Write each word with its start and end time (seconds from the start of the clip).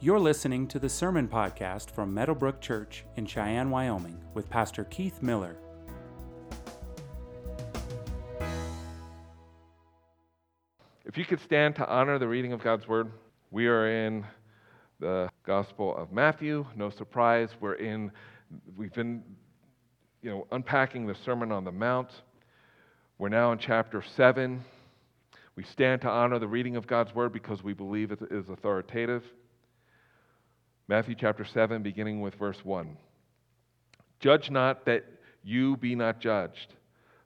You're 0.00 0.20
listening 0.20 0.68
to 0.68 0.78
the 0.78 0.88
Sermon 0.88 1.26
Podcast 1.26 1.90
from 1.90 2.14
Meadowbrook 2.14 2.60
Church 2.60 3.04
in 3.16 3.26
Cheyenne, 3.26 3.68
Wyoming, 3.68 4.22
with 4.32 4.48
Pastor 4.48 4.84
Keith 4.84 5.20
Miller. 5.22 5.56
If 11.04 11.18
you 11.18 11.24
could 11.24 11.40
stand 11.40 11.74
to 11.76 11.88
honor 11.88 12.16
the 12.20 12.28
reading 12.28 12.52
of 12.52 12.62
God's 12.62 12.86
Word, 12.86 13.10
we 13.50 13.66
are 13.66 13.88
in 13.88 14.24
the 15.00 15.30
Gospel 15.42 15.96
of 15.96 16.12
Matthew. 16.12 16.64
No 16.76 16.90
surprise, 16.90 17.48
we're 17.58 17.74
in, 17.74 18.12
we've 18.76 18.94
been, 18.94 19.24
you 20.22 20.30
know, 20.30 20.46
unpacking 20.52 21.08
the 21.08 21.16
Sermon 21.16 21.50
on 21.50 21.64
the 21.64 21.72
Mount. 21.72 22.22
We're 23.18 23.30
now 23.30 23.50
in 23.50 23.58
chapter 23.58 24.04
7. 24.14 24.62
We 25.56 25.64
stand 25.64 26.02
to 26.02 26.08
honor 26.08 26.38
the 26.38 26.46
reading 26.46 26.76
of 26.76 26.86
God's 26.86 27.12
Word 27.16 27.32
because 27.32 27.64
we 27.64 27.72
believe 27.72 28.12
it 28.12 28.20
is 28.30 28.48
authoritative. 28.48 29.24
Matthew 30.88 31.14
chapter 31.14 31.44
7, 31.44 31.82
beginning 31.82 32.20
with 32.20 32.34
verse 32.34 32.64
1. 32.64 32.96
Judge 34.20 34.50
not 34.50 34.84
that 34.86 35.04
you 35.44 35.76
be 35.76 35.94
not 35.94 36.18
judged, 36.20 36.74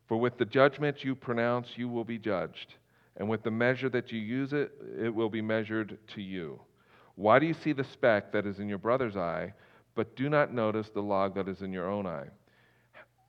for 0.07 0.19
with 0.19 0.37
the 0.37 0.45
judgment 0.45 1.05
you 1.05 1.15
pronounce, 1.15 1.69
you 1.77 1.89
will 1.89 2.05
be 2.05 2.19
judged 2.19 2.75
and 3.17 3.29
with 3.29 3.43
the 3.43 3.51
measure 3.51 3.89
that 3.91 4.11
you 4.11 4.19
use 4.19 4.53
it, 4.53 4.73
it 4.99 5.15
will 5.15 5.29
be 5.29 5.43
measured 5.43 5.99
to 6.15 6.23
you. 6.23 6.61
Why 7.15 7.39
do 7.39 7.47
you 7.47 7.55
see 7.55 7.73
the 7.73 7.85
speck 7.85 8.33
that 8.33 8.47
is 8.47 8.59
in 8.59 8.69
your 8.69 8.79
brother's 8.79 9.17
eye, 9.17 9.53
but 9.95 10.17
do 10.17 10.31
not 10.31 10.55
notice 10.55 10.89
the 10.89 11.03
log 11.03 11.35
that 11.35 11.49
is 11.49 11.61
in 11.61 11.73
your 11.73 11.91
own 11.91 12.07
eye? 12.07 12.29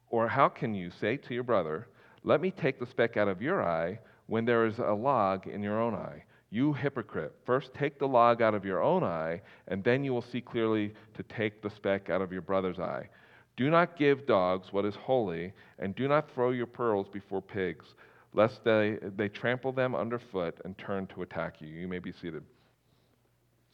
Or 0.10 0.28
how 0.28 0.48
can 0.48 0.74
you 0.74 0.90
say 1.02 1.18
to 1.18 1.34
your 1.34 1.44
brother, 1.44 1.88
Let 2.24 2.40
me 2.40 2.52
take 2.52 2.80
the 2.80 2.86
speck 2.86 3.18
out 3.18 3.28
of 3.28 3.42
your 3.42 3.62
eye, 3.62 4.00
when 4.28 4.46
there 4.46 4.66
is 4.66 4.80
a 4.80 4.94
log 4.94 5.48
in 5.48 5.62
your 5.62 5.82
own 5.82 5.94
eye? 5.94 6.24
You 6.54 6.72
hypocrite, 6.72 7.34
first 7.48 7.74
take 7.74 7.98
the 7.98 8.08
log 8.08 8.44
out 8.44 8.54
of 8.54 8.64
your 8.64 8.84
own 8.84 9.04
eye, 9.04 9.42
and 9.68 9.84
then 9.84 10.04
you 10.04 10.14
will 10.14 10.22
see 10.22 10.40
clearly 10.40 10.94
to 11.16 11.24
take 11.24 11.64
the 11.64 11.70
speck 11.72 12.12
out 12.12 12.22
of 12.22 12.32
your 12.32 12.44
brother's 12.44 12.78
eye. 12.78 13.10
Do 13.58 13.72
not 13.72 13.98
give 13.98 14.28
dogs 14.28 14.68
what 14.72 14.86
is 14.86 14.94
holy, 14.96 15.52
and 15.80 15.96
do 15.96 16.08
not 16.08 16.30
throw 16.32 16.52
your 16.52 16.68
pearls 16.68 17.08
before 17.12 17.42
pigs 17.42 17.86
lest 18.34 18.64
they, 18.64 18.98
they 19.16 19.30
trample 19.30 19.72
them 19.72 19.96
underfoot 19.96 20.60
and 20.66 20.78
turn 20.78 21.08
to 21.08 21.22
attack 21.22 21.56
you. 21.60 21.68
You 21.68 21.88
may 21.88 22.00
be 22.00 22.12
seated. 22.12 22.44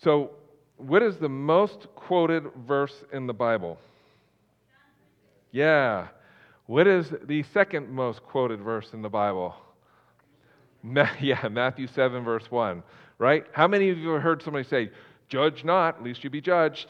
So, 0.01 0.31
what 0.77 1.03
is 1.03 1.17
the 1.17 1.29
most 1.29 1.87
quoted 1.95 2.43
verse 2.65 3.03
in 3.11 3.27
the 3.27 3.33
Bible? 3.33 3.77
Yeah. 5.51 6.07
What 6.67 6.87
is 6.87 7.11
the 7.25 7.43
second 7.53 7.89
most 7.89 8.23
quoted 8.23 8.61
verse 8.61 8.87
in 8.93 9.01
the 9.01 9.09
Bible? 9.09 9.55
Ma- 10.83 11.09
yeah, 11.21 11.47
Matthew 11.49 11.87
7, 11.87 12.23
verse 12.23 12.49
1, 12.49 12.83
right? 13.17 13.45
How 13.51 13.67
many 13.67 13.89
of 13.89 13.97
you 13.97 14.09
have 14.09 14.21
heard 14.21 14.41
somebody 14.41 14.67
say, 14.67 14.91
Judge 15.27 15.63
not, 15.63 16.03
lest 16.03 16.23
you 16.23 16.29
be 16.29 16.41
judged? 16.41 16.87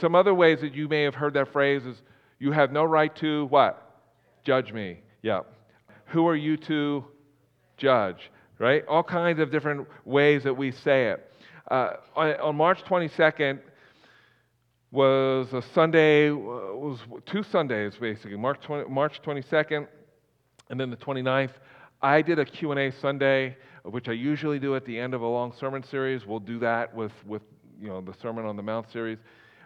Some 0.00 0.14
other 0.14 0.32
ways 0.32 0.60
that 0.60 0.74
you 0.74 0.88
may 0.88 1.02
have 1.02 1.14
heard 1.14 1.34
that 1.34 1.52
phrase 1.52 1.84
is, 1.84 2.00
You 2.38 2.52
have 2.52 2.72
no 2.72 2.84
right 2.84 3.14
to 3.16 3.46
what? 3.46 4.02
Judge 4.44 4.72
me. 4.72 5.00
Yeah 5.20 5.40
who 6.08 6.26
are 6.26 6.36
you 6.36 6.56
to 6.56 7.04
judge? 7.76 8.30
Right? 8.58 8.84
All 8.86 9.04
kinds 9.04 9.38
of 9.38 9.50
different 9.50 9.86
ways 10.04 10.42
that 10.42 10.54
we 10.54 10.72
say 10.72 11.10
it. 11.10 11.32
Uh, 11.70 11.92
on, 12.16 12.34
on, 12.40 12.56
March 12.56 12.82
22nd 12.84 13.60
was 14.90 15.52
a 15.52 15.62
Sunday, 15.74 16.30
uh, 16.30 16.34
was 16.34 16.98
two 17.26 17.42
Sundays 17.42 17.94
basically, 18.00 18.36
March, 18.36 18.60
20, 18.62 18.90
March 18.90 19.20
22nd 19.22 19.86
and 20.70 20.80
then 20.80 20.90
the 20.90 20.96
29th. 20.96 21.52
I 22.00 22.22
did 22.22 22.38
a 22.38 22.44
Q&A 22.44 22.92
Sunday, 23.00 23.56
which 23.84 24.08
I 24.08 24.12
usually 24.12 24.58
do 24.58 24.76
at 24.76 24.84
the 24.84 24.98
end 24.98 25.14
of 25.14 25.22
a 25.22 25.26
long 25.26 25.52
sermon 25.58 25.82
series. 25.82 26.26
We'll 26.26 26.38
do 26.38 26.58
that 26.60 26.94
with, 26.94 27.12
with 27.26 27.42
you 27.80 27.88
know, 27.88 28.00
the 28.00 28.14
Sermon 28.22 28.44
on 28.44 28.56
the 28.56 28.62
Mount 28.62 28.90
series. 28.92 29.18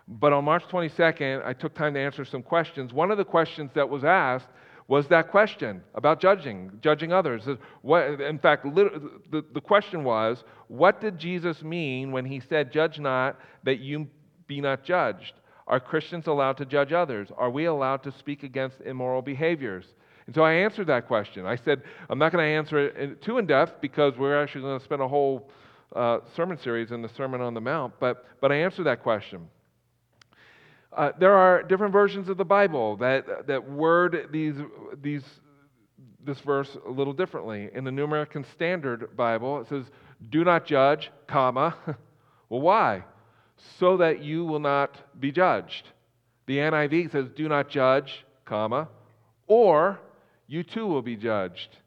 But 0.08 0.32
on 0.32 0.44
March 0.44 0.64
22nd, 0.64 1.44
I 1.44 1.52
took 1.52 1.74
time 1.74 1.94
to 1.94 2.00
answer 2.00 2.24
some 2.24 2.42
questions. 2.42 2.92
One 2.92 3.10
of 3.10 3.18
the 3.18 3.24
questions 3.24 3.70
that 3.74 3.88
was 3.88 4.02
asked 4.02 4.48
was 4.88 5.06
that 5.08 5.30
question 5.30 5.82
about 5.94 6.20
judging, 6.20 6.70
judging 6.80 7.12
others. 7.12 7.46
What, 7.82 8.20
in 8.20 8.38
fact, 8.38 8.64
the, 8.64 9.44
the 9.52 9.60
question 9.60 10.02
was, 10.02 10.42
what 10.68 11.00
did 11.00 11.18
Jesus 11.18 11.62
mean 11.62 12.12
when 12.12 12.24
he 12.24 12.40
said, 12.40 12.72
Judge 12.72 12.98
not 12.98 13.38
that 13.64 13.78
you 13.78 14.08
be 14.46 14.60
not 14.60 14.84
judged? 14.84 15.34
Are 15.66 15.78
Christians 15.78 16.26
allowed 16.26 16.56
to 16.58 16.66
judge 16.66 16.92
others? 16.92 17.28
Are 17.36 17.50
we 17.50 17.66
allowed 17.66 18.02
to 18.02 18.12
speak 18.12 18.42
against 18.42 18.80
immoral 18.80 19.22
behaviors? 19.22 19.86
And 20.26 20.34
so 20.34 20.42
I 20.42 20.52
answered 20.52 20.86
that 20.86 21.06
question. 21.06 21.46
I 21.46 21.56
said, 21.56 21.82
I'm 22.08 22.18
not 22.18 22.32
going 22.32 22.44
to 22.44 22.56
answer 22.56 22.78
it 22.78 23.22
too 23.22 23.38
in 23.38 23.46
depth 23.46 23.80
because 23.80 24.16
we're 24.16 24.40
actually 24.40 24.62
going 24.62 24.78
to 24.78 24.84
spend 24.84 25.02
a 25.02 25.08
whole 25.08 25.50
uh, 25.94 26.18
sermon 26.34 26.58
series 26.58 26.90
in 26.90 27.02
the 27.02 27.08
Sermon 27.16 27.40
on 27.40 27.54
the 27.54 27.60
Mount, 27.60 27.94
but, 28.00 28.24
but 28.40 28.52
I 28.52 28.56
answered 28.56 28.84
that 28.84 29.02
question. 29.02 29.48
Uh, 30.92 31.10
there 31.18 31.34
are 31.34 31.62
different 31.62 31.92
versions 31.92 32.28
of 32.28 32.36
the 32.36 32.44
Bible 32.44 32.96
that, 32.98 33.46
that 33.46 33.70
word 33.70 34.28
these, 34.30 34.56
these, 35.00 35.22
this 36.24 36.38
verse 36.40 36.76
a 36.86 36.90
little 36.90 37.14
differently. 37.14 37.70
In 37.74 37.84
the 37.84 37.90
New 37.90 38.04
American 38.04 38.44
Standard 38.54 39.16
Bible, 39.16 39.60
it 39.60 39.68
says, 39.68 39.86
Do 40.28 40.44
not 40.44 40.66
judge, 40.66 41.10
comma. 41.26 41.74
well, 42.48 42.60
why? 42.60 43.04
So 43.78 43.96
that 43.98 44.22
you 44.22 44.44
will 44.44 44.60
not 44.60 44.98
be 45.18 45.32
judged. 45.32 45.88
The 46.46 46.58
NIV 46.58 47.12
says, 47.12 47.26
Do 47.34 47.48
not 47.48 47.70
judge, 47.70 48.24
comma, 48.44 48.88
or 49.46 49.98
you 50.52 50.62
too 50.62 50.86
will 50.86 51.00
be 51.00 51.16
judged. 51.16 51.78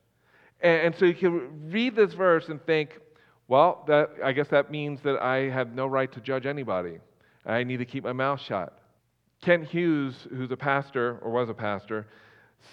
And, 0.59 0.87
and 0.87 0.95
so 0.95 1.05
you 1.05 1.13
can 1.13 1.69
read 1.69 1.95
this 1.95 2.13
verse 2.13 2.49
and 2.49 2.59
think, 2.65 2.99
well, 3.47 3.83
that, 3.87 4.09
I 4.23 4.31
guess 4.31 4.47
that 4.47 4.71
means 4.71 5.01
that 5.03 5.21
I 5.21 5.49
have 5.51 5.75
no 5.75 5.85
right 5.85 6.11
to 6.13 6.19
judge 6.19 6.47
anybody. 6.47 6.97
I 7.45 7.63
need 7.63 7.77
to 7.77 7.85
keep 7.85 8.03
my 8.03 8.13
mouth 8.13 8.41
shut. 8.41 8.75
Kent 9.43 9.65
Hughes, 9.65 10.15
who's 10.31 10.49
a 10.49 10.57
pastor 10.57 11.19
or 11.21 11.29
was 11.29 11.47
a 11.47 11.53
pastor, 11.53 12.07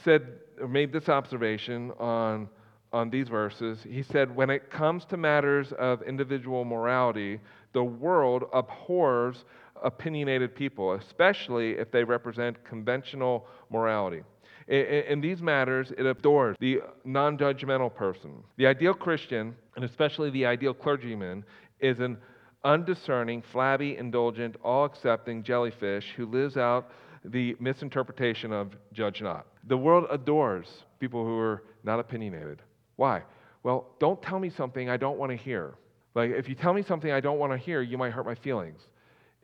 said 0.02 0.26
or 0.58 0.66
made 0.66 0.94
this 0.94 1.10
observation 1.10 1.90
on, 1.98 2.48
on 2.94 3.10
these 3.10 3.28
verses. 3.28 3.78
He 3.86 4.02
said, 4.02 4.34
When 4.34 4.48
it 4.48 4.70
comes 4.70 5.04
to 5.06 5.18
matters 5.18 5.72
of 5.78 6.00
individual 6.02 6.64
morality, 6.64 7.38
the 7.74 7.84
world 7.84 8.44
abhors 8.54 9.44
opinionated 9.82 10.54
people, 10.54 10.94
especially 10.94 11.72
if 11.72 11.90
they 11.90 12.02
represent 12.02 12.64
conventional 12.64 13.46
morality. 13.68 14.22
In, 14.68 15.20
these 15.20 15.42
matters, 15.42 15.92
it 15.96 16.06
adores 16.06 16.56
the 16.60 16.80
non 17.04 17.36
judgmental 17.36 17.94
person. 17.94 18.42
The 18.56 18.66
ideal 18.66 18.94
Christian, 18.94 19.56
and 19.76 19.84
especially 19.84 20.30
the 20.30 20.46
ideal 20.46 20.74
clergyman, 20.74 21.44
is 21.80 22.00
an 22.00 22.18
undiscerning, 22.64 23.42
flabby, 23.50 23.96
indulgent, 23.96 24.56
all 24.62 24.84
accepting 24.84 25.42
jellyfish 25.42 26.12
who 26.16 26.26
lives 26.26 26.56
out 26.56 26.90
the 27.24 27.56
misinterpretation 27.60 28.52
of 28.52 28.72
judge 28.92 29.20
not. 29.20 29.46
The 29.68 29.76
world 29.76 30.06
adores 30.10 30.66
people 31.00 31.24
who 31.24 31.38
are 31.38 31.62
not 31.84 31.98
opinionated. 31.98 32.62
Why? 32.96 33.22
Well, 33.62 33.86
don't 33.98 34.20
tell 34.22 34.38
me 34.38 34.50
something 34.50 34.88
I 34.88 34.96
don't 34.96 35.18
want 35.18 35.30
to 35.30 35.36
hear. 35.36 35.74
Like, 36.14 36.30
if 36.30 36.48
you 36.48 36.54
tell 36.54 36.72
me 36.72 36.82
something 36.82 37.10
I 37.10 37.20
don't 37.20 37.38
want 37.38 37.52
to 37.52 37.58
hear, 37.58 37.80
you 37.80 37.96
might 37.96 38.12
hurt 38.12 38.26
my 38.26 38.34
feelings. 38.34 38.80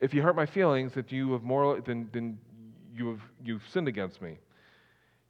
If 0.01 0.13
you 0.13 0.23
hurt 0.23 0.37
my 0.37 0.47
feelings, 0.47 0.93
that 0.95 1.11
you 1.11 1.33
have 1.33 1.43
moral, 1.43 1.81
then, 1.85 2.09
then 2.13 2.39
you 2.95 3.11
have, 3.11 3.21
you've 3.43 3.63
sinned 3.73 3.89
against 3.89 4.21
me. 4.21 4.39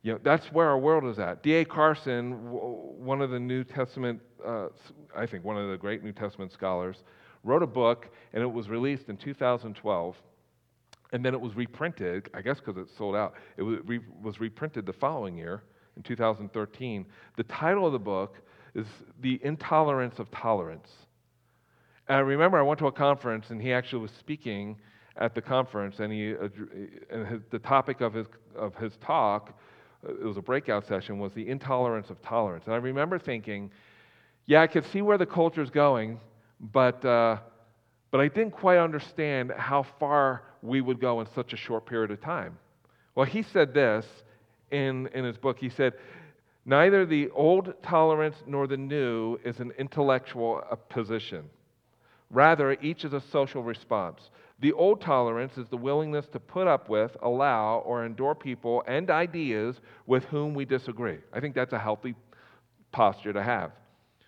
You 0.08 0.14
know, 0.14 0.20
that's 0.24 0.46
where 0.52 0.70
our 0.70 0.78
world 0.78 1.04
is 1.04 1.18
at. 1.18 1.42
D.A. 1.42 1.66
Carson, 1.66 2.32
one 2.50 3.20
of 3.20 3.28
the 3.28 3.38
New 3.38 3.62
Testament, 3.62 4.22
uh, 4.42 4.68
I 5.14 5.26
think 5.26 5.44
one 5.44 5.58
of 5.58 5.68
the 5.68 5.76
great 5.76 6.02
New 6.02 6.12
Testament 6.12 6.50
scholars, 6.50 6.96
wrote 7.44 7.62
a 7.62 7.66
book, 7.66 8.08
and 8.32 8.42
it 8.42 8.46
was 8.50 8.70
released 8.70 9.10
in 9.10 9.18
2012. 9.18 10.16
And 11.12 11.22
then 11.22 11.34
it 11.34 11.40
was 11.42 11.54
reprinted, 11.54 12.30
I 12.32 12.40
guess 12.40 12.58
because 12.58 12.78
it 12.78 12.88
sold 12.96 13.16
out. 13.16 13.34
It 13.58 13.62
was, 13.62 13.80
re- 13.84 14.00
was 14.22 14.40
reprinted 14.40 14.86
the 14.86 14.94
following 14.94 15.36
year, 15.36 15.62
in 15.98 16.02
2013. 16.02 17.04
The 17.36 17.42
title 17.42 17.84
of 17.84 17.92
the 17.92 17.98
book 17.98 18.36
is 18.74 18.86
The 19.20 19.38
Intolerance 19.42 20.18
of 20.18 20.30
Tolerance. 20.30 20.88
And 22.08 22.16
I 22.16 22.20
remember 22.20 22.58
I 22.58 22.62
went 22.62 22.78
to 22.78 22.86
a 22.86 22.92
conference, 22.92 23.50
and 23.50 23.60
he 23.60 23.74
actually 23.74 24.00
was 24.00 24.12
speaking 24.18 24.78
at 25.18 25.34
the 25.34 25.42
conference, 25.42 25.98
and, 25.98 26.10
he, 26.10 26.34
and 27.10 27.26
his, 27.26 27.42
the 27.50 27.58
topic 27.58 28.00
of 28.00 28.14
his, 28.14 28.26
of 28.56 28.74
his 28.76 28.96
talk, 29.04 29.50
uh, 29.50 29.52
it 30.04 30.22
was 30.22 30.36
a 30.36 30.42
breakout 30.42 30.86
session, 30.86 31.18
was 31.18 31.32
the 31.32 31.48
intolerance 31.48 32.10
of 32.10 32.20
tolerance. 32.22 32.64
And 32.66 32.74
I 32.74 32.78
remember 32.78 33.18
thinking, 33.18 33.70
yeah, 34.46 34.62
I 34.62 34.66
could 34.66 34.86
see 34.86 35.02
where 35.02 35.18
the 35.18 35.26
culture 35.26 35.62
is 35.62 35.70
going, 35.70 36.20
but, 36.72 37.04
uh, 37.04 37.38
but 38.10 38.20
I 38.20 38.28
didn't 38.28 38.52
quite 38.52 38.78
understand 38.78 39.52
how 39.56 39.84
far 39.98 40.42
we 40.62 40.80
would 40.80 41.00
go 41.00 41.20
in 41.20 41.26
such 41.34 41.52
a 41.52 41.56
short 41.56 41.86
period 41.86 42.10
of 42.10 42.20
time. 42.20 42.58
Well, 43.14 43.26
he 43.26 43.42
said 43.42 43.74
this 43.74 44.06
in, 44.70 45.08
in 45.08 45.24
his 45.24 45.36
book. 45.36 45.58
He 45.58 45.68
said, 45.68 45.94
Neither 46.64 47.06
the 47.06 47.30
old 47.30 47.74
tolerance 47.82 48.36
nor 48.46 48.66
the 48.66 48.76
new 48.76 49.38
is 49.44 49.58
an 49.58 49.72
intellectual 49.78 50.62
position. 50.90 51.44
Rather, 52.30 52.72
each 52.82 53.04
is 53.04 53.14
a 53.14 53.22
social 53.32 53.62
response. 53.62 54.30
The 54.60 54.72
old 54.72 55.00
tolerance 55.00 55.56
is 55.56 55.68
the 55.68 55.76
willingness 55.76 56.26
to 56.28 56.40
put 56.40 56.66
up 56.66 56.88
with, 56.88 57.16
allow, 57.22 57.78
or 57.78 58.04
endure 58.04 58.34
people 58.34 58.82
and 58.86 59.08
ideas 59.08 59.76
with 60.06 60.24
whom 60.24 60.54
we 60.54 60.64
disagree. 60.64 61.18
I 61.32 61.40
think 61.40 61.54
that's 61.54 61.72
a 61.72 61.78
healthy 61.78 62.14
posture 62.90 63.32
to 63.32 63.42
have. 63.42 63.70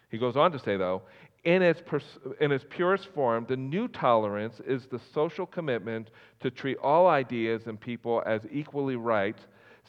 He 0.09 0.19
goes 0.19 0.37
on 0.37 0.53
to 0.53 0.59
say, 0.59 0.77
though, 0.77 1.03
in 1.45 1.63
its, 1.63 1.81
pers- 1.85 2.19
in 2.41 2.53
its 2.53 2.65
purest 2.69 3.09
form, 3.15 3.47
the 3.49 3.57
new 3.57 3.89
tolerance 3.89 4.61
is 4.67 4.87
the 4.87 5.01
social 5.13 5.47
commitment 5.47 6.11
to 6.41 6.51
treat 6.51 6.77
all 6.79 7.07
ideas 7.09 7.63
and 7.67 7.81
people 7.81 8.23
as 8.27 8.43
equally 8.53 8.97
right, 8.97 9.39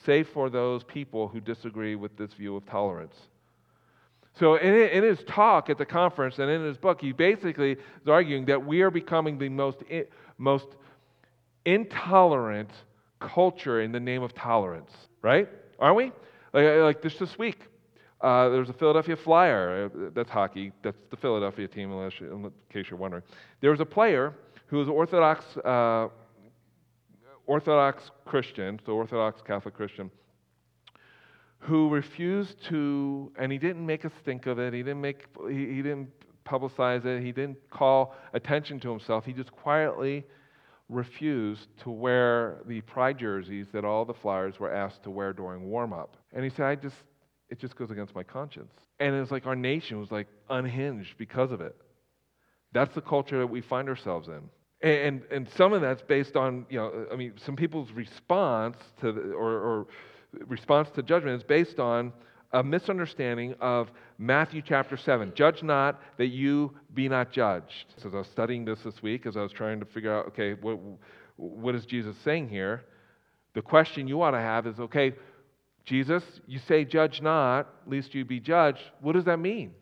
save 0.05 0.27
for 0.29 0.49
those 0.49 0.83
people 0.83 1.27
who 1.27 1.39
disagree 1.39 1.95
with 1.95 2.15
this 2.17 2.33
view 2.33 2.55
of 2.55 2.65
tolerance. 2.65 3.15
So, 4.39 4.55
in, 4.55 5.03
his 5.03 5.19
talk 5.27 5.69
at 5.69 5.77
the 5.77 5.85
conference 5.85 6.39
and 6.39 6.49
in 6.49 6.63
his 6.63 6.77
book, 6.77 7.01
he 7.01 7.11
basically 7.11 7.73
is 7.73 8.07
arguing 8.07 8.45
that 8.45 8.65
we 8.65 8.81
are 8.81 8.89
becoming 8.89 9.37
the 9.37 9.49
most, 9.49 9.79
most 10.37 10.67
intolerant 11.65 12.71
culture 13.19 13.81
in 13.81 13.91
the 13.91 13.99
name 13.99 14.23
of 14.23 14.33
tolerance, 14.33 14.91
right? 15.21 15.49
Aren't 15.79 15.97
we? 15.97 16.11
Like, 16.53 16.65
like 16.81 17.01
this 17.01 17.15
this 17.15 17.37
week, 17.37 17.59
uh, 18.21 18.49
was 18.51 18.69
a 18.69 18.73
Philadelphia 18.73 19.15
Flyer. 19.15 19.85
Uh, 19.93 20.09
that's 20.13 20.29
hockey. 20.29 20.71
That's 20.83 20.97
the 21.09 21.17
Philadelphia 21.17 21.67
team, 21.67 21.91
unless 21.91 22.13
in 22.19 22.51
case 22.71 22.85
you're 22.89 22.99
wondering. 22.99 23.23
There 23.61 23.71
was 23.71 23.79
a 23.79 23.85
player 23.85 24.33
who 24.67 24.77
was 24.77 24.87
Orthodox, 24.87 25.43
uh, 25.57 26.07
Orthodox 27.47 28.11
Christian, 28.25 28.79
so 28.85 28.93
Orthodox 28.93 29.41
Catholic 29.41 29.75
Christian, 29.75 30.09
who 31.61 31.89
refused 31.89 32.55
to, 32.69 33.31
and 33.37 33.51
he 33.51 33.57
didn't 33.57 33.85
make 33.85 34.03
a 34.03 34.11
stink 34.21 34.47
of 34.47 34.59
it. 34.59 34.73
He 34.73 34.81
didn't 34.81 35.01
make, 35.01 35.25
he, 35.47 35.67
he 35.67 35.81
didn't 35.81 36.09
publicize 36.45 37.05
it. 37.05 37.23
He 37.23 37.31
didn't 37.31 37.57
call 37.69 38.15
attention 38.33 38.79
to 38.81 38.89
himself. 38.89 39.25
He 39.25 39.33
just 39.33 39.51
quietly 39.51 40.25
refused 40.89 41.67
to 41.83 41.91
wear 41.91 42.57
the 42.65 42.81
pride 42.81 43.19
jerseys 43.19 43.67
that 43.73 43.85
all 43.85 44.05
the 44.05 44.13
Flyers 44.13 44.59
were 44.59 44.73
asked 44.73 45.03
to 45.03 45.11
wear 45.11 45.33
during 45.33 45.69
warm 45.69 45.93
up. 45.93 46.17
And 46.33 46.43
he 46.43 46.49
said, 46.49 46.65
I 46.65 46.75
just, 46.75 46.95
it 47.49 47.59
just 47.59 47.75
goes 47.75 47.91
against 47.91 48.15
my 48.15 48.23
conscience. 48.23 48.73
And 48.99 49.15
it's 49.15 49.31
like 49.31 49.45
our 49.45 49.55
nation 49.55 49.99
was 49.99 50.11
like 50.11 50.27
unhinged 50.49 51.17
because 51.17 51.51
of 51.51 51.61
it. 51.61 51.75
That's 52.73 52.93
the 52.95 53.01
culture 53.01 53.37
that 53.39 53.47
we 53.47 53.61
find 53.61 53.87
ourselves 53.87 54.27
in. 54.27 54.41
And, 54.87 55.21
and, 55.31 55.47
some 55.55 55.73
of 55.73 55.81
that's 55.81 56.01
based 56.01 56.35
on, 56.35 56.65
you 56.67 56.79
know, 56.79 57.05
I 57.11 57.15
mean, 57.15 57.33
some 57.45 57.55
people's 57.55 57.91
response 57.91 58.77
to, 59.01 59.11
the, 59.11 59.21
or, 59.33 59.51
or 59.51 59.87
response 60.47 60.89
to 60.95 61.03
judgment 61.03 61.37
is 61.37 61.43
based 61.43 61.79
on 61.79 62.13
a 62.53 62.63
misunderstanding 62.63 63.55
of 63.61 63.89
Matthew 64.17 64.61
chapter 64.61 64.97
7. 64.97 65.33
Judge 65.35 65.63
not 65.63 66.01
that 66.17 66.27
you 66.27 66.73
be 66.93 67.07
not 67.07 67.31
judged. 67.31 67.93
So 67.97 68.09
as 68.09 68.15
I 68.15 68.17
was 68.19 68.27
studying 68.27 68.65
this 68.65 68.79
this 68.81 69.01
week, 69.01 69.25
as 69.25 69.37
I 69.37 69.41
was 69.41 69.51
trying 69.51 69.79
to 69.79 69.85
figure 69.85 70.13
out, 70.13 70.27
okay, 70.27 70.53
what, 70.53 70.77
what 71.37 71.75
is 71.75 71.85
Jesus 71.85 72.15
saying 72.23 72.49
here? 72.49 72.83
The 73.53 73.61
question 73.61 74.07
you 74.07 74.21
ought 74.21 74.31
to 74.31 74.39
have 74.39 74.67
is, 74.67 74.79
okay, 74.79 75.13
Jesus, 75.85 76.23
you 76.45 76.59
say, 76.59 76.85
judge 76.85 77.21
not, 77.21 77.67
lest 77.87 78.13
you 78.13 78.23
be 78.25 78.39
judged. 78.39 78.81
What 79.01 79.13
does 79.13 79.25
that 79.25 79.39
mean? 79.39 79.73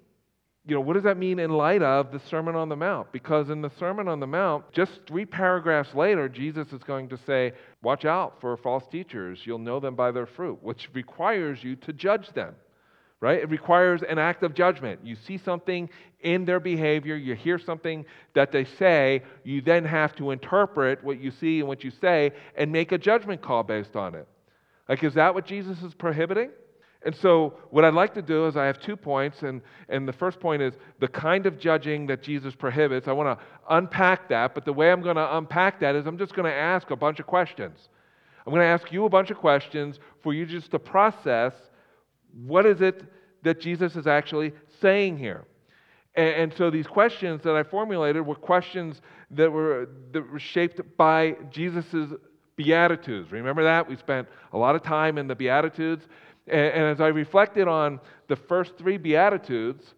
You 0.67 0.75
know, 0.75 0.81
what 0.81 0.94
does 0.94 1.03
that 1.03 1.17
mean 1.17 1.39
in 1.39 1.51
light 1.51 1.81
of 1.81 2.11
the 2.11 2.19
Sermon 2.19 2.56
on 2.56 2.69
the 2.69 2.75
Mount? 2.75 3.11
Because 3.11 3.50
in 3.50 3.61
the 3.61 3.71
Sermon 3.79 4.07
on 4.07 4.19
the 4.19 4.27
Mount, 4.27 4.71
just 4.71 5.00
three 5.07 5.25
paragraphs 5.25 5.95
later, 5.95 6.27
Jesus 6.27 6.71
is 6.73 6.83
going 6.83 7.09
to 7.09 7.17
say, 7.25 7.53
Watch 7.81 8.06
out 8.06 8.41
for 8.41 8.56
false 8.57 8.83
teachers. 8.91 9.39
You'll 9.45 9.57
know 9.57 9.79
them 9.79 9.95
by 9.95 10.11
their 10.11 10.25
fruit, 10.25 10.61
which 10.61 10.89
requires 10.94 11.63
you 11.63 11.75
to 11.77 11.94
judge 11.94 12.29
them, 12.33 12.56
right? 13.21 13.39
It 13.39 13.50
requires 13.50 14.03
an 14.03 14.19
act 14.19 14.44
of 14.44 14.53
judgment. 14.53 15.00
You 15.01 15.15
see 15.15 15.38
something 15.38 15.89
in 16.21 16.44
their 16.44 16.59
behavior, 16.59 17.15
you 17.15 17.35
hear 17.35 17.57
something 17.57 18.05
that 18.35 18.51
they 18.51 18.65
say, 18.65 19.23
you 19.45 19.62
then 19.62 19.85
have 19.85 20.13
to 20.17 20.31
interpret 20.31 21.01
what 21.03 21.21
you 21.21 21.31
see 21.31 21.59
and 21.59 21.67
what 21.69 21.83
you 21.85 21.91
say 22.01 22.33
and 22.55 22.71
make 22.71 22.91
a 22.91 22.97
judgment 22.97 23.41
call 23.41 23.63
based 23.63 23.95
on 23.95 24.13
it. 24.13 24.27
Like, 24.89 25.03
is 25.03 25.13
that 25.13 25.33
what 25.33 25.45
Jesus 25.45 25.81
is 25.81 25.94
prohibiting? 25.94 26.50
And 27.04 27.16
so, 27.16 27.54
what 27.69 27.86
I'd 27.86 27.94
like 27.94 28.13
to 28.16 28.22
do 28.22 28.48
is, 28.48 28.57
I 28.57 28.66
have 28.66 28.80
two 28.80 28.98
points, 28.98 29.44
and, 29.44 29.62
and 29.88 30.06
the 30.06 30.13
first 30.13 30.40
point 30.40 30.62
is 30.62 30.74
the 31.00 31.07
kind 31.07 31.46
of 31.46 31.57
judging 31.57 32.06
that 32.07 32.22
Jesus 32.22 32.54
prohibits. 32.56 33.07
I 33.07 33.13
want 33.13 33.40
to 33.40 33.46
unpack 33.69 34.28
that, 34.30 34.54
but 34.54 34.66
the 34.66 34.74
way 34.74 34.92
I'm 34.92 35.01
going 35.01 35.16
to 35.16 35.38
unpack 35.38 35.80
that 35.80 35.96
is 35.96 36.06
I'm 36.06 36.18
just 36.18 36.34
going 36.34 36.46
to 36.46 36.54
ask 36.54 36.92
a 36.92 36.98
bunch 36.98 37.22
of 37.22 37.25
questions. 37.25 37.88
I'm 38.46 38.51
going 38.51 38.63
to 38.63 38.68
ask 38.68 38.92
you 38.92 39.06
a 39.06 39.10
bunch 39.10 39.31
of 39.31 39.38
questions 39.38 40.00
for 40.22 40.34
you 40.34 40.46
just 40.46 40.72
to 40.72 40.80
process 40.80 41.54
what 42.46 42.66
is 42.66 42.81
it 42.81 43.04
that 43.44 43.62
Jesus 43.62 43.96
is 43.96 44.06
actually 44.06 44.51
saying 44.81 45.18
here. 45.18 45.46
And, 46.16 46.36
and 46.36 46.54
so, 46.57 46.69
these 46.69 46.88
questions 46.88 47.42
that 47.44 47.56
I 47.56 47.63
formulated 47.63 48.25
were 48.25 48.36
questions 48.36 49.01
that 49.31 49.50
were, 49.50 49.88
that 50.12 50.30
were 50.30 50.40
shaped 50.40 50.81
by 50.98 51.38
Jesus' 51.50 52.12
Beatitudes. 52.57 53.31
Remember 53.31 53.63
that? 53.63 53.88
We 53.88 53.96
spent 53.96 54.28
a 54.51 54.57
lot 54.57 54.75
of 54.75 54.84
time 54.84 55.18
in 55.18 55.28
the 55.28 55.36
Beatitudes. 55.36 56.06
And, 56.50 56.74
and 56.74 56.84
as 56.86 57.01
I 57.01 57.07
reflected 57.07 57.68
on 57.68 58.00
the 58.28 58.36
first 58.36 58.78
three 58.78 58.98
Beatitudes, 58.98 59.94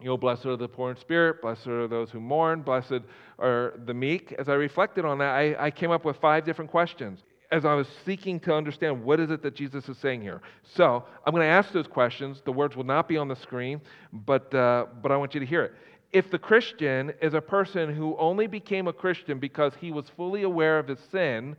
you 0.00 0.06
know, 0.06 0.16
blessed 0.16 0.46
are 0.46 0.56
the 0.56 0.68
poor 0.68 0.90
in 0.90 0.96
spirit, 0.96 1.40
blessed 1.40 1.66
are 1.66 1.86
those 1.86 2.10
who 2.10 2.20
mourn, 2.20 2.62
blessed 2.62 3.00
are 3.38 3.74
the 3.86 3.94
meek. 3.94 4.32
As 4.38 4.48
I 4.48 4.54
reflected 4.54 5.04
on 5.04 5.18
that, 5.18 5.30
I, 5.30 5.66
I 5.66 5.70
came 5.70 5.90
up 5.90 6.04
with 6.04 6.16
five 6.16 6.44
different 6.44 6.70
questions 6.70 7.20
as 7.50 7.64
I 7.64 7.74
was 7.74 7.86
seeking 8.04 8.40
to 8.40 8.54
understand 8.54 9.04
what 9.04 9.20
is 9.20 9.30
it 9.30 9.42
that 9.42 9.54
Jesus 9.54 9.88
is 9.88 9.96
saying 9.98 10.22
here. 10.22 10.40
So 10.74 11.04
I'm 11.24 11.32
going 11.32 11.44
to 11.44 11.52
ask 11.52 11.72
those 11.72 11.86
questions. 11.86 12.42
The 12.44 12.52
words 12.52 12.74
will 12.74 12.84
not 12.84 13.06
be 13.06 13.16
on 13.16 13.28
the 13.28 13.36
screen, 13.36 13.80
but, 14.12 14.52
uh, 14.52 14.86
but 15.00 15.12
I 15.12 15.16
want 15.16 15.34
you 15.34 15.40
to 15.40 15.46
hear 15.46 15.62
it. 15.62 15.72
If 16.12 16.30
the 16.30 16.38
Christian 16.38 17.12
is 17.22 17.34
a 17.34 17.40
person 17.40 17.94
who 17.94 18.16
only 18.18 18.46
became 18.46 18.88
a 18.88 18.92
Christian 18.92 19.38
because 19.38 19.72
he 19.80 19.92
was 19.92 20.06
fully 20.16 20.42
aware 20.42 20.78
of 20.78 20.88
his 20.88 20.98
sin 21.12 21.56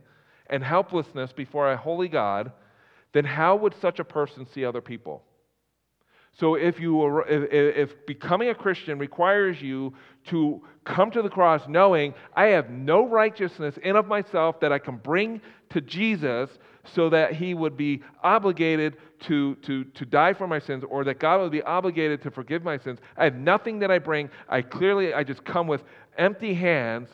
and 0.48 0.62
helplessness 0.62 1.32
before 1.32 1.72
a 1.72 1.76
holy 1.76 2.08
God, 2.08 2.52
then 3.12 3.24
how 3.24 3.56
would 3.56 3.74
such 3.80 3.98
a 3.98 4.04
person 4.04 4.46
see 4.46 4.64
other 4.64 4.80
people? 4.80 5.22
So 6.38 6.54
if 6.54 6.78
you 6.78 7.22
if, 7.22 7.50
if 7.50 8.06
becoming 8.06 8.50
a 8.50 8.54
Christian 8.54 8.98
requires 8.98 9.60
you 9.62 9.94
to 10.26 10.62
come 10.84 11.10
to 11.12 11.22
the 11.22 11.30
cross 11.30 11.62
knowing 11.66 12.12
I 12.34 12.46
have 12.46 12.68
no 12.68 13.08
righteousness 13.08 13.78
in 13.82 13.96
of 13.96 14.06
myself 14.06 14.60
that 14.60 14.70
I 14.70 14.78
can 14.78 14.96
bring 14.98 15.40
to 15.70 15.80
Jesus 15.80 16.50
so 16.94 17.08
that 17.10 17.32
he 17.32 17.54
would 17.54 17.76
be 17.76 18.02
obligated 18.22 18.98
to, 19.20 19.54
to, 19.56 19.84
to 19.84 20.04
die 20.04 20.34
for 20.34 20.46
my 20.46 20.58
sins 20.58 20.84
or 20.88 21.04
that 21.04 21.18
God 21.18 21.40
would 21.40 21.52
be 21.52 21.62
obligated 21.62 22.22
to 22.22 22.30
forgive 22.30 22.62
my 22.62 22.78
sins. 22.78 22.98
I 23.16 23.24
have 23.24 23.34
nothing 23.34 23.78
that 23.80 23.90
I 23.90 23.98
bring. 23.98 24.30
I 24.48 24.62
clearly 24.62 25.14
I 25.14 25.24
just 25.24 25.44
come 25.44 25.66
with 25.66 25.82
empty 26.18 26.54
hands 26.54 27.08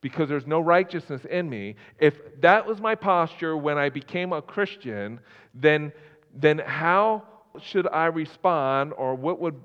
because 0.00 0.28
there's 0.28 0.46
no 0.46 0.60
righteousness 0.60 1.24
in 1.30 1.48
me. 1.48 1.76
If 1.98 2.40
that 2.40 2.66
was 2.66 2.80
my 2.80 2.94
posture 2.94 3.56
when 3.56 3.78
I 3.78 3.88
became 3.88 4.32
a 4.32 4.42
Christian, 4.42 5.20
then 5.54 5.92
then 6.34 6.58
how 6.58 7.22
should 7.62 7.86
I 7.88 8.06
respond, 8.06 8.92
or 8.96 9.14
what, 9.14 9.40
would, 9.40 9.58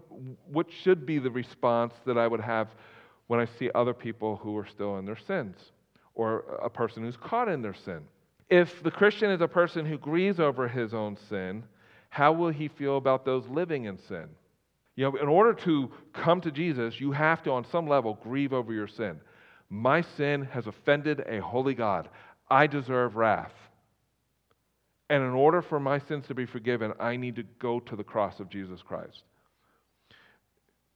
what 0.50 0.68
should 0.72 1.06
be 1.06 1.20
the 1.20 1.32
response 1.32 1.94
that 2.06 2.18
I 2.18 2.28
would 2.28 2.40
have 2.40 2.70
when 3.28 3.40
I 3.40 3.46
see 3.60 3.70
other 3.76 3.94
people 3.94 4.38
who 4.38 4.58
are 4.58 4.66
still 4.66 4.98
in 4.98 5.06
their 5.06 5.18
sins, 5.18 5.58
or 6.16 6.60
a 6.64 6.70
person 6.70 7.04
who's 7.04 7.18
caught 7.18 7.50
in 7.50 7.62
their 7.62 7.74
sin? 7.74 8.02
If 8.50 8.84
the 8.84 8.92
Christian 8.92 9.32
is 9.32 9.42
a 9.42 9.48
person 9.48 9.86
who 9.86 9.98
grieves 9.98 10.40
over 10.40 10.68
his 10.68 10.94
own 10.94 11.18
sin, 11.30 11.64
how 12.10 12.34
will 12.34 12.50
he 12.50 12.68
feel 12.68 12.98
about 12.98 13.26
those 13.26 13.48
living 13.48 13.86
in 13.86 13.98
sin? 13.98 14.28
You 14.96 15.06
know, 15.06 15.18
in 15.18 15.28
order 15.28 15.54
to 15.64 15.90
come 16.14 16.42
to 16.42 16.52
Jesus, 16.52 17.00
you 17.00 17.12
have 17.14 17.42
to, 17.44 17.52
on 17.52 17.66
some 17.66 17.88
level, 17.88 18.20
grieve 18.22 18.52
over 18.52 18.74
your 18.74 18.88
sin. 18.88 19.20
My 19.74 20.02
sin 20.02 20.50
has 20.52 20.68
offended 20.68 21.24
a 21.26 21.40
holy 21.40 21.74
God. 21.74 22.10
I 22.50 22.68
deserve 22.68 23.16
wrath. 23.16 23.54
And 25.10 25.24
in 25.24 25.30
order 25.30 25.62
for 25.62 25.80
my 25.80 25.98
sins 25.98 26.28
to 26.28 26.36
be 26.36 26.46
forgiven, 26.46 26.92
I 27.00 27.16
need 27.16 27.38
to 27.38 27.44
go 27.58 27.80
to 27.80 27.96
the 27.96 28.04
cross 28.04 28.42
of 28.42 28.50
Jesus 28.50 28.82
Christ. 28.82 29.24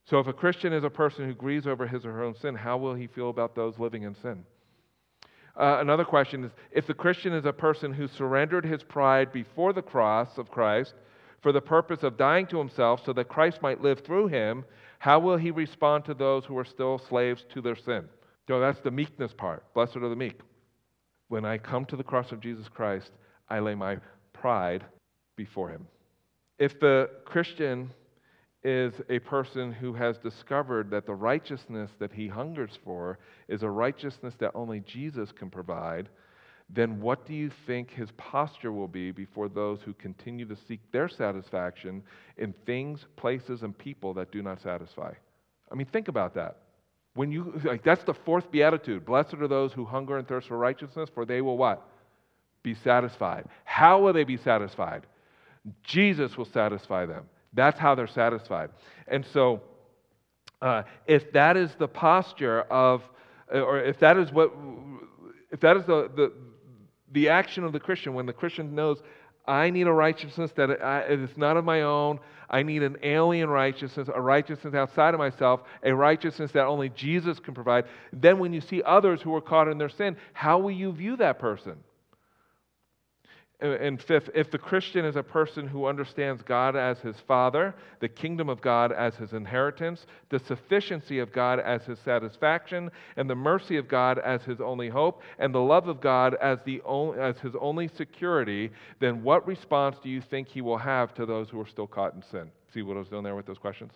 So, 0.09 0.19
if 0.19 0.27
a 0.27 0.33
Christian 0.33 0.73
is 0.73 0.83
a 0.83 0.89
person 0.89 1.25
who 1.25 1.33
grieves 1.33 1.65
over 1.65 1.87
his 1.87 2.05
or 2.05 2.11
her 2.11 2.23
own 2.23 2.35
sin, 2.35 2.53
how 2.53 2.77
will 2.77 2.93
he 2.93 3.07
feel 3.07 3.29
about 3.29 3.55
those 3.55 3.79
living 3.79 4.03
in 4.03 4.13
sin? 4.15 4.43
Uh, 5.55 5.77
another 5.79 6.03
question 6.03 6.43
is 6.43 6.51
if 6.71 6.85
the 6.85 6.93
Christian 6.93 7.31
is 7.31 7.45
a 7.45 7.53
person 7.53 7.93
who 7.93 8.09
surrendered 8.09 8.65
his 8.65 8.83
pride 8.83 9.31
before 9.31 9.71
the 9.71 9.81
cross 9.81 10.37
of 10.37 10.51
Christ 10.51 10.93
for 11.41 11.53
the 11.53 11.61
purpose 11.61 12.03
of 12.03 12.17
dying 12.17 12.45
to 12.47 12.59
himself 12.59 13.01
so 13.05 13.13
that 13.13 13.29
Christ 13.29 13.61
might 13.61 13.81
live 13.81 14.01
through 14.01 14.27
him, 14.27 14.65
how 14.99 15.19
will 15.19 15.37
he 15.37 15.51
respond 15.51 16.03
to 16.05 16.13
those 16.13 16.43
who 16.43 16.57
are 16.57 16.65
still 16.65 16.97
slaves 16.97 17.45
to 17.53 17.61
their 17.61 17.77
sin? 17.77 18.09
So 18.47 18.59
that's 18.59 18.79
the 18.81 18.91
meekness 18.91 19.33
part. 19.33 19.73
Blessed 19.73 19.97
are 19.97 20.09
the 20.09 20.15
meek. 20.15 20.39
When 21.29 21.45
I 21.45 21.57
come 21.57 21.85
to 21.85 21.95
the 21.95 22.03
cross 22.03 22.31
of 22.31 22.39
Jesus 22.39 22.67
Christ, 22.67 23.11
I 23.49 23.59
lay 23.59 23.75
my 23.75 23.97
pride 24.33 24.85
before 25.35 25.69
him. 25.69 25.87
If 26.59 26.79
the 26.79 27.09
Christian 27.25 27.91
is 28.63 28.93
a 29.09 29.19
person 29.19 29.71
who 29.71 29.93
has 29.93 30.17
discovered 30.17 30.89
that 30.89 31.05
the 31.05 31.13
righteousness 31.13 31.91
that 31.99 32.11
he 32.11 32.27
hungers 32.27 32.79
for 32.83 33.19
is 33.47 33.63
a 33.63 33.69
righteousness 33.69 34.33
that 34.39 34.51
only 34.55 34.79
Jesus 34.81 35.31
can 35.31 35.49
provide, 35.49 36.09
then 36.69 36.99
what 36.99 37.27
do 37.27 37.33
you 37.33 37.51
think 37.67 37.91
his 37.91 38.09
posture 38.17 38.71
will 38.71 38.87
be 38.87 39.11
before 39.11 39.49
those 39.49 39.81
who 39.81 39.93
continue 39.93 40.45
to 40.47 40.57
seek 40.67 40.79
their 40.91 41.07
satisfaction 41.07 42.01
in 42.37 42.53
things, 42.65 43.05
places, 43.17 43.61
and 43.61 43.77
people 43.77 44.13
that 44.15 44.31
do 44.31 44.41
not 44.41 44.61
satisfy? 44.61 45.13
I 45.71 45.75
mean, 45.75 45.87
think 45.87 46.07
about 46.07 46.33
that. 46.35 46.57
When 47.15 47.31
you 47.31 47.59
like 47.63 47.83
that's 47.83 48.03
the 48.03 48.13
fourth 48.13 48.51
beatitude. 48.51 49.05
Blessed 49.05 49.33
are 49.35 49.47
those 49.47 49.73
who 49.73 49.85
hunger 49.85 50.17
and 50.17 50.27
thirst 50.27 50.47
for 50.47 50.57
righteousness, 50.57 51.09
for 51.13 51.25
they 51.25 51.41
will 51.41 51.57
what? 51.57 51.89
be 52.65 52.73
satisfied. 52.83 53.45
How 53.63 54.01
will 54.01 54.11
they 54.11 54.25
be 54.25 54.37
satisfied? 54.37 55.03
Jesus 55.83 56.35
will 56.35 56.45
satisfy 56.45 57.05
them. 57.05 57.25
That's 57.53 57.79
how 57.79 57.95
they're 57.95 58.07
satisfied. 58.07 58.71
And 59.07 59.25
so, 59.31 59.61
uh, 60.61 60.81
if 61.05 61.31
that 61.31 61.55
is 61.55 61.69
the 61.77 61.87
posture 61.87 62.61
of, 62.63 63.03
or 63.51 63.79
if 63.79 63.99
that 63.99 64.17
is 64.17 64.31
what, 64.31 64.51
if 65.51 65.59
that 65.59 65.77
is 65.77 65.85
the, 65.85 66.09
the, 66.15 66.33
the 67.11 67.29
action 67.29 67.63
of 67.63 67.71
the 67.71 67.79
Christian, 67.79 68.15
when 68.15 68.25
the 68.25 68.33
Christian 68.33 68.73
knows, 68.73 68.97
I 69.47 69.69
need 69.69 69.87
a 69.87 69.91
righteousness 69.91 70.51
that 70.55 70.83
I, 70.83 71.17
not 71.37 71.57
of 71.57 71.65
my 71.65 71.81
own, 71.81 72.19
I 72.49 72.63
need 72.63 72.83
an 72.83 72.97
alien 73.03 73.49
righteousness, 73.49 74.09
a 74.13 74.21
righteousness 74.21 74.73
outside 74.73 75.13
of 75.13 75.19
myself, 75.19 75.61
a 75.83 75.93
righteousness 75.93 76.51
that 76.51 76.65
only 76.65 76.89
Jesus 76.89 77.39
can 77.39 77.53
provide. 77.53 77.85
Then, 78.13 78.39
when 78.39 78.53
you 78.53 78.61
see 78.61 78.81
others 78.83 79.21
who 79.21 79.35
are 79.35 79.41
caught 79.41 79.67
in 79.67 79.77
their 79.77 79.89
sin, 79.89 80.15
how 80.33 80.59
will 80.59 80.71
you 80.71 80.91
view 80.91 81.17
that 81.17 81.39
person? 81.39 81.75
And 83.61 84.01
fifth, 84.01 84.29
if 84.35 84.51
the 84.51 84.57
Christian 84.57 85.05
is 85.05 85.15
a 85.15 85.23
person 85.23 85.65
who 85.65 85.85
understands 85.85 86.41
God 86.43 86.75
as 86.75 86.99
his 86.99 87.15
father, 87.21 87.73
the 88.01 88.09
kingdom 88.09 88.49
of 88.49 88.61
God 88.61 88.91
as 88.91 89.15
his 89.15 89.31
inheritance, 89.31 90.05
the 90.29 90.39
sufficiency 90.39 91.19
of 91.19 91.31
God 91.31 91.59
as 91.61 91.83
his 91.85 91.97
satisfaction, 91.99 92.91
and 93.15 93.29
the 93.29 93.35
mercy 93.35 93.77
of 93.77 93.87
God 93.87 94.19
as 94.19 94.43
his 94.43 94.59
only 94.59 94.89
hope, 94.89 95.21
and 95.39 95.55
the 95.55 95.59
love 95.59 95.87
of 95.87 96.01
God 96.01 96.35
as, 96.41 96.59
the 96.65 96.81
only, 96.83 97.17
as 97.19 97.37
his 97.39 97.53
only 97.61 97.87
security, 97.87 98.71
then 98.99 99.23
what 99.23 99.47
response 99.47 99.97
do 100.03 100.09
you 100.09 100.21
think 100.21 100.49
he 100.49 100.61
will 100.61 100.77
have 100.77 101.13
to 101.13 101.25
those 101.25 101.49
who 101.49 101.59
are 101.61 101.67
still 101.67 101.87
caught 101.87 102.13
in 102.13 102.23
sin? 102.29 102.51
See 102.73 102.81
what 102.81 102.97
I 102.97 102.99
was 102.99 103.07
doing 103.07 103.23
there 103.23 103.35
with 103.35 103.45
those 103.45 103.57
questions? 103.57 103.93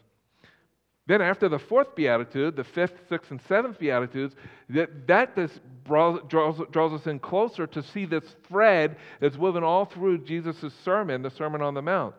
Then, 1.10 1.24
after 1.24 1.50
the 1.50 1.58
fourth 1.58 1.96
beatitude, 1.96 2.56
the 2.56 2.64
fifth, 2.64 2.94
sixth, 3.10 3.32
and 3.32 3.42
seventh 3.48 3.80
beatitudes, 3.80 4.36
that, 4.70 5.08
that 5.08 5.36
draws, 5.84 6.20
draws, 6.28 6.62
draws 6.70 6.94
us 6.94 7.08
in 7.08 7.18
closer 7.18 7.66
to 7.66 7.82
see 7.82 8.06
this 8.06 8.36
thread 8.48 8.96
that's 9.20 9.36
woven 9.36 9.64
all 9.64 9.86
through 9.86 10.20
Jesus' 10.20 10.72
sermon, 10.86 11.24
the 11.24 11.32
Sermon 11.32 11.64
on 11.64 11.74
the 11.74 11.82
Mount. 11.82 12.14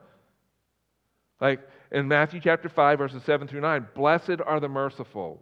Like 1.41 1.61
in 1.93 2.09
Matthew 2.09 2.41
chapter 2.41 2.69
5, 2.69 2.99
verses 2.99 3.23
7 3.23 3.47
through 3.47 3.61
9, 3.61 3.87
blessed 3.95 4.41
are 4.45 4.59
the 4.59 4.69
merciful, 4.69 5.41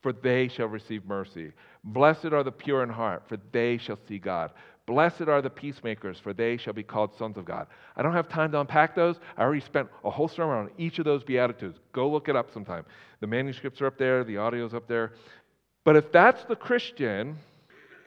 for 0.00 0.14
they 0.14 0.48
shall 0.48 0.68
receive 0.68 1.04
mercy. 1.04 1.52
Blessed 1.84 2.32
are 2.32 2.42
the 2.42 2.52
pure 2.52 2.82
in 2.82 2.88
heart, 2.88 3.24
for 3.28 3.36
they 3.52 3.76
shall 3.76 3.98
see 4.08 4.16
God. 4.16 4.50
Blessed 4.86 5.22
are 5.22 5.42
the 5.42 5.50
peacemakers, 5.50 6.18
for 6.20 6.32
they 6.32 6.56
shall 6.56 6.72
be 6.72 6.84
called 6.84 7.10
sons 7.18 7.36
of 7.36 7.44
God. 7.44 7.66
I 7.96 8.02
don't 8.02 8.12
have 8.12 8.28
time 8.28 8.52
to 8.52 8.60
unpack 8.60 8.94
those. 8.94 9.16
I 9.36 9.42
already 9.42 9.60
spent 9.60 9.88
a 10.04 10.10
whole 10.10 10.28
sermon 10.28 10.56
on 10.56 10.70
each 10.78 11.00
of 11.00 11.04
those 11.04 11.24
Beatitudes. 11.24 11.78
Go 11.92 12.08
look 12.08 12.28
it 12.28 12.36
up 12.36 12.52
sometime. 12.52 12.84
The 13.20 13.26
manuscripts 13.26 13.80
are 13.80 13.86
up 13.86 13.98
there, 13.98 14.22
the 14.22 14.38
audio's 14.38 14.74
up 14.74 14.86
there. 14.86 15.12
But 15.84 15.96
if 15.96 16.12
that's 16.12 16.44
the 16.44 16.54
Christian, 16.54 17.36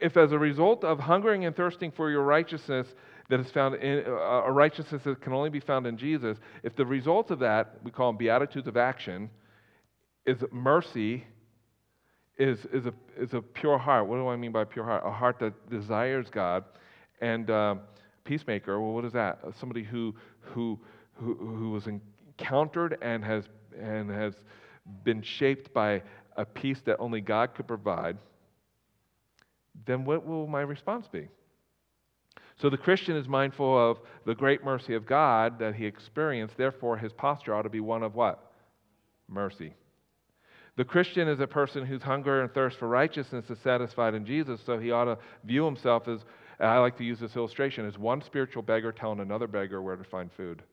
if 0.02 0.16
as 0.16 0.32
a 0.32 0.40
result 0.40 0.86
of 0.86 1.00
hungering 1.00 1.46
and 1.46 1.56
thirsting 1.56 1.92
for 1.92 2.10
your 2.10 2.24
righteousness 2.24 2.88
that 3.30 3.42
is 3.42 3.52
found 3.52 3.76
in 3.76 4.06
uh, 4.08 4.44
a 4.46 4.52
righteousness 4.52 5.04
that 5.04 5.22
can 5.22 5.34
only 5.34 5.50
be 5.50 5.60
found 5.60 5.86
in 5.86 5.98
Jesus, 5.98 6.38
if 6.64 6.76
the 6.78 6.86
result 6.86 7.30
of 7.30 7.40
that, 7.40 7.76
we 7.84 7.92
call 7.92 8.12
them 8.12 8.18
Beatitudes 8.18 8.68
of 8.68 8.78
action, 8.78 9.30
is 10.26 10.38
mercy 10.52 11.26
is, 12.40 12.60
is, 12.72 12.86
a, 12.86 12.94
is 13.18 13.34
a 13.34 13.42
pure 13.42 13.78
heart. 13.78 14.08
What 14.08 14.16
do 14.16 14.28
I 14.30 14.38
mean 14.38 14.54
by 14.54 14.64
pure 14.64 14.86
heart? 14.86 15.04
A 15.06 15.12
heart 15.12 15.38
that 15.40 15.70
desires 15.70 16.28
God. 16.32 16.64
And 17.22 17.50
uh, 17.50 17.76
peacemaker, 18.24 18.80
well, 18.80 18.94
what 18.94 19.06
is 19.06 19.14
that? 19.14 19.40
Somebody 19.60 19.84
who, 19.84 20.16
who, 20.40 20.80
who, 21.16 21.36
who 21.36 21.72
was 21.72 21.88
encountered 21.88 22.98
and 23.02 23.24
has, 23.26 23.44
and 23.78 24.10
has 24.10 24.34
been 25.04 25.22
shaped 25.22 25.74
by 25.74 26.02
a 26.38 26.46
peace 26.46 26.80
that 26.86 26.98
only 26.98 27.20
God 27.20 27.54
could 27.54 27.68
provide. 27.68 28.18
Then 29.86 30.06
what 30.06 30.26
will 30.26 30.48
my 30.48 30.62
response 30.62 31.08
be? 31.12 31.28
So 32.62 32.70
the 32.70 32.78
Christian 32.78 33.18
is 33.18 33.28
mindful 33.28 33.78
of 33.92 34.00
the 34.26 34.36
great 34.36 34.64
mercy 34.64 34.94
of 34.94 35.06
God 35.06 35.60
that 35.60 35.76
he 35.76 35.86
experienced. 35.86 36.58
Therefore, 36.58 36.98
his 36.98 37.12
posture 37.12 37.54
ought 37.54 37.64
to 37.64 37.70
be 37.70 37.80
one 37.80 38.04
of 38.04 38.16
what? 38.16 38.54
Mercy. 39.28 39.74
The 40.80 40.86
Christian 40.86 41.28
is 41.28 41.42
a 41.42 41.46
person 41.46 41.86
whose 41.86 42.02
hunger 42.02 42.40
and 42.40 42.54
thirst 42.54 42.78
for 42.78 42.88
righteousness 42.88 43.50
is 43.50 43.60
satisfied 43.60 44.14
in 44.14 44.26
Jesus, 44.26 44.62
so 44.66 44.80
he 44.80 44.92
ought 44.92 45.04
to 45.04 45.18
view 45.44 45.66
himself 45.66 46.08
as, 46.08 46.22
I 46.58 46.78
like 46.78 46.98
to 47.00 47.04
use 47.04 47.20
this 47.20 47.36
illustration, 47.36 47.86
as 47.86 47.98
one 47.98 48.22
spiritual 48.22 48.64
beggar 48.64 48.94
telling 48.94 49.20
another 49.20 49.46
beggar 49.46 49.82
where 49.82 49.98
to 49.98 50.06
find 50.06 50.32
food. 50.38 50.64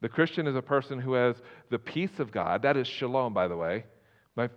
The 0.00 0.08
Christian 0.08 0.48
is 0.48 0.56
a 0.56 0.60
person 0.60 0.98
who 0.98 1.12
has 1.12 1.36
the 1.70 1.78
peace 1.78 2.18
of 2.18 2.32
God. 2.32 2.62
That 2.62 2.76
is 2.76 2.88
shalom, 2.88 3.32
by 3.32 3.46
the 3.46 3.56
way. 3.56 3.84
I've, 4.36 4.50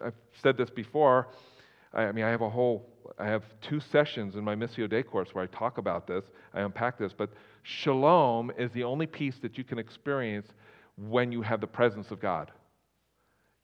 I've 0.00 0.14
said 0.40 0.56
this 0.56 0.70
before. 0.70 1.26
I 1.92 2.12
mean, 2.12 2.24
I 2.24 2.30
have 2.30 2.42
a 2.42 2.48
whole, 2.48 2.88
I 3.18 3.26
have 3.26 3.42
two 3.62 3.80
sessions 3.80 4.36
in 4.36 4.44
my 4.44 4.54
Missio 4.54 4.88
Dei 4.88 5.02
course 5.02 5.30
where 5.32 5.42
I 5.42 5.48
talk 5.48 5.78
about 5.78 6.06
this, 6.06 6.22
I 6.54 6.60
unpack 6.60 6.98
this, 6.98 7.12
but 7.12 7.30
shalom 7.64 8.52
is 8.56 8.70
the 8.70 8.84
only 8.84 9.06
peace 9.06 9.38
that 9.42 9.58
you 9.58 9.64
can 9.64 9.80
experience 9.80 10.46
when 10.96 11.32
you 11.32 11.42
have 11.42 11.60
the 11.60 11.66
presence 11.66 12.12
of 12.12 12.20
God. 12.20 12.52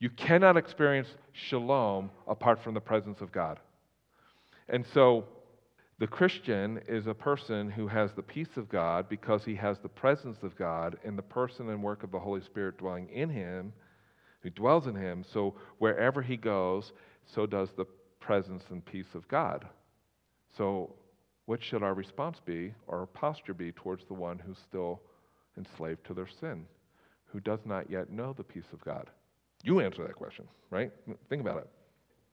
You 0.03 0.11
cannot 0.11 0.57
experience 0.57 1.07
shalom 1.31 2.11
apart 2.27 2.61
from 2.61 2.75
the 2.75 2.81
presence 2.81 3.21
of 3.21 3.31
God. 3.31 3.61
And 4.69 4.85
so, 4.93 5.27
the 6.01 6.09
Christian 6.09 6.81
is 6.89 7.07
a 7.07 7.15
person 7.15 7.71
who 7.71 7.87
has 7.87 8.11
the 8.13 8.23
peace 8.25 8.57
of 8.57 8.69
God 8.69 9.09
because 9.09 9.45
he 9.45 9.55
has 9.55 9.79
the 9.79 9.89
presence 9.89 10.39
of 10.43 10.57
God 10.57 10.99
in 11.05 11.15
the 11.15 11.23
person 11.23 11.69
and 11.69 11.81
work 11.81 12.03
of 12.03 12.11
the 12.11 12.19
Holy 12.19 12.41
Spirit 12.41 12.79
dwelling 12.79 13.11
in 13.11 13.31
him, 13.31 13.73
who 14.41 14.51
dwells 14.51 14.89
in 14.89 14.97
him. 14.97 15.25
So, 15.33 15.55
wherever 15.79 16.21
he 16.21 16.37
goes, 16.37 16.91
so 17.25 17.47
does 17.47 17.69
the 17.77 17.87
presence 18.19 18.65
and 18.71 18.85
peace 18.85 19.15
of 19.15 19.29
God. 19.29 19.69
So, 20.57 20.97
what 21.47 21.63
should 21.63 21.85
our 21.85 21.95
response 21.95 22.41
be, 22.45 22.75
or 22.89 22.99
our 22.99 23.07
posture 23.07 23.55
be 23.55 23.71
towards 23.71 24.05
the 24.07 24.15
one 24.15 24.41
who's 24.41 24.59
still 24.59 25.01
enslaved 25.57 26.05
to 26.07 26.15
their 26.15 26.29
sin, 26.41 26.67
who 27.27 27.39
does 27.39 27.61
not 27.65 27.89
yet 27.89 28.11
know 28.11 28.33
the 28.33 28.43
peace 28.43 28.73
of 28.73 28.85
God? 28.85 29.09
You 29.63 29.81
answer 29.81 30.03
that 30.05 30.17
question, 30.17 30.47
right? 30.71 30.91
Think 31.29 31.43
about 31.43 31.59
it. 31.59 31.69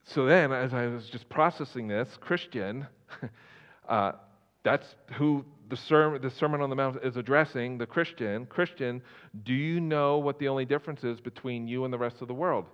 So 0.03 0.25
then, 0.25 0.51
as 0.51 0.73
I 0.73 0.87
was 0.87 1.07
just 1.09 1.29
processing 1.29 1.87
this, 1.87 2.07
Christian, 2.19 2.87
uh, 3.89 4.13
that's 4.63 4.95
who 5.13 5.45
the, 5.69 5.77
sermon, 5.77 6.21
the 6.21 6.31
Sermon 6.31 6.61
on 6.61 6.69
the 6.69 6.75
Mount 6.75 6.97
is 7.03 7.15
addressing, 7.15 7.77
the 7.77 7.85
Christian. 7.85 8.45
Christian, 8.47 9.01
do 9.43 9.53
you 9.53 9.79
know 9.79 10.17
what 10.17 10.39
the 10.39 10.47
only 10.47 10.65
difference 10.65 11.03
is 11.03 11.19
between 11.19 11.67
you 11.67 11.85
and 11.85 11.93
the 11.93 11.97
rest 11.97 12.21
of 12.21 12.27
the 12.27 12.33
world? 12.33 12.65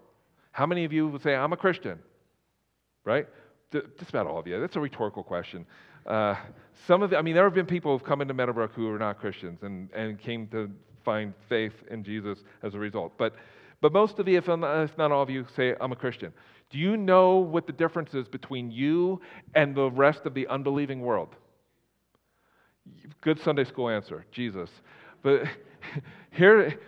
How 0.51 0.65
many 0.65 0.85
of 0.85 0.93
you 0.93 1.07
would 1.09 1.21
say, 1.21 1.35
I'm 1.35 1.51
a 1.51 1.57
Christian? 1.57 1.99
Right? 3.03 3.27
Just 3.71 4.09
about 4.09 4.27
all 4.27 4.39
of 4.39 4.47
you. 4.47 4.59
That's 4.59 4.77
a 4.77 4.79
rhetorical 4.79 5.23
question. 5.23 5.65
Uh, 6.05 6.35
some 6.87 7.01
of 7.01 7.09
the, 7.09 7.17
I 7.17 7.21
mean, 7.21 7.35
there 7.35 7.43
have 7.43 7.53
been 7.53 7.65
people 7.65 7.91
who've 7.91 8.07
come 8.07 8.21
into 8.21 8.33
Meadowbrook 8.33 8.73
who 8.73 8.89
are 8.93 8.99
not 8.99 9.19
Christians 9.19 9.63
and, 9.63 9.91
and 9.91 10.17
came 10.17 10.47
to 10.47 10.71
find 11.03 11.33
faith 11.49 11.73
in 11.89 12.03
Jesus 12.03 12.39
as 12.63 12.73
a 12.73 12.79
result. 12.79 13.13
But 13.17 13.35
but 13.85 13.93
most 13.93 14.17
of 14.17 14.27
you, 14.27 14.39
if 14.39 14.47
not 14.47 15.11
all 15.11 15.21
of 15.21 15.29
you, 15.29 15.45
say, 15.55 15.75
I'm 15.79 15.91
a 15.91 15.95
Christian. 15.95 16.33
Do 16.71 16.79
you 16.79 16.97
know 16.97 17.35
what 17.35 17.67
the 17.67 17.71
difference 17.71 18.15
is 18.15 18.27
between 18.27 18.71
you 18.71 19.21
and 19.53 19.75
the 19.75 19.91
rest 19.91 20.21
of 20.25 20.33
the 20.33 20.47
unbelieving 20.47 21.01
world? 21.01 21.35
Good 23.21 23.39
Sunday 23.41 23.63
school 23.63 23.87
answer 23.87 24.25
Jesus. 24.31 24.71
But 25.21 25.43
here, 26.31 26.79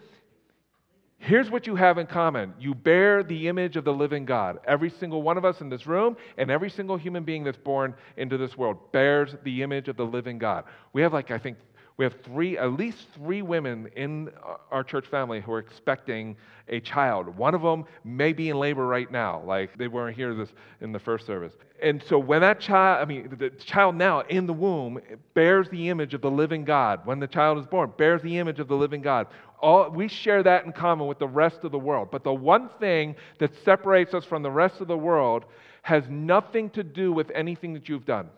here's 1.19 1.51
what 1.51 1.67
you 1.67 1.75
have 1.75 1.99
in 1.99 2.07
common 2.07 2.55
you 2.59 2.73
bear 2.73 3.21
the 3.21 3.47
image 3.47 3.75
of 3.75 3.85
the 3.85 3.93
living 3.93 4.25
God. 4.25 4.57
Every 4.65 4.89
single 4.89 5.21
one 5.21 5.37
of 5.37 5.45
us 5.45 5.61
in 5.61 5.69
this 5.69 5.85
room 5.85 6.17
and 6.39 6.49
every 6.49 6.71
single 6.71 6.97
human 6.97 7.23
being 7.23 7.43
that's 7.43 7.59
born 7.59 7.93
into 8.15 8.39
this 8.39 8.57
world 8.57 8.91
bears 8.91 9.35
the 9.43 9.61
image 9.61 9.87
of 9.87 9.97
the 9.97 10.03
living 10.03 10.39
God. 10.39 10.63
We 10.93 11.03
have, 11.03 11.13
like, 11.13 11.29
I 11.29 11.37
think, 11.37 11.57
we 11.97 12.05
have 12.05 12.15
three, 12.23 12.59
at 12.59 12.73
least 12.73 13.07
three 13.15 13.41
women 13.41 13.89
in 13.95 14.29
our 14.71 14.83
church 14.83 15.07
family 15.07 15.41
who 15.41 15.51
are 15.51 15.59
expecting 15.59 16.37
a 16.69 16.79
child. 16.79 17.35
One 17.35 17.55
of 17.55 17.63
them 17.63 17.85
may 18.03 18.33
be 18.33 18.49
in 18.49 18.59
labor 18.59 18.85
right 18.85 19.11
now, 19.11 19.41
like 19.45 19.75
they 19.79 19.87
weren't 19.87 20.15
here 20.15 20.35
this 20.35 20.49
in 20.81 20.91
the 20.91 20.99
first 20.99 21.25
service. 21.25 21.53
And 21.81 22.03
so 22.07 22.19
when 22.19 22.41
that 22.41 22.59
child, 22.59 23.01
I 23.01 23.05
mean, 23.05 23.35
the 23.39 23.49
child 23.49 23.95
now 23.95 24.21
in 24.21 24.45
the 24.45 24.53
womb 24.53 24.99
bears 25.33 25.69
the 25.69 25.89
image 25.89 26.13
of 26.13 26.21
the 26.21 26.29
living 26.29 26.63
God. 26.63 27.03
When 27.05 27.19
the 27.19 27.27
child 27.27 27.57
is 27.57 27.65
born, 27.65 27.91
bears 27.97 28.21
the 28.21 28.37
image 28.37 28.59
of 28.59 28.67
the 28.67 28.75
living 28.75 29.01
God. 29.01 29.27
All, 29.59 29.89
we 29.89 30.07
share 30.07 30.43
that 30.43 30.65
in 30.65 30.73
common 30.73 31.07
with 31.07 31.17
the 31.17 31.27
rest 31.27 31.63
of 31.63 31.71
the 31.71 31.79
world. 31.79 32.09
But 32.11 32.23
the 32.23 32.33
one 32.33 32.69
thing 32.79 33.15
that 33.39 33.51
separates 33.65 34.13
us 34.13 34.23
from 34.23 34.43
the 34.43 34.51
rest 34.51 34.81
of 34.81 34.87
the 34.87 34.97
world 34.97 35.45
has 35.81 36.03
nothing 36.09 36.69
to 36.71 36.83
do 36.83 37.11
with 37.11 37.31
anything 37.31 37.73
that 37.73 37.89
you've 37.89 38.05
done. 38.05 38.29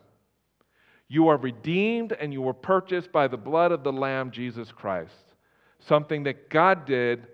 You 1.10 1.28
are 1.28 1.38
redeemed 1.38 2.14
and 2.14 2.32
you 2.32 2.42
were 2.42 2.54
purchased 2.54 3.12
by 3.12 3.28
the 3.28 3.38
blood 3.38 3.72
of 3.72 3.84
the 3.84 3.92
Lamb, 3.92 4.30
Jesus 4.32 4.72
Christ. 4.72 5.34
Something 5.80 6.24
that 6.24 6.50
God 6.50 6.86
did, 6.86 7.28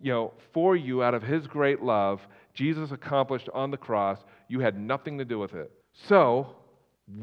you 0.00 0.12
know, 0.12 0.32
for 0.52 0.76
you 0.76 1.02
out 1.02 1.12
of 1.12 1.22
his 1.22 1.46
great 1.48 1.82
love. 1.82 2.26
Jesus 2.54 2.92
accomplished 2.92 3.48
on 3.52 3.72
the 3.72 3.76
cross. 3.76 4.20
You 4.48 4.60
had 4.60 4.78
nothing 4.78 5.18
to 5.18 5.24
do 5.24 5.40
with 5.40 5.54
it. 5.54 5.72
So, 6.08 6.54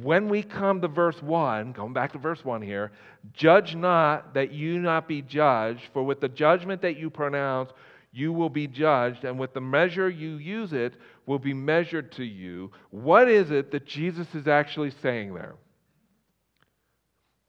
when 0.02 0.30
we 0.30 0.44
come 0.44 0.82
to 0.82 0.88
verse 0.88 1.22
1, 1.22 1.74
going 1.74 1.94
back 1.94 2.14
to 2.14 2.18
verse 2.18 2.44
1 2.44 2.62
here, 2.62 2.92
judge 3.34 3.76
not 3.76 4.34
that 4.34 4.52
you 4.52 4.80
not 4.80 5.08
be 5.08 5.22
judged, 5.22 5.84
for 5.94 6.04
with 6.04 6.22
the 6.22 6.30
judgment 6.30 6.82
that 6.82 6.98
you 6.98 7.10
pronounce, 7.10 7.72
you 8.12 8.32
will 8.32 8.50
be 8.50 8.68
judged, 8.68 9.26
and 9.26 9.38
with 9.38 9.54
the 9.54 9.62
measure 9.62 10.10
you 10.10 10.36
use 10.36 10.72
it 10.72 10.94
will 11.26 11.40
be 11.40 11.54
measured 11.54 12.12
to 12.14 12.24
you. 12.24 12.72
What 12.92 13.28
is 13.28 13.52
it 13.52 13.72
that 13.72 13.86
Jesus 13.86 14.28
is 14.36 14.48
actually 14.48 14.92
saying 15.02 15.34
there? 15.34 15.56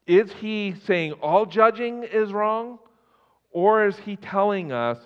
Is 0.07 0.33
he 0.35 0.75
saying 0.87 1.13
all 1.15 1.47
judging 1.47 2.05
is 2.05 2.33
wrong? 2.33 2.79
Or 3.51 3.87
is 3.87 3.97
he 3.99 4.17
telling 4.17 4.73
us 4.73 4.99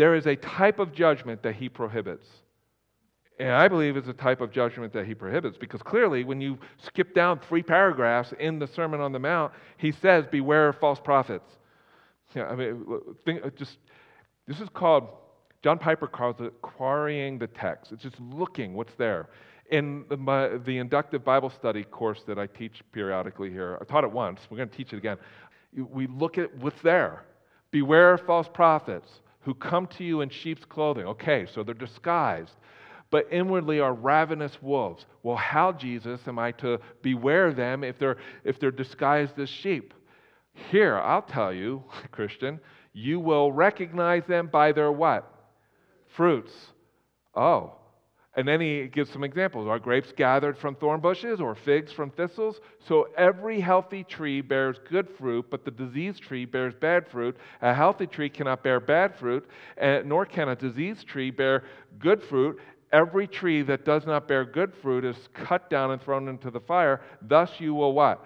there 0.00 0.14
is 0.14 0.26
a 0.26 0.36
type 0.36 0.78
of 0.78 0.92
judgment 0.92 1.42
that 1.42 1.56
he 1.56 1.68
prohibits. 1.68 2.26
And 3.38 3.50
I 3.50 3.68
believe 3.68 3.96
it's 3.96 4.08
a 4.08 4.12
type 4.14 4.40
of 4.40 4.50
judgment 4.50 4.92
that 4.92 5.06
he 5.06 5.14
prohibits 5.14 5.56
because 5.56 5.82
clearly, 5.82 6.24
when 6.24 6.40
you 6.40 6.58
skip 6.78 7.14
down 7.14 7.40
three 7.40 7.62
paragraphs 7.62 8.32
in 8.38 8.58
the 8.58 8.66
Sermon 8.66 9.00
on 9.00 9.12
the 9.12 9.18
Mount, 9.18 9.52
he 9.78 9.92
says, 9.92 10.26
Beware 10.30 10.68
of 10.68 10.78
false 10.78 11.00
prophets. 11.00 11.50
Yeah, 12.34 12.44
I 12.44 12.54
mean, 12.54 12.84
think, 13.24 13.44
uh, 13.44 13.50
just 13.50 13.78
this 14.46 14.60
is 14.60 14.68
called, 14.72 15.08
John 15.62 15.78
Piper 15.78 16.06
calls 16.06 16.36
it 16.40 16.52
quarrying 16.62 17.38
the 17.38 17.46
text. 17.46 17.92
It's 17.92 18.02
just 18.02 18.20
looking 18.20 18.74
what's 18.74 18.94
there. 18.94 19.28
In 19.70 20.04
the, 20.08 20.16
my, 20.16 20.48
the 20.58 20.78
inductive 20.78 21.24
Bible 21.24 21.50
study 21.50 21.84
course 21.84 22.22
that 22.26 22.38
I 22.38 22.46
teach 22.46 22.82
periodically 22.92 23.50
here, 23.50 23.78
I 23.80 23.84
taught 23.84 24.04
it 24.04 24.10
once, 24.10 24.40
we're 24.50 24.56
going 24.56 24.68
to 24.68 24.76
teach 24.76 24.92
it 24.92 24.96
again. 24.96 25.16
We 25.76 26.08
look 26.08 26.38
at 26.38 26.56
what's 26.58 26.82
there. 26.82 27.24
Beware 27.70 28.14
of 28.14 28.22
false 28.22 28.48
prophets 28.52 29.08
who 29.42 29.54
come 29.54 29.86
to 29.86 30.04
you 30.04 30.22
in 30.22 30.28
sheep's 30.28 30.64
clothing. 30.64 31.06
Okay, 31.06 31.46
so 31.54 31.62
they're 31.62 31.74
disguised 31.74 32.52
but 33.10 33.26
inwardly 33.30 33.80
are 33.80 33.92
ravenous 33.92 34.56
wolves. 34.62 35.04
Well, 35.22 35.36
how, 35.36 35.72
Jesus, 35.72 36.20
am 36.26 36.38
I 36.38 36.52
to 36.52 36.78
beware 37.02 37.52
them 37.52 37.84
if 37.84 37.98
they're, 37.98 38.16
if 38.44 38.60
they're 38.60 38.70
disguised 38.70 39.38
as 39.38 39.48
sheep? 39.48 39.92
Here, 40.70 40.98
I'll 40.98 41.22
tell 41.22 41.52
you, 41.52 41.82
Christian, 42.12 42.60
you 42.92 43.20
will 43.20 43.52
recognize 43.52 44.24
them 44.26 44.46
by 44.46 44.72
their 44.72 44.92
what? 44.92 45.32
Fruits. 46.16 46.52
Oh. 47.34 47.74
And 48.36 48.46
then 48.46 48.60
he 48.60 48.86
gives 48.86 49.10
some 49.10 49.24
examples. 49.24 49.66
Are 49.66 49.80
grapes 49.80 50.12
gathered 50.12 50.56
from 50.56 50.76
thorn 50.76 51.00
bushes 51.00 51.40
or 51.40 51.56
figs 51.56 51.90
from 51.90 52.10
thistles? 52.10 52.60
So 52.78 53.08
every 53.16 53.58
healthy 53.58 54.04
tree 54.04 54.40
bears 54.40 54.78
good 54.88 55.08
fruit, 55.10 55.46
but 55.50 55.64
the 55.64 55.72
diseased 55.72 56.22
tree 56.22 56.44
bears 56.44 56.74
bad 56.74 57.08
fruit. 57.08 57.36
A 57.60 57.74
healthy 57.74 58.06
tree 58.06 58.30
cannot 58.30 58.62
bear 58.62 58.78
bad 58.78 59.16
fruit, 59.16 59.48
nor 60.04 60.24
can 60.26 60.48
a 60.48 60.54
diseased 60.54 61.08
tree 61.08 61.32
bear 61.32 61.64
good 61.98 62.22
fruit. 62.22 62.60
Every 62.92 63.26
tree 63.26 63.62
that 63.62 63.84
does 63.84 64.06
not 64.06 64.28
bear 64.28 64.44
good 64.44 64.74
fruit 64.74 65.04
is 65.04 65.16
cut 65.34 65.68
down 65.68 65.90
and 65.90 66.00
thrown 66.00 66.28
into 66.28 66.52
the 66.52 66.60
fire. 66.60 67.00
Thus 67.22 67.58
you 67.58 67.74
will 67.74 67.94
what? 67.94 68.24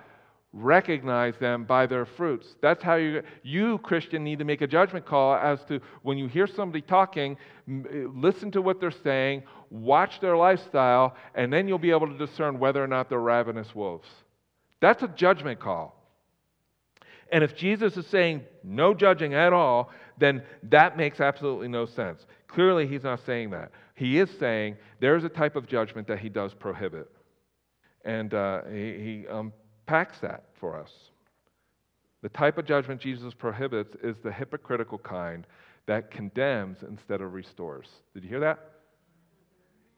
Recognize 0.57 1.35
them 1.41 1.65
by 1.65 1.85
their 1.85 2.07
fruits. 2.07 2.55
That's 2.63 2.81
how 2.81 2.95
you, 2.95 3.23
you, 3.43 3.79
Christian, 3.79 4.23
need 4.23 4.39
to 4.39 4.45
make 4.45 4.61
a 4.61 4.69
judgment 4.69 5.05
call 5.05 5.35
as 5.35 5.59
to 5.65 5.81
when 6.03 6.17
you 6.17 6.29
hear 6.29 6.47
somebody 6.47 6.81
talking, 6.81 7.37
listen 7.67 8.53
to 8.53 8.63
what 8.63 8.81
they're 8.81 8.93
saying, 8.93 9.43
watch 9.71 10.21
their 10.21 10.37
lifestyle, 10.37 11.17
and 11.35 11.53
then 11.53 11.67
you'll 11.67 11.79
be 11.79 11.91
able 11.91 12.07
to 12.07 12.17
discern 12.17 12.61
whether 12.61 12.83
or 12.83 12.87
not 12.87 13.09
they're 13.09 13.19
ravenous 13.19 13.75
wolves. 13.75 14.07
That's 14.81 15.03
a 15.03 15.09
judgment 15.09 15.59
call. 15.59 16.01
And 17.33 17.43
if 17.43 17.57
Jesus 17.57 17.97
is 17.97 18.07
saying 18.07 18.45
no 18.63 18.95
judging 18.95 19.35
at 19.35 19.53
all, 19.53 19.91
then 20.19 20.45
that 20.65 20.97
makes 20.97 21.19
absolutely 21.19 21.67
no 21.67 21.85
sense. 21.85 22.25
Clearly, 22.47 22.87
he's 22.87 23.03
not 23.03 23.27
saying 23.27 23.51
that. 23.51 23.73
He 23.97 24.21
is 24.21 24.31
saying 24.39 24.77
there's 25.01 25.25
a 25.25 25.29
type 25.29 25.57
of 25.57 25.67
judgment 25.67 26.07
that 26.07 26.21
he 26.21 26.29
does 26.29 26.55
prohibit. 26.55 27.11
And 28.05 28.33
uh, 28.35 28.63
he, 28.71 29.25
he 29.25 29.27
unpacks 29.87 30.19
that 30.21 30.45
for 30.59 30.79
us. 30.79 30.91
The 32.23 32.29
type 32.31 32.57
of 32.57 32.67
judgment 32.67 33.01
Jesus 33.01 33.35
prohibits 33.35 33.95
is 34.03 34.17
the 34.23 34.33
hypocritical 34.33 34.99
kind 34.99 35.47
that 35.87 36.11
condemns 36.11 36.79
instead 36.89 37.21
of 37.21 37.35
restores. 37.35 37.87
Did 38.15 38.23
you 38.23 38.31
hear 38.31 38.41
that? 38.41 38.59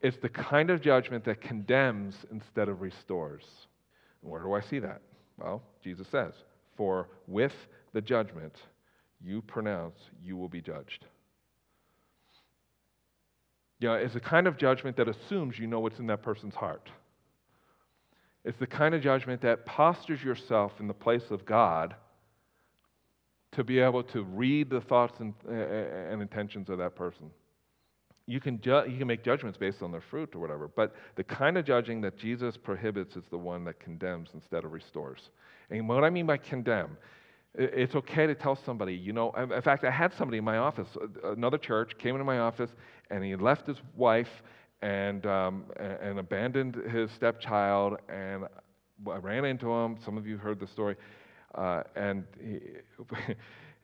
It's 0.01 0.17
the 0.17 0.29
kind 0.29 0.69
of 0.69 0.81
judgment 0.81 1.23
that 1.25 1.41
condemns 1.41 2.15
instead 2.31 2.67
of 2.67 2.81
restores. 2.81 3.43
Where 4.21 4.41
do 4.41 4.53
I 4.53 4.61
see 4.61 4.79
that? 4.79 5.01
Well, 5.37 5.63
Jesus 5.83 6.07
says, 6.11 6.33
For 6.75 7.07
with 7.27 7.53
the 7.93 8.01
judgment 8.01 8.55
you 9.23 9.41
pronounce, 9.41 9.97
you 10.21 10.35
will 10.35 10.49
be 10.49 10.61
judged. 10.61 11.05
Know, 13.79 13.93
it's 13.93 14.15
a 14.15 14.19
kind 14.19 14.47
of 14.47 14.57
judgment 14.57 14.97
that 14.97 15.07
assumes 15.07 15.57
you 15.57 15.67
know 15.67 15.79
what's 15.79 15.99
in 15.99 16.07
that 16.07 16.23
person's 16.23 16.55
heart. 16.55 16.89
It's 18.45 18.57
the 18.57 18.67
kind 18.67 18.95
of 18.95 19.01
judgment 19.01 19.41
that 19.41 19.65
postures 19.65 20.23
yourself 20.23 20.79
in 20.79 20.87
the 20.87 20.93
place 20.93 21.31
of 21.31 21.45
God 21.45 21.95
to 23.53 23.63
be 23.63 23.79
able 23.79 24.03
to 24.03 24.23
read 24.23 24.69
the 24.69 24.81
thoughts 24.81 25.19
and, 25.19 25.33
uh, 25.47 25.51
and 25.51 26.21
intentions 26.21 26.69
of 26.69 26.77
that 26.77 26.95
person. 26.95 27.29
You 28.25 28.39
can, 28.39 28.59
ju- 28.59 28.83
you 28.87 28.97
can 28.97 29.07
make 29.07 29.23
judgments 29.23 29.57
based 29.57 29.81
on 29.81 29.91
their 29.91 30.01
fruit 30.01 30.35
or 30.35 30.39
whatever, 30.39 30.67
but 30.67 30.95
the 31.15 31.23
kind 31.23 31.57
of 31.57 31.65
judging 31.65 32.01
that 32.01 32.17
Jesus 32.17 32.57
prohibits 32.57 33.15
is 33.15 33.23
the 33.29 33.37
one 33.37 33.63
that 33.65 33.79
condemns 33.79 34.29
instead 34.33 34.65
of 34.65 34.73
restores. 34.73 35.29
And 35.69 35.87
what 35.87 36.03
I 36.03 36.09
mean 36.09 36.25
by 36.25 36.37
condemn 36.37 36.97
it's 37.57 37.95
okay 37.95 38.27
to 38.27 38.35
tell 38.35 38.55
somebody, 38.55 38.93
you 38.93 39.13
know. 39.13 39.31
In 39.31 39.61
fact, 39.61 39.83
I 39.83 39.89
had 39.89 40.13
somebody 40.13 40.37
in 40.37 40.43
my 40.43 40.57
office, 40.57 40.87
another 41.23 41.57
church, 41.57 41.97
came 41.97 42.13
into 42.13 42.23
my 42.23 42.39
office, 42.39 42.69
and 43.09 43.23
he 43.23 43.35
left 43.35 43.65
his 43.65 43.77
wife 43.95 44.43
and, 44.81 45.25
um, 45.25 45.65
and 45.77 46.19
abandoned 46.19 46.75
his 46.75 47.11
stepchild. 47.11 47.97
And 48.09 48.45
I 49.09 49.17
ran 49.17 49.45
into 49.45 49.71
him. 49.71 49.97
Some 50.03 50.17
of 50.17 50.27
you 50.27 50.37
heard 50.37 50.59
the 50.59 50.67
story. 50.67 50.95
Uh, 51.55 51.83
and 51.95 52.25
he, 52.39 52.59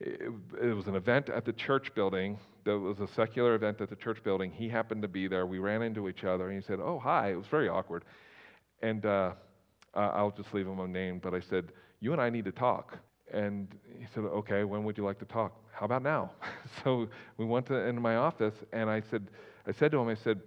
it 0.00 0.74
was 0.74 0.86
an 0.86 0.96
event 0.96 1.28
at 1.28 1.44
the 1.44 1.52
church 1.52 1.94
building. 1.94 2.38
There 2.64 2.78
was 2.78 3.00
a 3.00 3.08
secular 3.08 3.54
event 3.54 3.80
at 3.80 3.90
the 3.90 3.96
church 3.96 4.22
building. 4.22 4.50
He 4.50 4.68
happened 4.68 5.02
to 5.02 5.08
be 5.08 5.28
there. 5.28 5.46
We 5.46 5.58
ran 5.58 5.82
into 5.82 6.08
each 6.08 6.24
other, 6.24 6.48
and 6.48 6.60
he 6.60 6.66
said, 6.66 6.78
"Oh, 6.80 6.98
hi." 6.98 7.32
It 7.32 7.36
was 7.36 7.46
very 7.46 7.68
awkward. 7.68 8.04
And 8.82 9.04
uh, 9.04 9.32
I'll 9.94 10.30
just 10.30 10.52
leave 10.54 10.66
him 10.66 10.80
unnamed, 10.80 11.22
but 11.22 11.34
I 11.34 11.40
said, 11.40 11.72
"You 12.00 12.12
and 12.12 12.20
I 12.20 12.30
need 12.30 12.44
to 12.46 12.52
talk." 12.52 12.98
And 13.32 13.68
he 13.98 14.06
said, 14.14 14.24
Okay, 14.24 14.64
when 14.64 14.84
would 14.84 14.98
you 14.98 15.04
like 15.04 15.18
to 15.18 15.24
talk? 15.24 15.52
How 15.72 15.86
about 15.86 16.02
now? 16.02 16.30
so 16.84 17.08
we 17.36 17.44
went 17.44 17.66
to, 17.66 17.74
into 17.74 18.00
my 18.00 18.16
office, 18.16 18.54
and 18.72 18.90
I 18.90 19.02
said, 19.10 19.28
I 19.66 19.72
said 19.72 19.90
to 19.92 19.98
him, 19.98 20.08
I 20.08 20.14
said, 20.14 20.40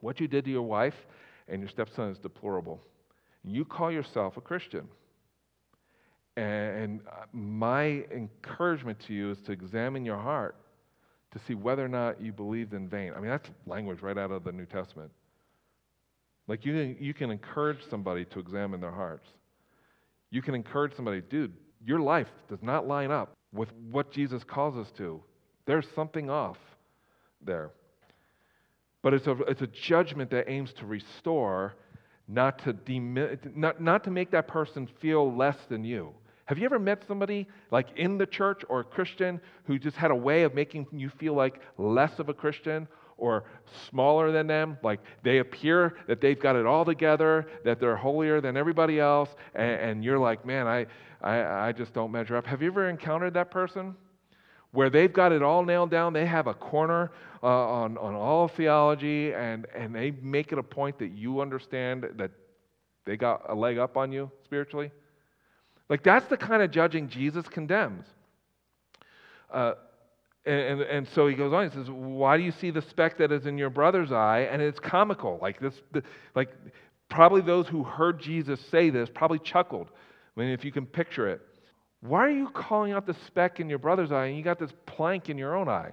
What 0.00 0.20
you 0.20 0.28
did 0.28 0.44
to 0.44 0.50
your 0.50 0.62
wife 0.62 0.94
and 1.48 1.60
your 1.60 1.68
stepson 1.68 2.10
is 2.10 2.18
deplorable. 2.18 2.80
You 3.44 3.64
call 3.64 3.90
yourself 3.90 4.36
a 4.36 4.40
Christian. 4.40 4.88
And 6.36 7.00
uh, 7.06 7.24
my 7.32 8.04
encouragement 8.12 8.98
to 9.06 9.14
you 9.14 9.30
is 9.30 9.38
to 9.46 9.52
examine 9.52 10.04
your 10.04 10.18
heart 10.18 10.56
to 11.32 11.40
see 11.46 11.54
whether 11.54 11.84
or 11.84 11.88
not 11.88 12.20
you 12.20 12.32
believed 12.32 12.72
in 12.74 12.88
vain. 12.88 13.12
I 13.16 13.20
mean, 13.20 13.30
that's 13.30 13.48
language 13.66 14.00
right 14.02 14.18
out 14.18 14.30
of 14.30 14.44
the 14.44 14.52
New 14.52 14.66
Testament. 14.66 15.10
Like, 16.48 16.64
you, 16.64 16.96
you 16.98 17.14
can 17.14 17.30
encourage 17.30 17.78
somebody 17.88 18.24
to 18.26 18.40
examine 18.40 18.80
their 18.80 18.90
hearts. 18.90 19.28
You 20.30 20.42
can 20.42 20.54
encourage 20.54 20.94
somebody, 20.96 21.20
dude, 21.20 21.52
your 21.84 22.00
life 22.00 22.28
does 22.48 22.62
not 22.62 22.86
line 22.86 23.10
up 23.10 23.32
with 23.52 23.68
what 23.90 24.10
Jesus 24.10 24.42
calls 24.44 24.76
us 24.76 24.92
to. 24.96 25.22
There's 25.66 25.86
something 25.94 26.30
off 26.30 26.58
there. 27.44 27.70
But 29.02 29.14
it's 29.14 29.26
a, 29.26 29.32
it's 29.48 29.62
a 29.62 29.66
judgment 29.66 30.30
that 30.30 30.48
aims 30.48 30.72
to 30.74 30.86
restore, 30.86 31.74
not 32.28 32.58
to, 32.64 32.72
demi- 32.72 33.38
not, 33.54 33.80
not 33.80 34.04
to 34.04 34.10
make 34.10 34.30
that 34.32 34.48
person 34.48 34.88
feel 35.00 35.34
less 35.34 35.56
than 35.68 35.84
you. 35.84 36.12
Have 36.44 36.58
you 36.58 36.64
ever 36.64 36.78
met 36.78 37.04
somebody 37.06 37.46
like 37.70 37.86
in 37.96 38.18
the 38.18 38.26
church 38.26 38.62
or 38.68 38.80
a 38.80 38.84
Christian 38.84 39.40
who 39.64 39.78
just 39.78 39.96
had 39.96 40.10
a 40.10 40.16
way 40.16 40.42
of 40.42 40.54
making 40.54 40.86
you 40.92 41.08
feel 41.08 41.34
like 41.34 41.60
less 41.78 42.18
of 42.18 42.28
a 42.28 42.34
Christian 42.34 42.88
or 43.20 43.44
smaller 43.88 44.32
than 44.32 44.46
them. 44.48 44.76
Like 44.82 45.00
they 45.22 45.38
appear 45.38 45.94
that 46.08 46.20
they've 46.20 46.40
got 46.40 46.56
it 46.56 46.66
all 46.66 46.84
together, 46.84 47.46
that 47.64 47.78
they're 47.78 47.96
holier 47.96 48.40
than 48.40 48.56
everybody 48.56 48.98
else, 48.98 49.28
and, 49.54 49.80
and 49.80 50.04
you're 50.04 50.18
like, 50.18 50.44
man, 50.44 50.66
I, 50.66 50.86
I, 51.20 51.68
I 51.68 51.72
just 51.72 51.92
don't 51.92 52.10
measure 52.10 52.36
up. 52.36 52.46
Have 52.46 52.62
you 52.62 52.68
ever 52.68 52.88
encountered 52.88 53.34
that 53.34 53.50
person? 53.50 53.94
Where 54.72 54.88
they've 54.88 55.12
got 55.12 55.32
it 55.32 55.42
all 55.42 55.64
nailed 55.64 55.90
down, 55.90 56.12
they 56.12 56.26
have 56.26 56.46
a 56.46 56.54
corner 56.54 57.10
uh, 57.42 57.46
on, 57.46 57.98
on 57.98 58.14
all 58.14 58.48
theology, 58.48 59.32
and, 59.32 59.66
and 59.74 59.94
they 59.94 60.12
make 60.12 60.52
it 60.52 60.58
a 60.58 60.62
point 60.62 60.98
that 61.00 61.10
you 61.10 61.40
understand 61.40 62.06
that 62.16 62.30
they 63.04 63.16
got 63.16 63.42
a 63.48 63.54
leg 63.54 63.78
up 63.78 63.96
on 63.96 64.12
you 64.12 64.30
spiritually. 64.44 64.92
Like, 65.88 66.04
that's 66.04 66.26
the 66.26 66.36
kind 66.36 66.62
of 66.62 66.70
judging 66.70 67.08
Jesus 67.08 67.48
condemns. 67.48 68.06
Uh, 69.52 69.74
and, 70.46 70.60
and, 70.60 70.80
and, 70.82 71.08
so 71.08 71.26
he 71.26 71.34
goes 71.34 71.52
on, 71.52 71.68
he 71.68 71.74
says, 71.74 71.90
Why 71.90 72.36
do 72.36 72.42
you 72.42 72.52
see 72.52 72.70
the 72.70 72.82
speck 72.82 73.18
that 73.18 73.32
is 73.32 73.46
in 73.46 73.58
your 73.58 73.70
brother's 73.70 74.12
eye? 74.12 74.48
And 74.50 74.62
it's 74.62 74.78
comical. 74.78 75.38
Like 75.42 75.60
this, 75.60 75.74
the, 75.92 76.02
like 76.34 76.50
probably 77.08 77.42
those 77.42 77.66
who 77.66 77.82
heard 77.82 78.20
Jesus 78.20 78.60
say 78.70 78.88
this 78.88 79.10
probably 79.12 79.40
chuckled. 79.40 79.88
I 80.36 80.40
mean, 80.40 80.50
if 80.50 80.64
you 80.64 80.72
can 80.72 80.86
picture 80.86 81.28
it. 81.28 81.42
Why 82.00 82.20
are 82.20 82.30
you 82.30 82.48
calling 82.48 82.92
out 82.92 83.06
the 83.06 83.16
speck 83.26 83.60
in 83.60 83.68
your 83.68 83.78
brother's 83.78 84.10
eye 84.10 84.26
and 84.26 84.36
you 84.36 84.42
got 84.42 84.58
this 84.58 84.72
plank 84.86 85.28
in 85.28 85.36
your 85.36 85.56
own 85.56 85.68
eye? 85.68 85.92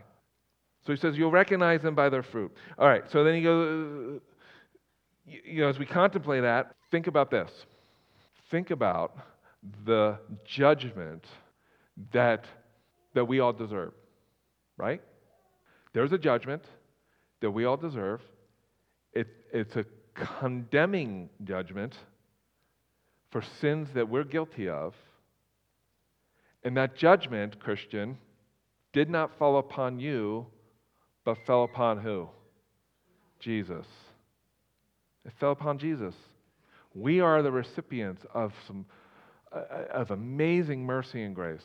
So 0.86 0.94
he 0.94 0.98
says, 0.98 1.18
You'll 1.18 1.32
recognize 1.32 1.82
them 1.82 1.96
by 1.96 2.10
their 2.10 2.24
fruit. 2.24 2.52
All 2.78 2.88
right, 2.88 3.04
so 3.12 3.24
then 3.24 3.36
he 3.36 3.42
goes, 3.42 4.16
uh, 4.16 4.20
you 5.26 5.62
know, 5.62 5.68
as 5.68 5.78
we 5.78 5.86
contemplate 5.86 6.44
that, 6.44 6.74
think 6.92 7.08
about 7.08 7.30
this. 7.30 7.52
Think 8.50 8.72
about 8.72 9.18
the 9.86 10.18
judgment 10.46 11.26
that, 12.14 12.46
that 13.14 13.26
we 13.26 13.42
all 13.42 13.52
deserve 13.52 13.92
right? 14.78 15.02
There's 15.94 16.12
a 16.12 16.18
judgment 16.18 16.64
that 17.42 17.52
we 17.52 17.66
all 17.66 17.78
deserve. 17.78 18.22
It, 19.14 19.28
it's 19.52 19.76
a 19.76 19.86
condemning 20.14 21.30
judgment 21.44 21.96
for 23.32 23.42
sins 23.60 23.90
that 23.96 24.08
we're 24.08 24.24
guilty 24.24 24.70
of. 24.70 24.94
And 26.68 26.76
that 26.76 26.98
judgment, 26.98 27.62
Christian, 27.62 28.18
did 28.92 29.10
not 29.10 29.38
fall 29.40 29.58
upon 29.58 30.02
you 30.02 30.48
but 31.24 31.38
fell 31.46 31.64
upon 31.64 31.98
who? 31.98 32.28
Jesus. 33.40 33.86
It 35.26 35.32
fell 35.40 35.54
upon 35.54 35.78
Jesus. 35.78 36.14
We 36.94 37.22
are 37.22 37.42
the 37.42 37.54
recipients 37.54 38.26
of 38.34 38.54
some 38.68 38.86
uh, 39.54 39.62
of 39.92 40.12
amazing 40.12 40.86
mercy 40.86 41.24
and 41.24 41.34
grace. 41.34 41.64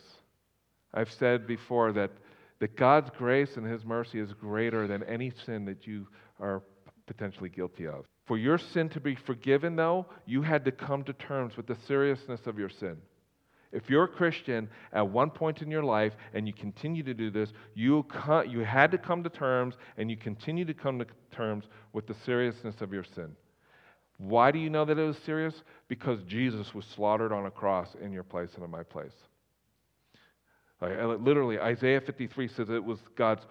I've 0.93 1.11
said 1.11 1.47
before 1.47 1.91
that, 1.91 2.11
that 2.59 2.77
God's 2.77 3.09
grace 3.17 3.57
and 3.57 3.67
His 3.67 3.83
mercy 3.83 4.21
is 4.21 4.31
greater 4.31 4.87
than 4.87 5.03
any 5.03 5.33
sin 5.45 5.65
that 5.65 5.85
you 5.85 6.07
are 6.39 6.63
potentially 7.07 7.49
guilty 7.49 7.87
of. 7.87 8.05
For 8.25 8.37
your 8.37 8.57
sin 8.57 8.87
to 8.91 9.01
be 9.01 9.15
forgiven, 9.15 9.75
though, 9.75 10.05
you 10.25 10.43
had 10.43 10.63
to 10.63 10.71
come 10.71 11.03
to 11.03 11.11
terms 11.11 11.57
with 11.57 11.67
the 11.67 11.75
seriousness 11.87 12.47
of 12.47 12.57
your 12.57 12.69
sin. 12.69 12.95
If 13.73 13.89
you're 13.89 14.03
a 14.03 14.07
Christian 14.07 14.69
at 14.93 15.09
one 15.09 15.31
point 15.31 15.61
in 15.63 15.71
your 15.71 15.83
life 15.83 16.13
and 16.33 16.47
you 16.47 16.53
continue 16.53 17.01
to 17.03 17.13
do 17.13 17.31
this, 17.31 17.51
you, 17.73 18.05
you 18.47 18.59
had 18.59 18.91
to 18.91 18.97
come 18.97 19.23
to 19.23 19.29
terms 19.29 19.75
and 19.97 20.09
you 20.11 20.15
continue 20.15 20.63
to 20.63 20.73
come 20.73 20.99
to 20.99 21.07
terms 21.31 21.65
with 21.91 22.05
the 22.05 22.15
seriousness 22.25 22.75
of 22.81 22.93
your 22.93 23.03
sin. 23.03 23.35
Why 24.17 24.51
do 24.51 24.59
you 24.59 24.69
know 24.69 24.85
that 24.85 24.97
it 24.97 25.03
was 25.03 25.17
serious? 25.25 25.55
Because 25.87 26.21
Jesus 26.27 26.73
was 26.73 26.85
slaughtered 26.95 27.31
on 27.31 27.47
a 27.47 27.51
cross 27.51 27.89
in 27.99 28.13
your 28.13 28.23
place 28.23 28.49
and 28.55 28.63
in 28.63 28.69
my 28.69 28.83
place. 28.83 29.11
Like, 30.79 30.91
literally, 31.19 31.59
Isaiah 31.59 32.01
53 32.01 32.47
says 32.49 32.69
it 32.69 32.83
was 32.83 32.99
God's 33.15 33.45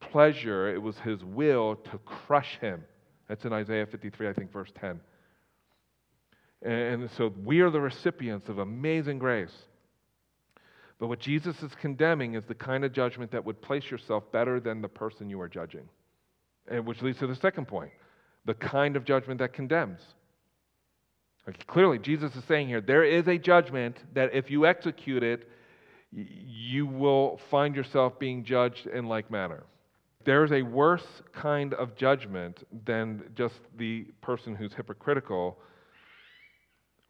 pleasure, 0.00 0.72
it 0.72 0.80
was 0.80 0.98
his 0.98 1.24
will 1.24 1.76
to 1.76 1.98
crush 2.04 2.58
him. 2.60 2.84
That's 3.28 3.44
in 3.44 3.52
Isaiah 3.52 3.86
53, 3.86 4.28
I 4.28 4.32
think, 4.34 4.52
verse 4.52 4.70
10. 4.80 5.00
And 6.64 7.10
so 7.18 7.32
we 7.44 7.60
are 7.60 7.70
the 7.70 7.80
recipients 7.80 8.48
of 8.48 8.58
amazing 8.58 9.18
grace. 9.18 9.54
But 10.98 11.08
what 11.08 11.20
Jesus 11.20 11.62
is 11.62 11.72
condemning 11.80 12.34
is 12.34 12.44
the 12.44 12.54
kind 12.54 12.84
of 12.84 12.92
judgment 12.92 13.30
that 13.32 13.44
would 13.44 13.60
place 13.60 13.90
yourself 13.90 14.32
better 14.32 14.60
than 14.60 14.80
the 14.80 14.88
person 14.88 15.28
you 15.28 15.40
are 15.40 15.48
judging. 15.48 15.86
And 16.68 16.86
which 16.86 17.02
leads 17.02 17.18
to 17.18 17.26
the 17.26 17.36
second 17.36 17.68
point 17.68 17.92
the 18.46 18.54
kind 18.54 18.96
of 18.96 19.04
judgment 19.04 19.40
that 19.40 19.52
condemns. 19.52 20.00
Okay, 21.48 21.62
clearly, 21.66 21.98
Jesus 21.98 22.34
is 22.34 22.44
saying 22.44 22.68
here 22.68 22.80
there 22.80 23.04
is 23.04 23.26
a 23.28 23.38
judgment 23.38 23.96
that 24.14 24.34
if 24.34 24.50
you 24.50 24.66
execute 24.66 25.22
it, 25.22 25.48
you 26.12 26.86
will 26.86 27.40
find 27.50 27.74
yourself 27.74 28.18
being 28.18 28.44
judged 28.44 28.86
in 28.86 29.06
like 29.06 29.30
manner. 29.30 29.64
There 30.24 30.44
is 30.44 30.52
a 30.52 30.62
worse 30.62 31.06
kind 31.34 31.74
of 31.74 31.96
judgment 31.96 32.66
than 32.86 33.24
just 33.34 33.56
the 33.76 34.04
person 34.22 34.54
who's 34.54 34.72
hypocritical. 34.72 35.58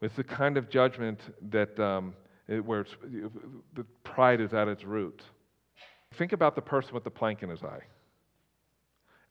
It's 0.01 0.17
the 0.17 0.25
kind 0.25 0.57
of 0.57 0.69
judgment 0.69 1.21
that 1.51 1.79
um, 1.81 2.15
where 2.47 2.85
the 3.75 3.85
pride 4.03 4.41
is 4.41 4.53
at 4.53 4.69
its 4.69 4.85
root. 4.85 5.23
Think 6.19 6.33
about 6.33 6.55
the 6.55 6.63
person 6.63 6.95
with 6.95 7.05
the 7.05 7.11
plank 7.11 7.43
in 7.43 7.49
his 7.49 7.63
eye 7.63 7.83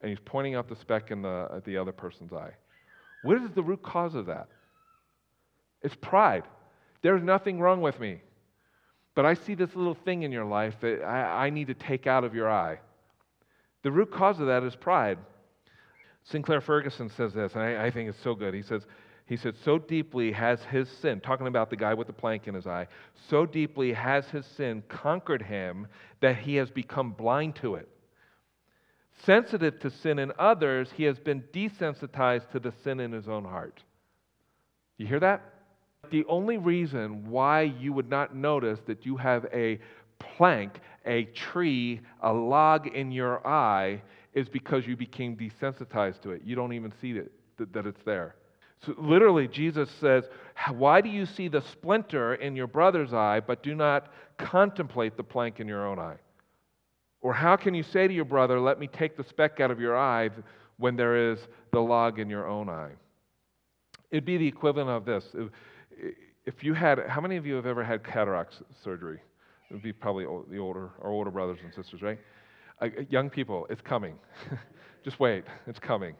and 0.03 0.09
he's 0.09 0.19
pointing 0.23 0.53
out 0.53 0.67
the 0.67 0.75
speck 0.75 1.09
in 1.09 1.21
the, 1.21 1.29
uh, 1.29 1.61
the 1.63 1.77
other 1.77 1.93
person's 1.93 2.33
eye. 2.33 2.51
What 3.23 3.41
is 3.41 3.49
the 3.55 3.63
root 3.63 3.81
cause 3.81 4.15
of 4.15 4.25
that? 4.25 4.49
It's 5.81 5.95
pride. 5.95 6.43
There's 7.01 7.23
nothing 7.23 7.59
wrong 7.59 7.81
with 7.81 7.99
me. 7.99 8.21
But 9.15 9.25
I 9.25 9.33
see 9.33 9.55
this 9.55 9.73
little 9.75 9.95
thing 9.95 10.23
in 10.23 10.31
your 10.31 10.43
life 10.43 10.75
that 10.81 11.03
I, 11.03 11.45
I 11.45 11.49
need 11.49 11.67
to 11.67 11.73
take 11.73 12.05
out 12.05 12.25
of 12.25 12.35
your 12.35 12.51
eye. 12.51 12.79
The 13.83 13.91
root 13.91 14.11
cause 14.11 14.41
of 14.41 14.47
that 14.47 14.63
is 14.63 14.75
pride. 14.75 15.19
Sinclair 16.25 16.59
Ferguson 16.59 17.09
says 17.09 17.33
this, 17.33 17.53
and 17.53 17.63
I, 17.63 17.85
I 17.85 17.91
think 17.91 18.09
it's 18.09 18.21
so 18.21 18.35
good. 18.35 18.53
He 18.53 18.61
says, 18.61 18.85
he 19.33 19.37
said, 19.37 19.55
So 19.63 19.77
deeply 19.77 20.31
has 20.31 20.63
his 20.63 20.89
sin, 20.89 21.19
talking 21.19 21.47
about 21.47 21.69
the 21.69 21.75
guy 21.75 21.93
with 21.93 22.07
the 22.07 22.13
plank 22.13 22.47
in 22.47 22.55
his 22.55 22.67
eye, 22.67 22.87
so 23.29 23.45
deeply 23.45 23.93
has 23.93 24.25
his 24.27 24.45
sin 24.45 24.83
conquered 24.87 25.41
him 25.41 25.87
that 26.21 26.37
he 26.37 26.55
has 26.55 26.69
become 26.69 27.11
blind 27.11 27.55
to 27.57 27.75
it 27.75 27.89
sensitive 29.25 29.79
to 29.79 29.89
sin 29.89 30.19
in 30.19 30.31
others, 30.37 30.89
he 30.95 31.03
has 31.03 31.19
been 31.19 31.41
desensitized 31.53 32.49
to 32.51 32.59
the 32.59 32.73
sin 32.83 32.99
in 32.99 33.11
his 33.11 33.27
own 33.27 33.43
heart. 33.43 33.81
You 34.97 35.07
hear 35.07 35.19
that? 35.19 35.41
The 36.09 36.25
only 36.25 36.57
reason 36.57 37.29
why 37.29 37.61
you 37.61 37.93
would 37.93 38.09
not 38.09 38.35
notice 38.35 38.79
that 38.85 39.05
you 39.05 39.17
have 39.17 39.45
a 39.53 39.79
plank, 40.19 40.79
a 41.05 41.25
tree, 41.25 42.01
a 42.21 42.31
log 42.31 42.87
in 42.87 43.11
your 43.11 43.45
eye 43.47 44.01
is 44.33 44.49
because 44.49 44.85
you 44.85 44.97
became 44.97 45.35
desensitized 45.37 46.21
to 46.21 46.31
it. 46.31 46.41
You 46.43 46.55
don't 46.55 46.73
even 46.73 46.91
see 47.01 47.11
it, 47.11 47.31
that 47.73 47.85
it's 47.85 48.03
there. 48.03 48.35
So 48.85 48.93
literally, 48.97 49.47
Jesus 49.47 49.89
says, 49.99 50.25
Why 50.71 51.01
do 51.01 51.09
you 51.09 51.25
see 51.25 51.47
the 51.47 51.61
splinter 51.61 52.35
in 52.35 52.55
your 52.55 52.67
brother's 52.67 53.13
eye, 53.13 53.39
but 53.39 53.63
do 53.63 53.75
not 53.75 54.11
contemplate 54.37 55.17
the 55.17 55.23
plank 55.23 55.59
in 55.59 55.67
your 55.67 55.87
own 55.87 55.99
eye? 55.99 56.17
Or 57.21 57.33
how 57.33 57.55
can 57.55 57.73
you 57.73 57.83
say 57.83 58.07
to 58.07 58.13
your 58.13 58.25
brother, 58.25 58.59
Let 58.59 58.79
me 58.79 58.87
take 58.87 59.15
the 59.15 59.23
speck 59.23 59.59
out 59.59 59.71
of 59.71 59.79
your 59.79 59.97
eye, 59.97 60.29
when 60.77 60.95
there 60.95 61.31
is 61.31 61.39
the 61.71 61.79
log 61.79 62.19
in 62.19 62.29
your 62.29 62.47
own 62.47 62.69
eye? 62.69 62.91
It'd 64.11 64.25
be 64.25 64.37
the 64.37 64.47
equivalent 64.47 64.89
of 64.89 65.05
this. 65.05 65.25
If 66.45 66.63
you 66.63 66.73
had, 66.73 66.99
how 67.07 67.21
many 67.21 67.37
of 67.37 67.45
you 67.45 67.55
have 67.55 67.65
ever 67.65 67.83
had 67.83 68.03
cataract 68.03 68.61
surgery? 68.83 69.19
It 69.69 69.73
would 69.73 69.83
be 69.83 69.93
probably 69.93 70.25
the 70.49 70.57
older, 70.57 70.91
our 71.01 71.09
older 71.09 71.31
brothers 71.31 71.59
and 71.63 71.73
sisters, 71.73 72.01
right? 72.01 72.19
Uh, 72.81 72.89
young 73.09 73.29
people, 73.29 73.65
it's 73.69 73.81
coming. 73.81 74.15
Just 75.03 75.19
wait, 75.19 75.45
it's 75.67 75.79
coming. 75.79 76.15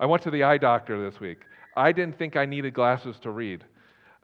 I 0.00 0.06
went 0.06 0.22
to 0.24 0.30
the 0.30 0.42
eye 0.42 0.58
doctor 0.58 1.08
this 1.08 1.20
week. 1.20 1.38
I 1.78 1.92
didn't 1.92 2.18
think 2.18 2.36
I 2.36 2.44
needed 2.44 2.74
glasses 2.74 3.16
to 3.22 3.30
read. 3.30 3.64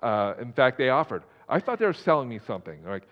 Uh, 0.03 0.35
in 0.41 0.53
fact, 0.53 0.77
they 0.77 0.89
offered. 0.89 1.23
I 1.49 1.61
thought 1.61 1.79
they 1.79 1.87
were 1.87 1.93
selling 1.93 2.29
me 2.29 2.41
something. 2.47 2.83
They're 2.83 2.93
like, 2.93 3.09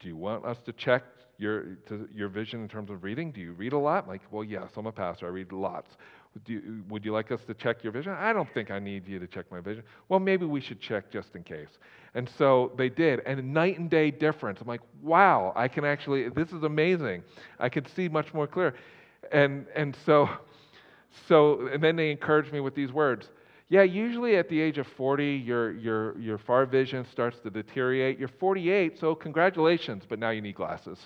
do 0.00 0.08
you 0.08 0.16
want 0.16 0.44
us 0.44 0.58
to 0.66 0.72
check 0.72 1.02
your, 1.38 1.76
to 1.88 2.06
your 2.14 2.28
vision 2.28 2.60
in 2.60 2.68
terms 2.68 2.90
of 2.90 3.02
reading? 3.02 3.32
Do 3.32 3.40
you 3.40 3.52
read 3.52 3.72
a 3.72 3.78
lot? 3.78 4.06
Like, 4.06 4.20
well, 4.30 4.44
yes, 4.44 4.70
I'm 4.76 4.86
a 4.86 4.92
pastor. 4.92 5.26
I 5.26 5.30
read 5.30 5.50
lots. 5.50 5.96
You, 6.46 6.84
would 6.88 7.04
you 7.04 7.12
like 7.12 7.32
us 7.32 7.40
to 7.46 7.54
check 7.54 7.82
your 7.82 7.92
vision? 7.92 8.12
I 8.12 8.32
don't 8.32 8.48
think 8.52 8.70
I 8.70 8.78
need 8.78 9.08
you 9.08 9.18
to 9.18 9.26
check 9.26 9.50
my 9.50 9.60
vision. 9.60 9.82
Well, 10.08 10.20
maybe 10.20 10.44
we 10.44 10.60
should 10.60 10.80
check 10.80 11.10
just 11.10 11.34
in 11.34 11.42
case. 11.42 11.78
And 12.14 12.30
so 12.38 12.72
they 12.76 12.88
did, 12.90 13.20
and 13.26 13.52
night 13.52 13.78
and 13.78 13.88
day 13.88 14.10
difference. 14.10 14.60
I'm 14.60 14.68
like, 14.68 14.82
wow, 15.02 15.52
I 15.56 15.68
can 15.68 15.84
actually, 15.84 16.28
this 16.28 16.52
is 16.52 16.62
amazing. 16.62 17.24
I 17.58 17.68
can 17.68 17.86
see 17.86 18.08
much 18.08 18.32
more 18.34 18.46
clear. 18.46 18.74
And, 19.32 19.66
and 19.74 19.96
so, 20.04 20.28
so, 21.26 21.66
and 21.68 21.82
then 21.82 21.96
they 21.96 22.10
encouraged 22.10 22.52
me 22.52 22.60
with 22.60 22.74
these 22.74 22.92
words 22.92 23.28
yeah, 23.70 23.82
usually 23.82 24.36
at 24.36 24.48
the 24.48 24.60
age 24.60 24.78
of 24.78 24.86
40, 24.96 25.24
your, 25.24 25.70
your, 25.70 26.18
your 26.18 26.38
far 26.38 26.66
vision 26.66 27.06
starts 27.12 27.38
to 27.44 27.50
deteriorate. 27.50 28.18
You're 28.18 28.26
48, 28.26 28.98
so 28.98 29.14
congratulations, 29.14 30.02
but 30.08 30.18
now 30.18 30.30
you 30.30 30.40
need 30.40 30.56
glasses. 30.56 30.98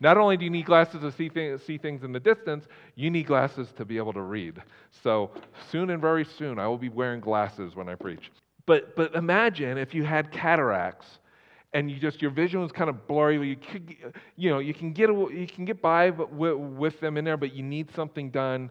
Not 0.00 0.18
only 0.18 0.36
do 0.36 0.44
you 0.44 0.50
need 0.50 0.66
glasses 0.66 1.00
to 1.00 1.12
see, 1.12 1.28
th- 1.28 1.60
see 1.64 1.78
things 1.78 2.02
in 2.02 2.10
the 2.10 2.18
distance, 2.18 2.66
you 2.96 3.08
need 3.08 3.28
glasses 3.28 3.68
to 3.76 3.84
be 3.84 3.98
able 3.98 4.12
to 4.14 4.22
read. 4.22 4.60
So 5.04 5.30
soon 5.70 5.90
and 5.90 6.02
very 6.02 6.24
soon, 6.24 6.58
I 6.58 6.66
will 6.66 6.76
be 6.76 6.88
wearing 6.88 7.20
glasses 7.20 7.76
when 7.76 7.88
I 7.88 7.94
preach. 7.94 8.32
But, 8.66 8.96
but 8.96 9.14
imagine 9.14 9.78
if 9.78 9.94
you 9.94 10.02
had 10.02 10.32
cataracts 10.32 11.06
and 11.72 11.88
you 11.88 12.00
just 12.00 12.20
your 12.20 12.32
vision 12.32 12.60
was 12.60 12.72
kind 12.72 12.90
of 12.90 13.06
blurry. 13.06 13.36
You 13.48 13.56
could, 13.56 13.94
you 14.34 14.50
know, 14.50 14.58
you 14.58 14.74
can 14.74 14.92
get 14.92 15.08
you 15.08 15.46
can 15.46 15.64
get 15.64 15.80
by 15.80 16.10
with, 16.10 16.56
with 16.56 16.98
them 16.98 17.16
in 17.16 17.24
there, 17.24 17.36
but 17.36 17.52
you 17.52 17.62
need 17.62 17.94
something 17.94 18.30
done 18.30 18.70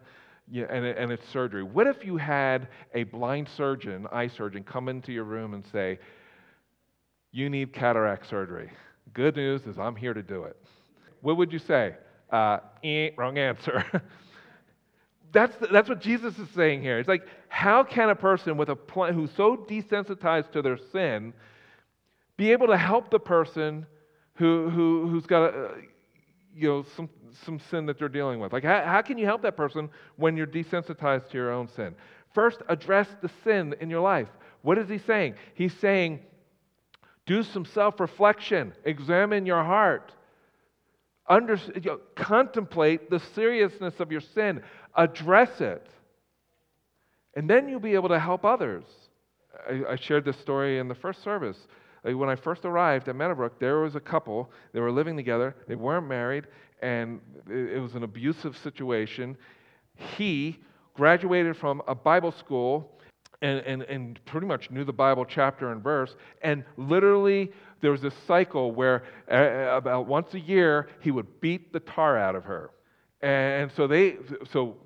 yeah, 0.50 0.66
and, 0.70 0.84
and 0.84 1.12
it's 1.12 1.28
surgery. 1.28 1.62
What 1.62 1.86
if 1.86 2.04
you 2.04 2.16
had 2.16 2.68
a 2.94 3.04
blind 3.04 3.48
surgeon, 3.48 4.06
eye 4.10 4.28
surgeon, 4.28 4.64
come 4.64 4.88
into 4.88 5.12
your 5.12 5.24
room 5.24 5.54
and 5.54 5.64
say, 5.66 5.98
You 7.32 7.50
need 7.50 7.72
cataract 7.72 8.28
surgery? 8.28 8.70
Good 9.12 9.36
news 9.36 9.66
is 9.66 9.78
I'm 9.78 9.96
here 9.96 10.14
to 10.14 10.22
do 10.22 10.44
it. 10.44 10.56
What 11.20 11.36
would 11.36 11.52
you 11.52 11.58
say? 11.58 11.96
Uh, 12.30 12.58
eh, 12.84 13.10
wrong 13.16 13.38
answer. 13.38 13.84
that's, 15.32 15.56
the, 15.56 15.66
that's 15.68 15.88
what 15.88 16.00
Jesus 16.00 16.38
is 16.38 16.48
saying 16.54 16.82
here. 16.82 16.98
It's 16.98 17.08
like, 17.08 17.26
how 17.48 17.82
can 17.84 18.10
a 18.10 18.14
person 18.14 18.56
with 18.56 18.68
a 18.68 18.76
pl- 18.76 19.12
who's 19.12 19.30
so 19.36 19.56
desensitized 19.56 20.52
to 20.52 20.62
their 20.62 20.78
sin 20.92 21.32
be 22.36 22.52
able 22.52 22.68
to 22.68 22.76
help 22.76 23.10
the 23.10 23.18
person 23.18 23.86
who, 24.34 24.70
who, 24.70 25.08
who's 25.08 25.26
got 25.26 25.54
a, 25.54 25.70
you 26.58 26.68
know, 26.68 26.84
some, 26.96 27.08
some 27.44 27.60
sin 27.70 27.86
that 27.86 27.98
they're 27.98 28.08
dealing 28.08 28.40
with. 28.40 28.52
Like, 28.52 28.64
how, 28.64 28.82
how 28.84 29.02
can 29.02 29.18
you 29.18 29.26
help 29.26 29.42
that 29.42 29.56
person 29.56 29.88
when 30.16 30.36
you're 30.36 30.46
desensitized 30.46 31.30
to 31.30 31.36
your 31.38 31.52
own 31.52 31.68
sin? 31.68 31.94
First, 32.34 32.58
address 32.68 33.08
the 33.22 33.30
sin 33.44 33.74
in 33.80 33.90
your 33.90 34.00
life. 34.00 34.28
What 34.62 34.78
is 34.78 34.88
he 34.88 34.98
saying? 34.98 35.34
He's 35.54 35.74
saying, 35.74 36.20
do 37.26 37.42
some 37.42 37.64
self 37.64 38.00
reflection, 38.00 38.72
examine 38.84 39.46
your 39.46 39.62
heart, 39.64 40.12
Under, 41.28 41.56
you 41.74 41.80
know, 41.84 42.00
contemplate 42.16 43.10
the 43.10 43.20
seriousness 43.34 44.00
of 44.00 44.10
your 44.10 44.22
sin, 44.22 44.62
address 44.94 45.60
it, 45.60 45.86
and 47.34 47.48
then 47.48 47.68
you'll 47.68 47.80
be 47.80 47.94
able 47.94 48.08
to 48.08 48.18
help 48.18 48.44
others. 48.44 48.84
I, 49.68 49.92
I 49.92 49.96
shared 49.96 50.24
this 50.24 50.38
story 50.38 50.78
in 50.78 50.88
the 50.88 50.94
first 50.94 51.22
service. 51.22 51.58
When 52.02 52.28
I 52.28 52.36
first 52.36 52.64
arrived 52.64 53.08
at 53.08 53.16
Meadowbrook, 53.16 53.58
there 53.58 53.80
was 53.80 53.94
a 53.94 54.00
couple. 54.00 54.50
They 54.72 54.80
were 54.80 54.92
living 54.92 55.16
together. 55.16 55.54
They 55.66 55.74
weren't 55.74 56.06
married, 56.06 56.46
and 56.80 57.20
it 57.48 57.80
was 57.80 57.94
an 57.94 58.04
abusive 58.04 58.56
situation. 58.56 59.36
He 59.94 60.58
graduated 60.94 61.56
from 61.56 61.82
a 61.86 61.94
Bible 61.94 62.32
school 62.32 62.98
and, 63.40 63.60
and, 63.60 63.82
and 63.82 64.24
pretty 64.24 64.46
much 64.46 64.70
knew 64.70 64.84
the 64.84 64.92
Bible 64.92 65.24
chapter 65.24 65.70
and 65.70 65.82
verse. 65.82 66.16
And 66.42 66.64
literally, 66.76 67.52
there 67.80 67.92
was 67.92 68.00
this 68.00 68.14
cycle 68.26 68.72
where 68.72 69.04
uh, 69.30 69.76
about 69.76 70.06
once 70.06 70.34
a 70.34 70.40
year, 70.40 70.88
he 71.00 71.10
would 71.10 71.40
beat 71.40 71.72
the 71.72 71.80
tar 71.80 72.16
out 72.18 72.34
of 72.34 72.44
her. 72.44 72.70
And 73.20 73.70
so 73.72 73.86
they, 73.86 74.16
so 74.52 74.76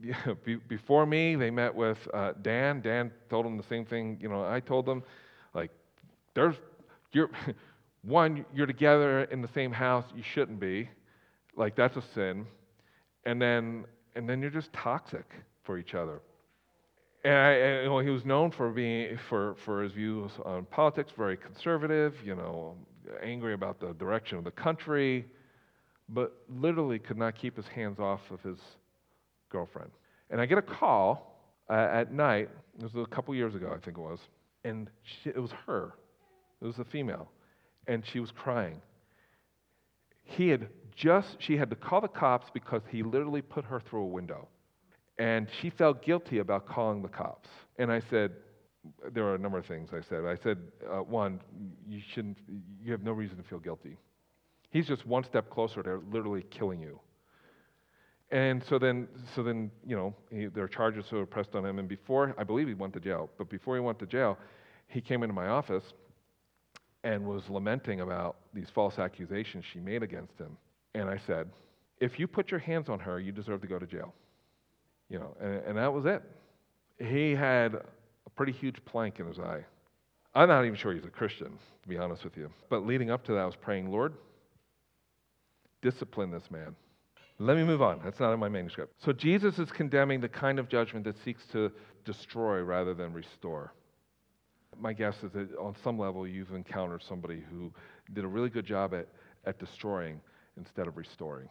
before 0.68 1.06
me, 1.06 1.36
they 1.36 1.50
met 1.50 1.74
with 1.74 1.98
uh, 2.12 2.32
Dan. 2.42 2.80
Dan 2.80 3.12
told 3.30 3.46
them 3.46 3.56
the 3.56 3.64
same 3.64 3.84
thing. 3.84 4.18
You 4.20 4.28
know, 4.28 4.44
I 4.44 4.60
told 4.60 4.86
them, 4.86 5.02
there's, 6.38 6.56
you're, 7.12 7.30
one, 8.02 8.44
you're 8.54 8.66
together 8.66 9.24
in 9.24 9.42
the 9.42 9.48
same 9.54 9.72
house. 9.72 10.04
You 10.14 10.22
shouldn't 10.22 10.60
be, 10.60 10.88
like 11.56 11.76
that's 11.76 11.96
a 11.96 12.02
sin. 12.14 12.46
And 13.24 13.42
then, 13.42 13.84
and 14.14 14.28
then 14.28 14.40
you're 14.40 14.50
just 14.50 14.72
toxic 14.72 15.26
for 15.64 15.78
each 15.78 15.94
other. 15.94 16.20
And, 17.24 17.34
I, 17.34 17.50
and 17.50 18.06
he 18.06 18.10
was 18.10 18.24
known 18.24 18.52
for 18.52 18.70
being 18.70 19.18
for, 19.28 19.56
for 19.64 19.82
his 19.82 19.92
views 19.92 20.30
on 20.44 20.64
politics, 20.66 21.12
very 21.16 21.36
conservative. 21.36 22.14
You 22.24 22.36
know, 22.36 22.76
angry 23.22 23.54
about 23.54 23.80
the 23.80 23.92
direction 23.94 24.38
of 24.38 24.44
the 24.44 24.50
country, 24.50 25.26
but 26.08 26.34
literally 26.48 26.98
could 26.98 27.18
not 27.18 27.34
keep 27.34 27.56
his 27.56 27.66
hands 27.66 27.98
off 27.98 28.20
of 28.30 28.40
his 28.42 28.58
girlfriend. 29.50 29.90
And 30.30 30.40
I 30.40 30.46
get 30.46 30.58
a 30.58 30.62
call 30.62 31.40
uh, 31.68 31.88
at 31.92 32.12
night. 32.12 32.48
It 32.78 32.82
was 32.82 32.94
a 32.94 33.06
couple 33.06 33.34
years 33.34 33.54
ago, 33.54 33.72
I 33.74 33.84
think 33.84 33.98
it 33.98 34.00
was, 34.00 34.20
and 34.64 34.88
she, 35.02 35.30
it 35.30 35.40
was 35.40 35.50
her. 35.66 35.94
It 36.60 36.66
was 36.66 36.78
a 36.78 36.84
female, 36.84 37.30
and 37.86 38.04
she 38.04 38.20
was 38.20 38.30
crying. 38.30 38.80
He 40.24 40.48
had 40.48 40.68
just 40.94 41.36
she 41.38 41.56
had 41.56 41.70
to 41.70 41.76
call 41.76 42.00
the 42.00 42.08
cops 42.08 42.48
because 42.52 42.82
he 42.90 43.02
literally 43.02 43.42
put 43.42 43.64
her 43.64 43.80
through 43.80 44.02
a 44.02 44.06
window. 44.06 44.48
And 45.18 45.48
she 45.60 45.70
felt 45.70 46.02
guilty 46.02 46.38
about 46.38 46.66
calling 46.66 47.02
the 47.02 47.08
cops. 47.08 47.48
And 47.78 47.90
I 47.90 48.00
said, 48.08 48.32
there 49.12 49.24
are 49.24 49.34
a 49.34 49.38
number 49.38 49.58
of 49.58 49.66
things 49.66 49.90
I 49.92 50.00
said. 50.08 50.24
I 50.24 50.36
said, 50.36 50.58
uh, 50.88 50.98
one, 50.98 51.40
you 51.88 52.00
shouldn't, 52.12 52.38
you 52.80 52.92
have 52.92 53.02
no 53.02 53.12
reason 53.12 53.36
to 53.36 53.42
feel 53.42 53.58
guilty. 53.58 53.96
He's 54.70 54.86
just 54.86 55.06
one 55.06 55.24
step 55.24 55.50
closer 55.50 55.82
to 55.82 56.00
literally 56.12 56.44
killing 56.50 56.80
you. 56.80 57.00
And 58.30 58.62
so 58.68 58.78
then, 58.78 59.08
so 59.34 59.42
then, 59.42 59.70
you 59.86 59.96
know, 59.96 60.14
he, 60.30 60.46
there 60.46 60.62
are 60.62 60.68
charges 60.68 61.06
that 61.10 61.16
were 61.16 61.26
pressed 61.26 61.54
on 61.54 61.64
him. 61.64 61.78
And 61.78 61.88
before, 61.88 62.34
I 62.38 62.44
believe 62.44 62.68
he 62.68 62.74
went 62.74 62.92
to 62.94 63.00
jail. 63.00 63.30
But 63.38 63.48
before 63.48 63.74
he 63.74 63.80
went 63.80 63.98
to 64.00 64.06
jail, 64.06 64.38
he 64.86 65.00
came 65.00 65.22
into 65.22 65.34
my 65.34 65.48
office 65.48 65.94
and 67.04 67.24
was 67.26 67.48
lamenting 67.48 68.00
about 68.00 68.36
these 68.52 68.68
false 68.74 68.98
accusations 68.98 69.64
she 69.72 69.78
made 69.78 70.02
against 70.02 70.38
him. 70.38 70.56
And 70.94 71.08
I 71.08 71.18
said, 71.26 71.48
if 72.00 72.18
you 72.18 72.26
put 72.26 72.50
your 72.50 72.60
hands 72.60 72.88
on 72.88 72.98
her, 73.00 73.20
you 73.20 73.32
deserve 73.32 73.60
to 73.62 73.66
go 73.66 73.78
to 73.78 73.86
jail. 73.86 74.12
You 75.08 75.20
know, 75.20 75.36
and, 75.40 75.54
and 75.66 75.78
that 75.78 75.92
was 75.92 76.06
it. 76.06 76.22
He 76.98 77.34
had 77.34 77.74
a 77.74 78.30
pretty 78.34 78.52
huge 78.52 78.76
plank 78.84 79.20
in 79.20 79.26
his 79.26 79.38
eye. 79.38 79.64
I'm 80.34 80.48
not 80.48 80.64
even 80.64 80.76
sure 80.76 80.92
he's 80.92 81.04
a 81.04 81.10
Christian, 81.10 81.58
to 81.82 81.88
be 81.88 81.96
honest 81.96 82.24
with 82.24 82.36
you. 82.36 82.50
But 82.68 82.86
leading 82.86 83.10
up 83.10 83.24
to 83.24 83.32
that, 83.32 83.40
I 83.40 83.46
was 83.46 83.56
praying, 83.56 83.90
Lord, 83.90 84.14
discipline 85.80 86.30
this 86.30 86.50
man. 86.50 86.74
Let 87.38 87.56
me 87.56 87.64
move 87.64 87.82
on. 87.82 88.00
That's 88.04 88.18
not 88.18 88.32
in 88.32 88.40
my 88.40 88.48
manuscript. 88.48 88.94
So 89.04 89.12
Jesus 89.12 89.58
is 89.58 89.70
condemning 89.70 90.20
the 90.20 90.28
kind 90.28 90.58
of 90.58 90.68
judgment 90.68 91.04
that 91.04 91.16
seeks 91.24 91.44
to 91.52 91.70
destroy 92.04 92.60
rather 92.60 92.94
than 92.94 93.12
restore. 93.12 93.72
My 94.80 94.92
guess 94.92 95.16
is 95.22 95.32
that 95.32 95.56
on 95.56 95.74
some 95.82 95.98
level 95.98 96.26
you've 96.26 96.52
encountered 96.52 97.02
somebody 97.02 97.42
who 97.50 97.72
did 98.12 98.24
a 98.24 98.28
really 98.28 98.48
good 98.48 98.66
job 98.66 98.94
at, 98.94 99.08
at 99.44 99.58
destroying 99.58 100.20
instead 100.56 100.86
of 100.86 100.96
restoring. 100.96 101.48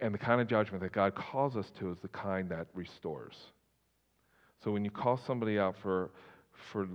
And 0.00 0.12
the 0.12 0.18
kind 0.18 0.40
of 0.40 0.48
judgment 0.48 0.82
that 0.82 0.92
God 0.92 1.14
calls 1.14 1.56
us 1.56 1.70
to 1.78 1.90
is 1.90 1.98
the 2.02 2.08
kind 2.08 2.48
that 2.50 2.66
restores. 2.74 3.36
So 4.62 4.70
when 4.70 4.84
you 4.84 4.90
call 4.90 5.16
somebody 5.16 5.58
out 5.58 5.76
for, 5.82 6.10
for 6.72 6.88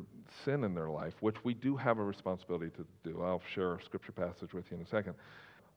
sin 0.46 0.64
in 0.64 0.74
their 0.74 0.90
life, 0.90 1.14
which 1.20 1.44
we 1.44 1.54
do 1.54 1.76
have 1.76 2.00
a 2.00 2.04
responsibility 2.04 2.70
to 2.72 2.86
do, 3.04 3.22
I'll 3.24 3.42
share 3.54 3.76
a 3.76 3.84
scripture 3.84 4.12
passage 4.12 4.54
with 4.54 4.66
you 4.72 4.78
in 4.78 4.84
a 4.84 4.88
second. 4.88 5.16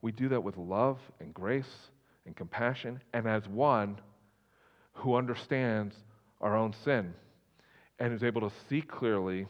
We 0.01 0.11
do 0.11 0.29
that 0.29 0.43
with 0.43 0.57
love 0.57 0.99
and 1.19 1.33
grace 1.33 1.89
and 2.25 2.35
compassion, 2.35 3.01
and 3.13 3.27
as 3.27 3.47
one 3.47 3.99
who 4.93 5.15
understands 5.15 5.95
our 6.39 6.55
own 6.55 6.73
sin 6.83 7.13
and 8.01 8.15
is 8.15 8.23
able 8.23 8.41
to 8.41 8.51
see 8.67 8.81
clearly 8.81 9.45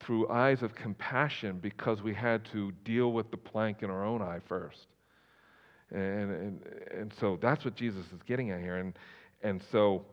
through 0.00 0.26
eyes 0.30 0.62
of 0.62 0.74
compassion 0.74 1.58
because 1.60 2.02
we 2.02 2.14
had 2.14 2.42
to 2.46 2.72
deal 2.84 3.12
with 3.12 3.30
the 3.30 3.36
plank 3.36 3.82
in 3.82 3.90
our 3.90 4.02
own 4.02 4.22
eye 4.22 4.40
first. 4.48 4.86
And, 5.90 6.32
and, 6.32 6.60
and 6.90 7.12
so 7.20 7.38
that's 7.40 7.66
what 7.66 7.76
Jesus 7.76 8.06
is 8.06 8.22
getting 8.26 8.50
at 8.50 8.60
here. 8.60 8.76
And, 8.76 8.94
and 9.42 9.62
so, 9.70 10.06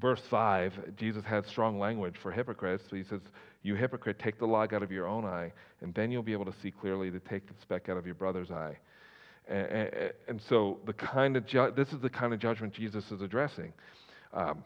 verse 0.00 0.22
5, 0.30 0.94
Jesus 0.96 1.24
had 1.24 1.44
strong 1.48 1.80
language 1.80 2.14
for 2.22 2.30
hypocrites. 2.30 2.84
So 2.88 2.94
he 2.94 3.02
says, 3.02 3.20
You 3.64 3.74
hypocrite, 3.74 4.20
take 4.20 4.38
the 4.38 4.46
log 4.46 4.72
out 4.72 4.84
of 4.84 4.92
your 4.92 5.08
own 5.08 5.24
eye, 5.24 5.52
and 5.80 5.92
then 5.94 6.12
you'll 6.12 6.22
be 6.22 6.32
able 6.32 6.44
to 6.44 6.54
see 6.62 6.70
clearly 6.70 7.10
to 7.10 7.18
take 7.18 7.48
the 7.48 7.54
speck 7.60 7.88
out 7.88 7.96
of 7.96 8.06
your 8.06 8.14
brother's 8.14 8.52
eye. 8.52 8.78
And, 9.48 9.66
and, 9.66 10.12
and 10.28 10.40
so, 10.48 10.78
the 10.86 10.92
kind 10.92 11.36
of 11.36 11.44
ju- 11.44 11.72
this 11.74 11.92
is 11.92 12.00
the 12.00 12.08
kind 12.08 12.32
of 12.32 12.38
judgment 12.38 12.72
Jesus 12.72 13.10
is 13.10 13.20
addressing. 13.20 13.72
Um, 14.32 14.64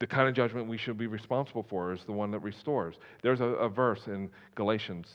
the 0.00 0.06
kind 0.06 0.28
of 0.28 0.34
judgment 0.34 0.66
we 0.66 0.78
should 0.78 0.98
be 0.98 1.06
responsible 1.06 1.64
for 1.68 1.92
is 1.92 2.00
the 2.04 2.12
one 2.12 2.30
that 2.30 2.40
restores. 2.40 2.96
There's 3.22 3.40
a, 3.40 3.44
a 3.44 3.68
verse 3.68 4.06
in 4.06 4.30
Galatians 4.54 5.06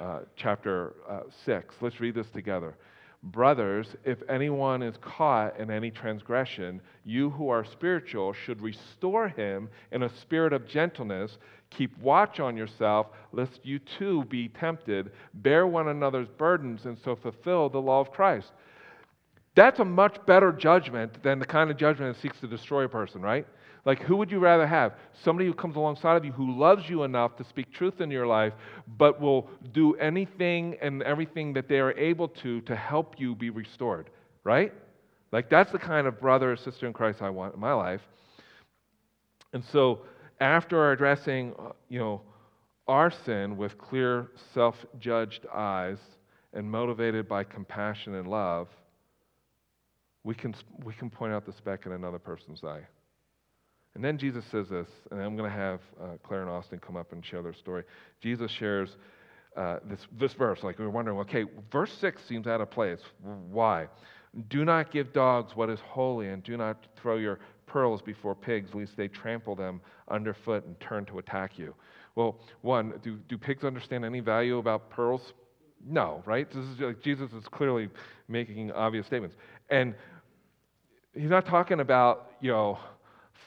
uh, 0.00 0.20
chapter 0.36 0.94
uh, 1.08 1.20
6. 1.44 1.74
Let's 1.80 2.00
read 2.00 2.14
this 2.14 2.28
together. 2.30 2.76
Brothers, 3.24 3.96
if 4.04 4.18
anyone 4.28 4.80
is 4.80 4.94
caught 5.00 5.58
in 5.58 5.72
any 5.72 5.90
transgression, 5.90 6.80
you 7.04 7.30
who 7.30 7.48
are 7.48 7.64
spiritual 7.64 8.32
should 8.32 8.62
restore 8.62 9.28
him 9.28 9.68
in 9.90 10.04
a 10.04 10.16
spirit 10.20 10.52
of 10.52 10.68
gentleness. 10.68 11.36
Keep 11.70 11.98
watch 11.98 12.38
on 12.38 12.56
yourself, 12.56 13.08
lest 13.32 13.58
you 13.64 13.80
too 13.80 14.24
be 14.26 14.48
tempted. 14.48 15.10
Bear 15.34 15.66
one 15.66 15.88
another's 15.88 16.28
burdens, 16.38 16.86
and 16.86 16.96
so 17.04 17.16
fulfill 17.16 17.68
the 17.68 17.80
law 17.80 18.00
of 18.00 18.12
Christ. 18.12 18.52
That's 19.56 19.80
a 19.80 19.84
much 19.84 20.24
better 20.24 20.52
judgment 20.52 21.20
than 21.24 21.40
the 21.40 21.44
kind 21.44 21.72
of 21.72 21.76
judgment 21.76 22.14
that 22.14 22.22
seeks 22.22 22.38
to 22.38 22.46
destroy 22.46 22.84
a 22.84 22.88
person, 22.88 23.20
right? 23.20 23.44
Like, 23.88 24.02
who 24.02 24.16
would 24.16 24.30
you 24.30 24.38
rather 24.38 24.66
have? 24.66 24.92
Somebody 25.24 25.46
who 25.46 25.54
comes 25.54 25.74
alongside 25.74 26.18
of 26.18 26.22
you 26.22 26.30
who 26.30 26.58
loves 26.58 26.86
you 26.90 27.04
enough 27.04 27.36
to 27.36 27.44
speak 27.44 27.72
truth 27.72 28.02
in 28.02 28.10
your 28.10 28.26
life, 28.26 28.52
but 28.98 29.18
will 29.18 29.48
do 29.72 29.94
anything 29.94 30.76
and 30.82 31.02
everything 31.04 31.54
that 31.54 31.70
they 31.70 31.78
are 31.78 31.92
able 31.92 32.28
to 32.28 32.60
to 32.60 32.76
help 32.76 33.18
you 33.18 33.34
be 33.34 33.48
restored, 33.48 34.10
right? 34.44 34.74
Like, 35.32 35.48
that's 35.48 35.72
the 35.72 35.78
kind 35.78 36.06
of 36.06 36.20
brother 36.20 36.52
or 36.52 36.56
sister 36.58 36.86
in 36.86 36.92
Christ 36.92 37.22
I 37.22 37.30
want 37.30 37.54
in 37.54 37.60
my 37.60 37.72
life. 37.72 38.02
And 39.54 39.64
so, 39.72 40.00
after 40.38 40.92
addressing, 40.92 41.54
uh, 41.58 41.70
you 41.88 41.98
know, 41.98 42.20
our 42.88 43.10
sin 43.24 43.56
with 43.56 43.78
clear, 43.78 44.28
self 44.52 44.76
judged 45.00 45.46
eyes 45.50 45.96
and 46.52 46.70
motivated 46.70 47.26
by 47.26 47.42
compassion 47.42 48.16
and 48.16 48.28
love, 48.28 48.68
we 50.24 50.34
can, 50.34 50.54
we 50.84 50.92
can 50.92 51.08
point 51.08 51.32
out 51.32 51.46
the 51.46 51.54
speck 51.54 51.86
in 51.86 51.92
another 51.92 52.18
person's 52.18 52.62
eye. 52.62 52.82
And 53.94 54.04
then 54.04 54.18
Jesus 54.18 54.44
says 54.50 54.68
this, 54.68 54.86
and 55.10 55.20
I'm 55.20 55.36
going 55.36 55.50
to 55.50 55.56
have 55.56 55.80
uh, 56.00 56.06
Claire 56.22 56.42
and 56.42 56.50
Austin 56.50 56.78
come 56.78 56.96
up 56.96 57.12
and 57.12 57.24
share 57.24 57.42
their 57.42 57.54
story. 57.54 57.84
Jesus 58.20 58.50
shares 58.50 58.96
uh, 59.56 59.78
this, 59.88 60.00
this 60.18 60.32
verse, 60.34 60.62
like 60.62 60.78
we 60.78 60.84
are 60.84 60.90
wondering, 60.90 61.18
okay, 61.18 61.44
verse 61.72 61.92
6 62.00 62.22
seems 62.28 62.46
out 62.46 62.60
of 62.60 62.70
place. 62.70 63.00
Why? 63.50 63.88
Do 64.48 64.64
not 64.64 64.92
give 64.92 65.12
dogs 65.12 65.56
what 65.56 65.68
is 65.68 65.80
holy, 65.80 66.28
and 66.28 66.42
do 66.44 66.56
not 66.56 66.86
throw 67.00 67.16
your 67.16 67.40
pearls 67.66 68.00
before 68.02 68.34
pigs, 68.34 68.70
lest 68.74 68.96
they 68.96 69.08
trample 69.08 69.56
them 69.56 69.80
underfoot 70.08 70.64
and 70.64 70.78
turn 70.80 71.04
to 71.06 71.18
attack 71.18 71.58
you. 71.58 71.74
Well, 72.14 72.40
one, 72.62 72.94
do, 73.02 73.16
do 73.28 73.38
pigs 73.38 73.64
understand 73.64 74.04
any 74.04 74.20
value 74.20 74.58
about 74.58 74.90
pearls? 74.90 75.32
No, 75.86 76.22
right? 76.26 76.48
This 76.50 76.64
is 76.64 76.78
like 76.80 77.00
Jesus 77.00 77.32
is 77.32 77.44
clearly 77.48 77.88
making 78.28 78.72
obvious 78.72 79.06
statements. 79.06 79.36
And 79.70 79.94
he's 81.14 81.30
not 81.30 81.46
talking 81.46 81.80
about, 81.80 82.32
you 82.40 82.50
know, 82.50 82.78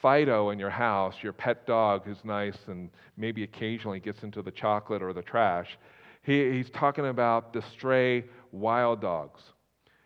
Fido 0.00 0.50
in 0.50 0.58
your 0.58 0.70
house, 0.70 1.14
your 1.22 1.32
pet 1.32 1.66
dog 1.66 2.04
who's 2.04 2.24
nice 2.24 2.56
and 2.66 2.90
maybe 3.16 3.42
occasionally 3.42 4.00
gets 4.00 4.22
into 4.22 4.42
the 4.42 4.50
chocolate 4.50 5.02
or 5.02 5.12
the 5.12 5.22
trash. 5.22 5.78
He, 6.22 6.52
he's 6.52 6.70
talking 6.70 7.06
about 7.06 7.52
the 7.52 7.62
stray 7.72 8.24
wild 8.52 9.00
dogs. 9.00 9.40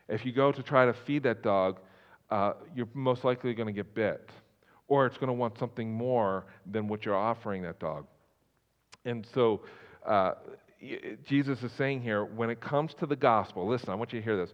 If 0.09 0.25
you 0.25 0.33
go 0.33 0.53
to 0.53 0.63
try 0.63 0.87
to 0.87 0.95
feed 1.07 1.23
that 1.25 1.43
dog, 1.43 1.79
uh, 2.31 2.55
you're 2.75 2.89
most 2.95 3.25
likely 3.25 3.55
going 3.55 3.67
to 3.67 3.73
get 3.73 3.95
bit, 3.95 4.31
or 4.89 5.07
it's 5.07 5.17
going 5.17 5.29
to 5.29 5.33
want 5.35 5.59
something 5.59 5.93
more 5.93 6.47
than 6.71 6.89
what 6.89 7.05
you're 7.05 7.17
offering 7.17 7.63
that 7.63 7.79
dog. 7.79 8.07
And 9.05 9.27
so, 9.35 9.63
uh, 10.05 10.33
Jesus 11.27 11.63
is 11.63 11.73
saying 11.73 12.03
here 12.03 12.25
when 12.25 12.51
it 12.51 12.61
comes 12.61 12.93
to 13.01 13.07
the 13.07 13.17
gospel, 13.17 13.67
listen, 13.67 13.91
I 13.91 13.95
want 13.95 14.13
you 14.13 14.21
to 14.21 14.25
hear 14.25 14.37
this. 14.37 14.53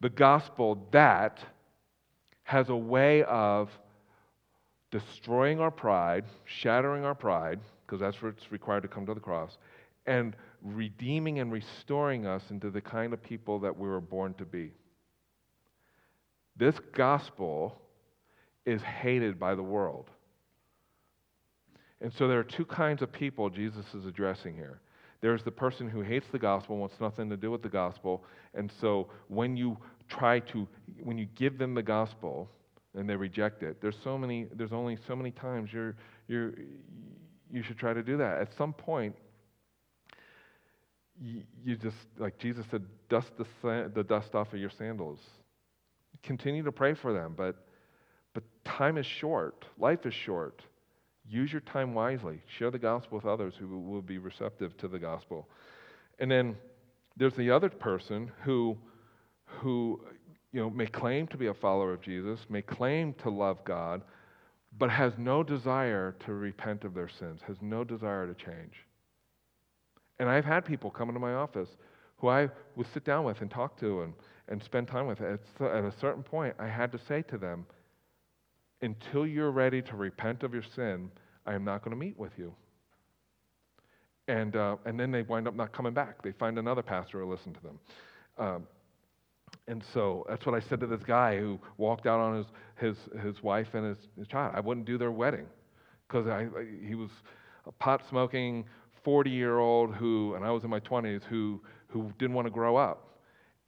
The 0.00 0.10
gospel 0.10 0.86
that 0.92 1.38
has 2.42 2.68
a 2.68 2.76
way 2.76 3.22
of 3.24 3.70
destroying 4.92 5.58
our 5.58 5.70
pride, 5.72 6.24
shattering 6.44 7.04
our 7.04 7.14
pride, 7.14 7.58
because 7.84 7.98
that's 7.98 8.22
what's 8.22 8.52
required 8.52 8.82
to 8.82 8.88
come 8.88 9.04
to 9.06 9.14
the 9.14 9.20
cross, 9.20 9.58
and 10.06 10.36
redeeming 10.62 11.40
and 11.40 11.50
restoring 11.50 12.26
us 12.26 12.42
into 12.50 12.70
the 12.70 12.80
kind 12.80 13.12
of 13.12 13.20
people 13.22 13.58
that 13.58 13.76
we 13.76 13.88
were 13.88 14.00
born 14.00 14.34
to 14.34 14.44
be. 14.44 14.70
This 16.56 16.76
gospel 16.94 17.80
is 18.66 18.82
hated 18.82 19.40
by 19.40 19.54
the 19.54 19.62
world. 19.62 20.10
And 22.00 22.12
so 22.12 22.28
there 22.28 22.38
are 22.38 22.44
two 22.44 22.64
kinds 22.64 23.00
of 23.00 23.10
people 23.10 23.48
Jesus 23.48 23.86
is 23.94 24.06
addressing 24.06 24.54
here. 24.54 24.80
There's 25.20 25.42
the 25.44 25.52
person 25.52 25.88
who 25.88 26.02
hates 26.02 26.26
the 26.32 26.38
gospel, 26.38 26.76
wants 26.76 27.00
nothing 27.00 27.30
to 27.30 27.36
do 27.36 27.50
with 27.50 27.62
the 27.62 27.68
gospel. 27.68 28.24
And 28.54 28.70
so 28.80 29.08
when 29.28 29.56
you 29.56 29.78
try 30.08 30.40
to, 30.40 30.66
when 31.02 31.16
you 31.16 31.26
give 31.36 31.58
them 31.58 31.74
the 31.74 31.82
gospel 31.82 32.50
and 32.94 33.08
they 33.08 33.16
reject 33.16 33.62
it, 33.62 33.80
there's 33.80 33.96
so 34.04 34.18
many, 34.18 34.46
there's 34.54 34.72
only 34.72 34.98
so 35.06 35.16
many 35.16 35.30
times 35.30 35.72
you're, 35.72 35.96
you're, 36.28 36.52
you 37.50 37.62
should 37.62 37.78
try 37.78 37.92
to 37.92 38.02
do 38.02 38.16
that. 38.18 38.38
At 38.38 38.48
some 38.56 38.72
point, 38.72 39.14
you, 41.20 41.42
you 41.64 41.76
just, 41.76 41.96
like 42.18 42.38
Jesus 42.38 42.66
said, 42.70 42.84
dust 43.08 43.30
the, 43.38 43.90
the 43.94 44.02
dust 44.02 44.34
off 44.34 44.52
of 44.52 44.58
your 44.58 44.70
sandals. 44.70 45.20
Continue 46.22 46.62
to 46.62 46.72
pray 46.72 46.94
for 46.94 47.12
them, 47.12 47.34
but, 47.36 47.66
but 48.34 48.42
time 48.64 48.96
is 48.98 49.06
short. 49.06 49.64
Life 49.78 50.06
is 50.06 50.14
short. 50.14 50.62
Use 51.28 51.52
your 51.52 51.60
time 51.60 51.94
wisely. 51.94 52.40
Share 52.58 52.70
the 52.70 52.78
gospel 52.78 53.16
with 53.16 53.26
others 53.26 53.54
who 53.58 53.78
will 53.78 54.02
be 54.02 54.18
receptive 54.18 54.76
to 54.78 54.88
the 54.88 54.98
gospel. 54.98 55.48
And 56.18 56.30
then 56.30 56.56
there's 57.16 57.34
the 57.34 57.50
other 57.50 57.68
person 57.68 58.30
who, 58.42 58.76
who 59.44 60.00
you 60.52 60.60
know, 60.60 60.70
may 60.70 60.86
claim 60.86 61.26
to 61.28 61.36
be 61.36 61.46
a 61.46 61.54
follower 61.54 61.92
of 61.92 62.02
Jesus, 62.02 62.40
may 62.48 62.62
claim 62.62 63.14
to 63.14 63.30
love 63.30 63.64
God, 63.64 64.02
but 64.78 64.90
has 64.90 65.12
no 65.18 65.42
desire 65.42 66.14
to 66.20 66.34
repent 66.34 66.84
of 66.84 66.94
their 66.94 67.08
sins, 67.08 67.40
has 67.46 67.56
no 67.60 67.84
desire 67.84 68.26
to 68.26 68.34
change. 68.34 68.86
And 70.18 70.28
I've 70.28 70.44
had 70.44 70.64
people 70.64 70.90
come 70.90 71.08
into 71.08 71.20
my 71.20 71.34
office 71.34 71.68
who 72.16 72.28
I 72.28 72.48
would 72.76 72.86
sit 72.94 73.04
down 73.04 73.24
with 73.24 73.40
and 73.40 73.50
talk 73.50 73.78
to 73.80 74.02
and, 74.02 74.14
and 74.48 74.62
spend 74.62 74.88
time 74.88 75.06
with. 75.06 75.20
At, 75.20 75.40
at 75.60 75.84
a 75.84 75.92
certain 76.00 76.22
point, 76.22 76.54
I 76.58 76.68
had 76.68 76.92
to 76.92 76.98
say 76.98 77.22
to 77.22 77.38
them, 77.38 77.66
until 78.82 79.26
you're 79.26 79.50
ready 79.50 79.80
to 79.82 79.96
repent 79.96 80.42
of 80.42 80.52
your 80.52 80.62
sin, 80.62 81.10
I 81.46 81.54
am 81.54 81.64
not 81.64 81.82
going 81.82 81.90
to 81.90 81.96
meet 81.96 82.18
with 82.18 82.32
you. 82.36 82.54
And, 84.28 84.54
uh, 84.54 84.76
and 84.84 84.98
then 84.98 85.10
they 85.10 85.22
wind 85.22 85.48
up 85.48 85.56
not 85.56 85.72
coming 85.72 85.92
back. 85.92 86.22
They 86.22 86.32
find 86.32 86.58
another 86.58 86.82
pastor 86.82 87.20
to 87.20 87.26
listen 87.26 87.54
to 87.54 87.62
them. 87.62 87.78
Um, 88.38 88.66
and 89.68 89.82
so 89.94 90.26
that's 90.28 90.44
what 90.44 90.54
I 90.54 90.60
said 90.68 90.80
to 90.80 90.86
this 90.86 91.02
guy 91.02 91.38
who 91.38 91.58
walked 91.76 92.06
out 92.06 92.20
on 92.20 92.36
his, 92.36 92.46
his, 92.76 93.22
his 93.22 93.42
wife 93.42 93.68
and 93.74 93.86
his, 93.86 93.98
his 94.18 94.26
child. 94.26 94.54
I 94.56 94.60
wouldn't 94.60 94.86
do 94.86 94.98
their 94.98 95.12
wedding 95.12 95.46
because 96.08 96.26
I, 96.26 96.42
I, 96.42 96.66
he 96.86 96.94
was 96.94 97.10
a 97.66 97.72
pot 97.72 98.02
smoking 98.08 98.64
40 99.04 99.30
year 99.30 99.58
old 99.58 99.94
who, 99.94 100.34
and 100.34 100.44
I 100.44 100.50
was 100.50 100.64
in 100.64 100.70
my 100.70 100.80
20s, 100.80 101.22
who, 101.24 101.60
who 101.88 102.12
didn't 102.18 102.34
want 102.34 102.46
to 102.46 102.50
grow 102.50 102.76
up. 102.76 103.08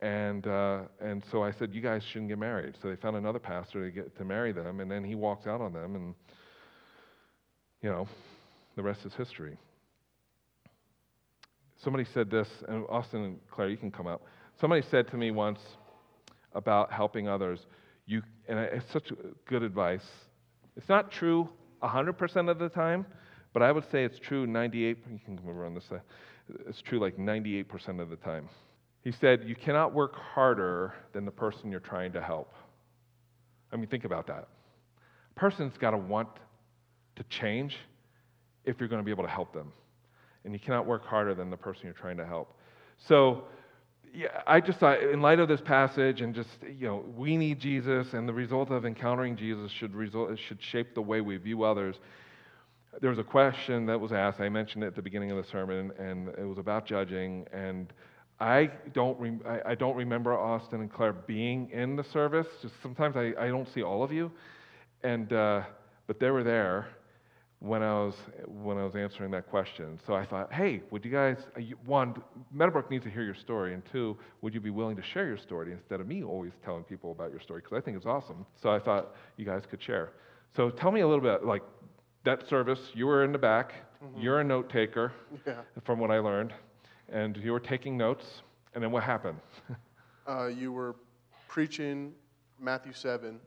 And, 0.00 0.46
uh, 0.46 0.82
and 1.00 1.22
so 1.30 1.42
I 1.42 1.52
said, 1.52 1.72
You 1.72 1.80
guys 1.80 2.02
shouldn't 2.04 2.28
get 2.28 2.38
married. 2.38 2.74
So 2.82 2.88
they 2.88 2.96
found 2.96 3.16
another 3.16 3.38
pastor 3.38 3.84
to, 3.84 3.90
get, 3.90 4.16
to 4.18 4.24
marry 4.24 4.52
them, 4.52 4.80
and 4.80 4.90
then 4.90 5.02
he 5.04 5.14
walked 5.14 5.46
out 5.46 5.60
on 5.60 5.72
them, 5.72 5.94
and, 5.94 6.14
you 7.80 7.90
know, 7.90 8.06
the 8.76 8.82
rest 8.82 9.00
is 9.06 9.14
history. 9.14 9.56
Somebody 11.82 12.04
said 12.12 12.30
this, 12.30 12.48
and 12.68 12.84
Austin 12.88 13.22
and 13.24 13.38
Claire, 13.50 13.68
you 13.68 13.76
can 13.76 13.90
come 13.90 14.06
up. 14.06 14.22
Somebody 14.60 14.82
said 14.90 15.08
to 15.08 15.16
me 15.16 15.30
once 15.30 15.60
about 16.54 16.92
helping 16.92 17.28
others, 17.28 17.66
you, 18.06 18.22
and 18.48 18.58
it's 18.58 18.90
such 18.92 19.12
good 19.46 19.62
advice. 19.62 20.04
It's 20.76 20.88
not 20.88 21.10
true 21.10 21.48
100% 21.82 22.50
of 22.50 22.58
the 22.58 22.68
time, 22.68 23.06
but 23.52 23.62
I 23.62 23.72
would 23.72 23.84
say 23.90 24.04
it's 24.04 24.18
true 24.18 24.46
98, 24.46 24.98
you 25.10 25.18
can 25.24 25.36
come 25.36 25.48
over 25.48 25.64
on 25.64 25.74
this 25.74 25.84
side. 25.84 26.02
It's 26.68 26.82
true 26.82 26.98
like 26.98 27.16
98% 27.16 28.00
of 28.00 28.10
the 28.10 28.16
time. 28.16 28.48
He 29.02 29.12
said, 29.12 29.44
You 29.46 29.54
cannot 29.54 29.92
work 29.92 30.14
harder 30.16 30.94
than 31.12 31.24
the 31.24 31.30
person 31.30 31.70
you're 31.70 31.80
trying 31.80 32.12
to 32.12 32.22
help. 32.22 32.54
I 33.72 33.76
mean, 33.76 33.86
think 33.86 34.04
about 34.04 34.26
that. 34.28 34.48
A 35.36 35.40
person's 35.40 35.76
got 35.78 35.90
to 35.90 35.98
want 35.98 36.28
to 37.16 37.24
change 37.24 37.76
if 38.64 38.78
you're 38.78 38.88
going 38.88 39.00
to 39.00 39.04
be 39.04 39.10
able 39.10 39.24
to 39.24 39.30
help 39.30 39.52
them. 39.52 39.72
And 40.44 40.52
you 40.52 40.58
cannot 40.58 40.86
work 40.86 41.04
harder 41.04 41.34
than 41.34 41.50
the 41.50 41.56
person 41.56 41.82
you're 41.84 41.92
trying 41.92 42.16
to 42.18 42.26
help. 42.26 42.58
So, 42.96 43.44
yeah, 44.14 44.42
I 44.46 44.60
just 44.60 44.78
thought, 44.78 45.02
in 45.02 45.20
light 45.20 45.40
of 45.40 45.48
this 45.48 45.60
passage, 45.60 46.20
and 46.20 46.34
just 46.34 46.48
you 46.62 46.86
know, 46.86 47.04
we 47.16 47.36
need 47.36 47.58
Jesus, 47.58 48.14
and 48.14 48.28
the 48.28 48.32
result 48.32 48.70
of 48.70 48.86
encountering 48.86 49.36
Jesus 49.36 49.72
should 49.72 49.92
result 49.94 50.38
should 50.38 50.62
shape 50.62 50.94
the 50.94 51.02
way 51.02 51.20
we 51.20 51.36
view 51.36 51.64
others. 51.64 51.96
There 53.00 53.10
was 53.10 53.18
a 53.18 53.24
question 53.24 53.86
that 53.86 53.98
was 53.98 54.12
asked. 54.12 54.38
I 54.38 54.48
mentioned 54.48 54.84
it 54.84 54.88
at 54.88 54.94
the 54.94 55.02
beginning 55.02 55.32
of 55.32 55.36
the 55.36 55.50
sermon, 55.50 55.90
and 55.98 56.28
it 56.28 56.46
was 56.46 56.58
about 56.58 56.86
judging. 56.86 57.44
And 57.52 57.92
I 58.38 58.70
don't, 58.92 59.18
re- 59.18 59.40
I, 59.44 59.72
I, 59.72 59.74
don't 59.74 59.96
remember 59.96 60.32
Austin 60.32 60.80
and 60.80 60.92
Claire 60.92 61.12
being 61.12 61.70
in 61.70 61.96
the 61.96 62.04
service. 62.04 62.46
Just 62.62 62.74
sometimes 62.82 63.16
I, 63.16 63.32
I 63.36 63.48
don't 63.48 63.68
see 63.74 63.82
all 63.82 64.04
of 64.04 64.12
you, 64.12 64.30
and 65.02 65.32
uh, 65.32 65.62
but 66.06 66.20
they 66.20 66.30
were 66.30 66.44
there 66.44 66.86
when 67.60 67.82
I 67.82 67.92
was 67.92 68.14
when 68.46 68.78
I 68.78 68.84
was 68.84 68.94
answering 68.94 69.30
that 69.32 69.48
question. 69.48 69.98
So 70.06 70.14
I 70.14 70.24
thought, 70.24 70.52
hey, 70.52 70.82
would 70.90 71.04
you 71.04 71.10
guys 71.10 71.38
uh, 71.56 71.60
one 71.86 72.14
Meadowbrook 72.52 72.90
needs 72.90 73.04
to 73.04 73.10
hear 73.10 73.22
your 73.22 73.34
story, 73.34 73.74
and 73.74 73.82
two, 73.90 74.16
would 74.42 74.54
you 74.54 74.60
be 74.60 74.70
willing 74.70 74.96
to 74.96 75.02
share 75.02 75.26
your 75.26 75.38
story 75.38 75.72
instead 75.72 76.00
of 76.00 76.06
me 76.06 76.22
always 76.22 76.52
telling 76.64 76.84
people 76.84 77.12
about 77.12 77.30
your 77.30 77.40
story 77.40 77.60
because 77.62 77.76
I 77.76 77.80
think 77.80 77.96
it's 77.96 78.06
awesome. 78.06 78.44
So 78.60 78.70
I 78.70 78.78
thought 78.78 79.14
you 79.36 79.44
guys 79.44 79.62
could 79.68 79.82
share. 79.82 80.12
So 80.54 80.70
tell 80.70 80.92
me 80.92 81.00
a 81.00 81.08
little 81.08 81.24
bit 81.24 81.44
like 81.44 81.62
that 82.24 82.48
service. 82.48 82.80
You 82.94 83.06
were 83.06 83.24
in 83.24 83.32
the 83.32 83.38
back. 83.38 83.72
Mm-hmm. 84.04 84.20
You're 84.20 84.40
a 84.40 84.44
note 84.44 84.68
taker, 84.68 85.12
yeah. 85.46 85.60
from 85.84 85.98
what 85.98 86.10
I 86.10 86.18
learned 86.18 86.52
and 87.08 87.36
you 87.36 87.52
were 87.52 87.60
taking 87.60 87.96
notes, 87.96 88.42
and 88.74 88.82
then 88.82 88.90
what 88.90 89.02
happened? 89.02 89.38
uh, 90.26 90.46
you 90.46 90.72
were 90.72 90.96
preaching 91.48 92.12
Matthew 92.60 92.92
7, 92.92 93.38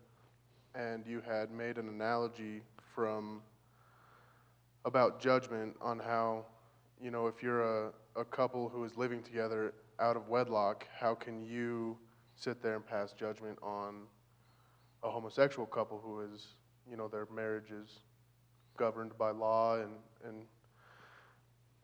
and 0.76 1.06
you 1.06 1.22
had 1.28 1.52
made 1.52 1.78
an 1.78 1.89
analogy 1.89 2.62
from 2.93 3.41
about 4.88 5.19
judgment 5.19 5.76
on 5.80 6.00
how, 6.00 6.43
you 7.00 7.12
know, 7.12 7.28
if 7.28 7.43
you're 7.43 7.86
a, 7.86 7.91
a 8.15 8.26
couple 8.26 8.67
who 8.67 8.84
is 8.84 8.97
living 8.97 9.21
together 9.21 9.73
out 10.00 10.15
of 10.15 10.28
wedlock, 10.28 10.88
how 10.97 11.13
can 11.13 11.43
you 11.43 11.95
sit 12.36 12.63
there 12.63 12.76
and 12.76 12.86
pass 12.86 13.13
judgment 13.13 13.60
on 13.62 14.08
a 15.04 15.10
homosexual 15.10 15.67
couple 15.67 16.00
who 16.00 16.21
is, 16.21 16.56
you 16.89 16.97
know, 16.97 17.08
their 17.08 17.28
marriage 17.34 17.69
is 17.69 18.00
governed 18.78 19.15
by 19.19 19.30
law 19.30 19.76
and, 19.76 19.91
and 20.26 20.45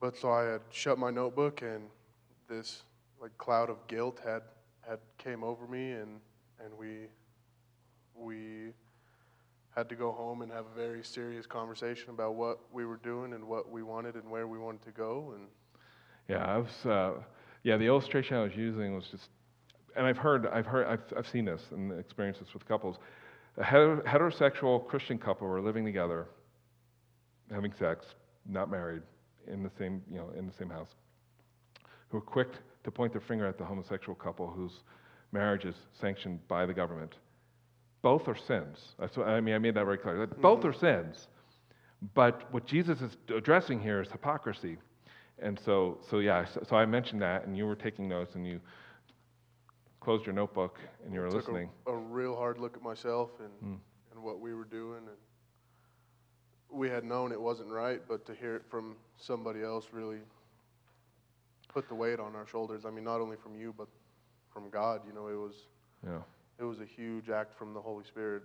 but 0.03 0.17
so 0.17 0.33
I 0.33 0.43
had 0.43 0.61
shut 0.69 0.99
my 0.99 1.11
notebook, 1.11 1.61
and 1.61 1.83
this 2.49 2.83
like 3.21 3.31
cloud 3.37 3.69
of 3.69 3.77
guilt 3.87 4.19
had 4.21 4.41
had 4.85 4.99
came 5.17 5.45
over 5.45 5.65
me, 5.65 5.93
and 5.93 6.19
and 6.59 6.77
we 6.77 7.07
we 8.13 8.73
had 9.75 9.89
to 9.89 9.95
go 9.95 10.11
home 10.11 10.41
and 10.41 10.51
have 10.51 10.65
a 10.65 10.75
very 10.75 11.03
serious 11.03 11.45
conversation 11.45 12.09
about 12.11 12.35
what 12.35 12.59
we 12.71 12.85
were 12.85 12.97
doing 12.97 13.33
and 13.33 13.43
what 13.43 13.71
we 13.71 13.81
wanted 13.81 14.15
and 14.15 14.29
where 14.29 14.47
we 14.47 14.57
wanted 14.57 14.83
to 14.83 14.91
go. 14.91 15.33
And 15.35 15.47
yeah, 16.29 16.45
I 16.45 16.57
was 16.57 16.85
uh, 16.85 17.23
yeah. 17.63 17.77
The 17.77 17.85
illustration 17.85 18.37
I 18.37 18.43
was 18.43 18.55
using 18.55 18.95
was 18.95 19.05
just, 19.11 19.29
and 19.95 20.05
I've 20.05 20.17
heard 20.17 20.47
I've 20.47 20.65
heard 20.65 20.87
I've 20.87 21.17
I've 21.17 21.27
seen 21.27 21.45
this 21.45 21.61
and 21.71 21.97
experienced 21.99 22.39
this 22.39 22.53
with 22.53 22.67
couples. 22.67 22.97
A 23.57 23.63
heterosexual 23.63 24.87
Christian 24.87 25.17
couple 25.17 25.47
were 25.47 25.61
living 25.61 25.85
together, 25.85 26.27
having 27.51 27.71
sex, 27.77 28.05
not 28.47 28.69
married 28.69 29.03
in 29.47 29.61
the 29.61 29.69
same, 29.77 30.01
you 30.09 30.17
know, 30.17 30.29
in 30.37 30.47
the 30.47 30.53
same 30.53 30.69
house, 30.69 30.89
who 32.09 32.17
are 32.17 32.21
quick 32.21 32.49
to 32.83 32.91
point 32.91 33.11
their 33.11 33.21
finger 33.21 33.45
at 33.45 33.57
the 33.57 33.63
homosexual 33.63 34.15
couple 34.15 34.47
whose 34.47 34.79
marriage 35.31 35.65
is 35.65 35.75
sanctioned 35.99 36.39
by 36.47 36.65
the 36.65 36.73
government. 36.73 37.15
Both 38.03 38.27
are 38.27 38.35
sins. 38.35 38.93
That's 38.99 39.17
what, 39.17 39.27
I 39.27 39.41
mean, 39.41 39.55
I 39.55 39.57
made 39.57 39.73
that 39.73 39.85
very 39.85 39.97
clear. 39.97 40.27
Mm-hmm. 40.27 40.41
Both 40.41 40.63
are 40.65 40.73
sins. 40.73 41.29
But 42.13 42.53
what 42.53 42.67
Jesus 42.67 43.01
is 43.01 43.17
addressing 43.35 43.81
here 43.81 44.01
is 44.01 44.11
hypocrisy. 44.11 44.77
And 45.39 45.59
so, 45.59 45.97
so 46.09 46.19
yeah, 46.19 46.45
so, 46.45 46.61
so 46.69 46.75
I 46.75 46.85
mentioned 46.85 47.21
that, 47.21 47.47
and 47.47 47.57
you 47.57 47.65
were 47.65 47.75
taking 47.75 48.07
notes, 48.07 48.35
and 48.35 48.45
you 48.45 48.59
closed 50.01 50.25
your 50.25 50.35
notebook, 50.35 50.79
and 51.05 51.13
you 51.13 51.21
were 51.21 51.31
listening. 51.31 51.69
A, 51.87 51.91
a, 51.91 51.97
real 51.97 52.35
hard 52.35 52.59
look 52.59 52.75
at 52.75 52.83
myself 52.83 53.31
and, 53.39 53.73
mm. 53.73 53.79
and 54.11 54.23
what 54.23 54.39
we 54.39 54.53
were 54.53 54.65
doing, 54.65 54.99
and 55.07 55.17
we 56.69 56.89
had 56.89 57.05
known 57.05 57.31
it 57.31 57.39
wasn't 57.39 57.69
right, 57.69 58.01
but 58.07 58.25
to 58.25 58.35
hear 58.35 58.57
it 58.57 58.63
from 58.69 58.97
somebody 59.17 59.63
else 59.63 59.87
really 59.93 60.19
put 61.69 61.87
the 61.87 61.95
weight 61.95 62.19
on 62.19 62.35
our 62.35 62.45
shoulders. 62.45 62.83
I 62.85 62.91
mean, 62.91 63.05
not 63.05 63.21
only 63.21 63.37
from 63.37 63.55
you, 63.55 63.73
but 63.75 63.87
from 64.51 64.69
God. 64.69 65.01
You 65.07 65.13
know, 65.13 65.27
it 65.27 65.35
was 65.35 65.55
yeah. 66.05 66.19
It 66.59 66.63
was 66.63 66.79
a 66.79 66.85
huge 66.85 67.29
act 67.29 67.57
from 67.57 67.73
the 67.73 67.81
Holy 67.81 68.03
Spirit. 68.05 68.43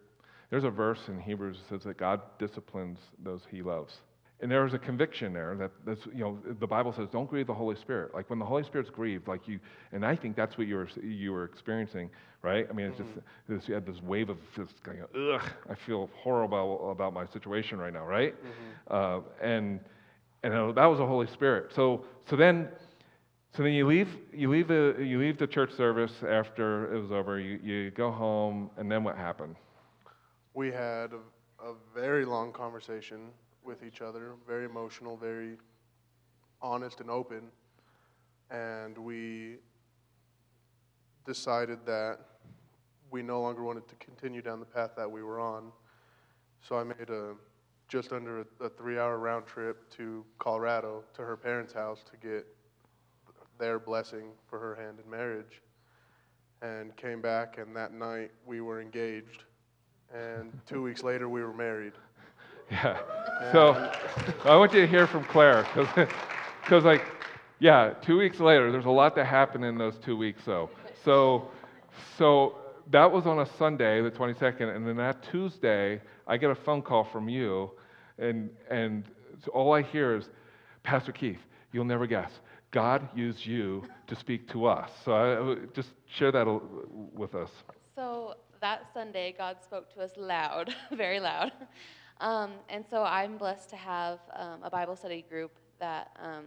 There's 0.50 0.64
a 0.64 0.70
verse 0.70 1.00
in 1.08 1.20
Hebrews 1.20 1.58
that 1.58 1.68
says 1.68 1.84
that 1.84 1.98
God 1.98 2.20
disciplines 2.38 2.98
those 3.22 3.42
He 3.50 3.62
loves. 3.62 3.94
And 4.40 4.48
there 4.50 4.62
was 4.62 4.72
a 4.72 4.78
conviction 4.78 5.32
there 5.32 5.56
that 5.56 5.72
that's, 5.84 6.06
you 6.06 6.20
know 6.20 6.38
the 6.60 6.66
Bible 6.66 6.92
says 6.92 7.08
don't 7.10 7.28
grieve 7.28 7.48
the 7.48 7.54
Holy 7.54 7.74
Spirit. 7.74 8.14
Like 8.14 8.30
when 8.30 8.38
the 8.38 8.44
Holy 8.44 8.62
Spirit's 8.62 8.88
grieved, 8.88 9.26
like 9.26 9.48
you, 9.48 9.58
and 9.90 10.06
I 10.06 10.14
think 10.14 10.36
that's 10.36 10.56
what 10.56 10.68
you 10.68 10.76
were 10.76 10.88
you 11.02 11.32
were 11.32 11.44
experiencing, 11.44 12.08
right? 12.42 12.66
I 12.70 12.72
mean, 12.72 12.86
it's 12.86 13.00
mm-hmm. 13.00 13.14
just 13.14 13.26
this, 13.48 13.68
you 13.68 13.74
had 13.74 13.84
this 13.84 14.00
wave 14.00 14.28
of 14.28 14.38
just 14.54 14.80
going, 14.84 15.00
ugh, 15.02 15.42
I 15.68 15.74
feel 15.74 16.08
horrible 16.14 16.92
about 16.92 17.12
my 17.12 17.26
situation 17.26 17.78
right 17.78 17.92
now, 17.92 18.06
right? 18.06 18.34
Mm-hmm. 18.34 18.94
Uh, 18.94 19.20
and 19.44 19.80
and 20.44 20.76
that 20.76 20.86
was 20.86 20.98
the 20.98 21.06
Holy 21.06 21.26
Spirit. 21.26 21.72
So 21.74 22.04
so 22.30 22.36
then. 22.36 22.68
So 23.56 23.62
then 23.64 23.72
you 23.72 23.86
leave, 23.86 24.08
you 24.32 24.50
leave 24.50 24.68
the 24.68 24.96
you 25.00 25.18
leave 25.18 25.38
the 25.38 25.46
church 25.46 25.72
service 25.72 26.12
after 26.22 26.94
it 26.94 27.00
was 27.00 27.10
over. 27.10 27.40
You, 27.40 27.58
you 27.62 27.90
go 27.90 28.10
home, 28.10 28.70
and 28.76 28.90
then 28.90 29.02
what 29.02 29.16
happened? 29.16 29.56
We 30.54 30.70
had 30.70 31.12
a, 31.12 31.64
a 31.64 31.74
very 31.94 32.24
long 32.24 32.52
conversation 32.52 33.30
with 33.64 33.82
each 33.82 34.00
other, 34.00 34.34
very 34.46 34.64
emotional, 34.64 35.16
very 35.16 35.56
honest 36.62 37.00
and 37.00 37.10
open. 37.10 37.50
and 38.50 38.96
we 38.96 39.56
decided 41.26 41.78
that 41.84 42.18
we 43.10 43.22
no 43.22 43.40
longer 43.40 43.62
wanted 43.62 43.86
to 43.88 43.94
continue 43.96 44.42
down 44.42 44.60
the 44.60 44.66
path 44.66 44.92
that 44.96 45.10
we 45.10 45.22
were 45.22 45.40
on. 45.40 45.70
So 46.62 46.78
I 46.78 46.84
made 46.84 47.10
a 47.10 47.34
just 47.88 48.12
under 48.12 48.40
a, 48.40 48.64
a 48.64 48.68
three-hour 48.68 49.18
round 49.18 49.46
trip 49.46 49.90
to 49.96 50.24
Colorado 50.38 51.04
to 51.14 51.22
her 51.22 51.36
parents' 51.36 51.72
house 51.72 52.04
to 52.10 52.16
get 52.16 52.46
their 53.58 53.78
blessing 53.78 54.30
for 54.48 54.58
her 54.58 54.74
hand 54.74 54.98
in 55.04 55.10
marriage, 55.10 55.62
and 56.62 56.96
came 56.96 57.20
back. 57.20 57.58
And 57.58 57.74
that 57.76 57.92
night 57.92 58.30
we 58.46 58.60
were 58.60 58.80
engaged, 58.80 59.44
and 60.14 60.52
two 60.66 60.82
weeks 60.82 61.02
later 61.02 61.28
we 61.28 61.42
were 61.42 61.54
married. 61.54 61.92
Yeah. 62.70 62.98
So 63.50 63.90
I 64.44 64.54
want 64.54 64.74
you 64.74 64.82
to 64.82 64.86
hear 64.86 65.06
from 65.06 65.24
Claire 65.24 65.66
because, 66.62 66.84
like, 66.84 67.02
yeah, 67.60 67.94
two 68.02 68.18
weeks 68.18 68.40
later, 68.40 68.70
there's 68.70 68.84
a 68.84 68.90
lot 68.90 69.14
that 69.14 69.24
happened 69.24 69.64
in 69.64 69.78
those 69.78 69.96
two 69.96 70.18
weeks, 70.18 70.42
though. 70.44 70.68
So, 71.02 71.48
so 72.18 72.58
that 72.90 73.10
was 73.10 73.26
on 73.26 73.38
a 73.38 73.46
Sunday, 73.56 74.02
the 74.02 74.10
22nd, 74.10 74.76
and 74.76 74.86
then 74.86 74.96
that 74.98 75.22
Tuesday, 75.22 76.00
I 76.26 76.36
get 76.36 76.50
a 76.50 76.54
phone 76.54 76.82
call 76.82 77.04
from 77.04 77.28
you, 77.30 77.70
and 78.18 78.50
and 78.70 79.04
all 79.52 79.72
I 79.72 79.82
hear 79.82 80.16
is, 80.16 80.28
Pastor 80.82 81.12
Keith, 81.12 81.40
you'll 81.72 81.84
never 81.84 82.06
guess, 82.06 82.30
God 82.70 83.08
used 83.16 83.46
you 83.46 83.84
to 84.06 84.16
speak 84.16 84.48
to 84.50 84.66
us. 84.66 84.90
So 85.04 85.12
I, 85.12 85.66
just 85.74 85.90
share 86.06 86.32
that 86.32 86.46
with 87.14 87.34
us. 87.34 87.50
So 87.94 88.34
that 88.60 88.86
Sunday, 88.92 89.34
God 89.36 89.56
spoke 89.62 89.92
to 89.94 90.00
us 90.00 90.12
loud, 90.16 90.74
very 90.92 91.20
loud. 91.20 91.52
Um, 92.20 92.52
and 92.68 92.84
so 92.88 93.02
I'm 93.02 93.38
blessed 93.38 93.70
to 93.70 93.76
have 93.76 94.18
um, 94.34 94.60
a 94.62 94.70
Bible 94.70 94.96
study 94.96 95.24
group 95.28 95.52
that 95.78 96.10
um, 96.22 96.46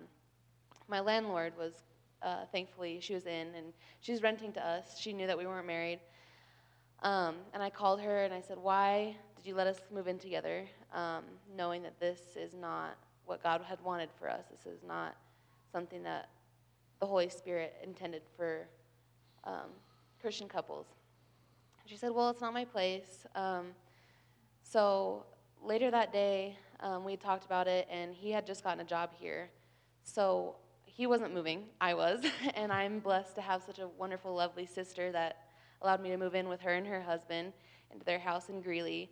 my 0.88 0.99
landlord 0.99 1.53
was, 1.57 1.74
uh, 2.22 2.45
thankfully, 2.51 2.99
she 2.99 3.13
was 3.13 3.26
in 3.26 3.47
and 3.55 3.74
she's 4.01 4.22
renting 4.22 4.51
to 4.53 4.65
us. 4.65 4.99
She 4.99 5.13
knew 5.13 5.28
that 5.28 5.38
we 5.38 5.47
weren't 5.47 5.67
married. 5.67 5.99
Um, 7.01 7.36
and 7.53 7.63
I 7.63 7.69
called 7.69 8.01
her 8.01 8.26
and 8.26 8.34
I 8.34 8.41
said, 8.41 8.57
Why 8.59 9.15
did 9.36 9.45
you 9.45 9.55
let 9.55 9.65
us 9.65 9.80
move 9.91 10.07
in 10.07 10.19
together, 10.19 10.65
um, 10.93 11.24
knowing 11.55 11.82
that 11.84 11.99
this 11.99 12.19
is 12.36 12.53
not 12.53 12.97
what 13.26 13.41
God 13.41 13.61
had 13.67 13.82
wanted 13.82 14.09
for 14.19 14.30
us? 14.30 14.43
This 14.51 14.72
is 14.72 14.84
not 14.88 15.15
something 15.72 16.03
that 16.03 16.30
the 16.99 17.05
Holy 17.05 17.30
Spirit 17.30 17.76
intended 17.84 18.22
for 18.36 18.67
um, 19.43 19.72
Christian 20.22 20.47
couples. 20.47 20.88
She 21.86 21.97
said, 21.97 22.11
Well, 22.11 22.30
it's 22.30 22.41
not 22.41 22.53
my 22.53 22.65
place. 22.65 23.26
Um, 23.36 23.67
so 24.63 25.26
later 25.61 25.91
that 25.91 26.13
day, 26.13 26.55
um, 26.80 27.03
we 27.03 27.15
talked 27.15 27.45
about 27.45 27.67
it, 27.67 27.88
and 27.91 28.13
he 28.13 28.32
had 28.32 28.45
just 28.45 28.63
gotten 28.63 28.80
a 28.80 28.86
job 28.86 29.11
here. 29.19 29.49
So 30.03 30.55
he 30.86 31.07
wasn't 31.07 31.34
moving, 31.34 31.65
I 31.80 31.93
was. 31.93 32.24
and 32.55 32.72
I'm 32.72 32.99
blessed 32.99 33.36
to 33.36 33.41
have 33.41 33.63
such 33.63 33.80
a 33.80 33.88
wonderful, 33.88 34.34
lovely 34.34 34.65
sister 34.65 35.11
that 35.11 35.38
allowed 35.82 36.01
me 36.01 36.09
to 36.09 36.17
move 36.17 36.36
in 36.36 36.47
with 36.47 36.61
her 36.61 36.74
and 36.74 36.86
her 36.88 37.01
husband 37.01 37.53
into 37.91 38.05
their 38.05 38.19
house 38.19 38.49
in 38.49 38.61
Greeley. 38.61 39.09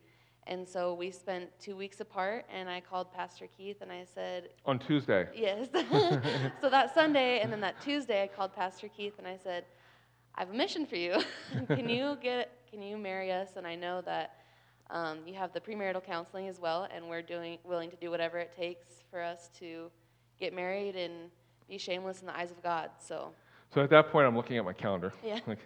And 0.49 0.67
so 0.67 0.95
we 0.95 1.11
spent 1.11 1.47
two 1.59 1.75
weeks 1.75 1.99
apart, 1.99 2.43
and 2.51 2.67
I 2.67 2.81
called 2.81 3.13
Pastor 3.13 3.45
Keith 3.55 3.83
and 3.83 3.91
I 3.91 4.03
said, 4.03 4.49
On 4.65 4.79
Tuesday. 4.79 5.27
Yes. 5.31 5.67
so 6.59 6.71
that 6.71 6.95
Sunday 6.95 7.41
and 7.41 7.53
then 7.53 7.61
that 7.61 7.79
Tuesday, 7.83 8.23
I 8.23 8.27
called 8.27 8.55
Pastor 8.55 8.87
Keith 8.87 9.13
and 9.19 9.27
I 9.27 9.37
said, 9.37 9.65
"I 10.33 10.39
have 10.39 10.49
a 10.49 10.53
mission 10.53 10.87
for 10.87 10.95
you. 10.95 11.21
can 11.67 11.87
you 11.87 12.17
get? 12.19 12.49
Can 12.67 12.81
you 12.81 12.97
marry 12.97 13.31
us?" 13.31 13.57
And 13.57 13.67
I 13.67 13.75
know 13.75 14.01
that 14.01 14.37
um, 14.89 15.19
you 15.27 15.35
have 15.35 15.53
the 15.53 15.59
premarital 15.59 16.03
counseling 16.03 16.47
as 16.47 16.59
well, 16.59 16.87
and 16.91 17.07
we're 17.07 17.21
doing 17.21 17.59
willing 17.63 17.91
to 17.91 17.97
do 17.97 18.09
whatever 18.09 18.39
it 18.39 18.51
takes 18.57 19.03
for 19.11 19.21
us 19.21 19.51
to 19.59 19.91
get 20.39 20.51
married 20.51 20.95
and 20.95 21.13
be 21.69 21.77
shameless 21.77 22.21
in 22.21 22.25
the 22.25 22.35
eyes 22.35 22.49
of 22.49 22.63
God. 22.63 22.89
So 22.97 23.33
So 23.71 23.83
at 23.83 23.91
that 23.91 24.11
point, 24.11 24.25
I'm 24.25 24.35
looking 24.35 24.57
at 24.57 24.65
my 24.65 24.73
calendar. 24.73 25.13
Yeah. 25.23 25.41
Like, 25.47 25.59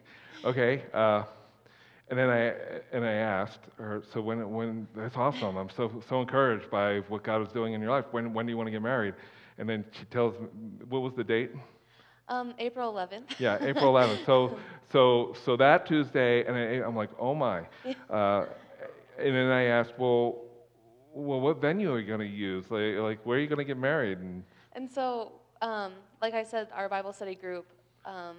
okay. 0.43 0.83
Uh, 0.93 1.23
and 2.09 2.17
then 2.19 2.29
I 2.29 2.53
and 2.91 3.05
I 3.05 3.13
asked 3.13 3.61
her. 3.77 4.03
So 4.13 4.21
when 4.21 4.49
when 4.51 4.87
that's 4.95 5.15
awesome. 5.17 5.55
I'm 5.57 5.69
so 5.69 6.01
so 6.07 6.21
encouraged 6.21 6.69
by 6.69 6.99
what 7.09 7.23
God 7.23 7.39
was 7.39 7.49
doing 7.51 7.73
in 7.73 7.81
your 7.81 7.91
life. 7.91 8.05
When 8.11 8.33
when 8.33 8.45
do 8.45 8.51
you 8.51 8.57
want 8.57 8.67
to 8.67 8.71
get 8.71 8.81
married? 8.81 9.15
And 9.57 9.67
then 9.69 9.85
she 9.91 10.05
tells 10.05 10.39
me 10.39 10.47
what 10.89 11.01
was 11.01 11.13
the 11.13 11.23
date? 11.23 11.51
um, 12.27 12.53
April 12.59 12.93
11th. 12.93 13.39
Yeah, 13.39 13.57
April 13.61 13.93
11th. 13.93 14.25
So 14.25 14.57
so 14.91 15.33
so 15.45 15.55
that 15.57 15.85
Tuesday, 15.85 16.45
and 16.45 16.55
I, 16.55 16.85
I'm 16.87 16.95
like, 16.95 17.09
oh 17.19 17.33
my. 17.33 17.63
Uh, 18.09 18.45
and 19.17 19.35
then 19.35 19.49
I 19.51 19.63
asked, 19.63 19.93
well, 19.97 20.41
well, 21.13 21.39
what 21.41 21.61
venue 21.61 21.91
are 21.93 21.99
you 21.99 22.07
going 22.07 22.19
to 22.19 22.25
use? 22.25 22.69
Like, 22.71 22.95
like 22.95 23.19
where 23.25 23.37
are 23.37 23.41
you 23.41 23.47
going 23.47 23.59
to 23.59 23.65
get 23.65 23.77
married? 23.77 24.19
And 24.19 24.43
And 24.73 24.89
so, 24.89 25.33
um, 25.61 25.93
like 26.21 26.33
I 26.33 26.43
said, 26.43 26.67
our 26.73 26.89
Bible 26.89 27.13
study 27.13 27.35
group, 27.35 27.65
um, 28.05 28.37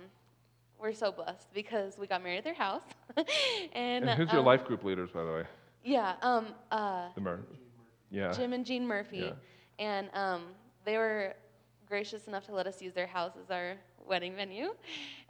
we're 0.84 0.92
so 0.92 1.10
blessed 1.10 1.48
because 1.54 1.96
we 1.98 2.06
got 2.06 2.22
married 2.22 2.36
at 2.36 2.44
their 2.44 2.52
house. 2.54 2.82
and 3.72 4.04
and 4.04 4.10
who's 4.10 4.30
your 4.30 4.40
um, 4.40 4.46
life 4.46 4.66
group 4.66 4.84
leaders, 4.84 5.08
by 5.10 5.24
the 5.24 5.32
way? 5.32 5.42
Yeah, 5.82 6.14
um, 6.20 6.48
uh, 6.70 7.08
The 7.14 7.22
Mer- 7.22 7.40
yeah. 8.10 8.32
Jim 8.32 8.52
and 8.52 8.66
Jean 8.66 8.86
Murphy, 8.86 9.18
Yeah. 9.18 9.32
and 9.78 10.10
um, 10.12 10.42
they 10.84 10.98
were 10.98 11.34
gracious 11.88 12.28
enough 12.28 12.44
to 12.46 12.54
let 12.54 12.66
us 12.66 12.82
use 12.82 12.92
their 12.92 13.06
house 13.06 13.32
as 13.42 13.50
our 13.50 13.76
wedding 14.06 14.36
venue. 14.36 14.74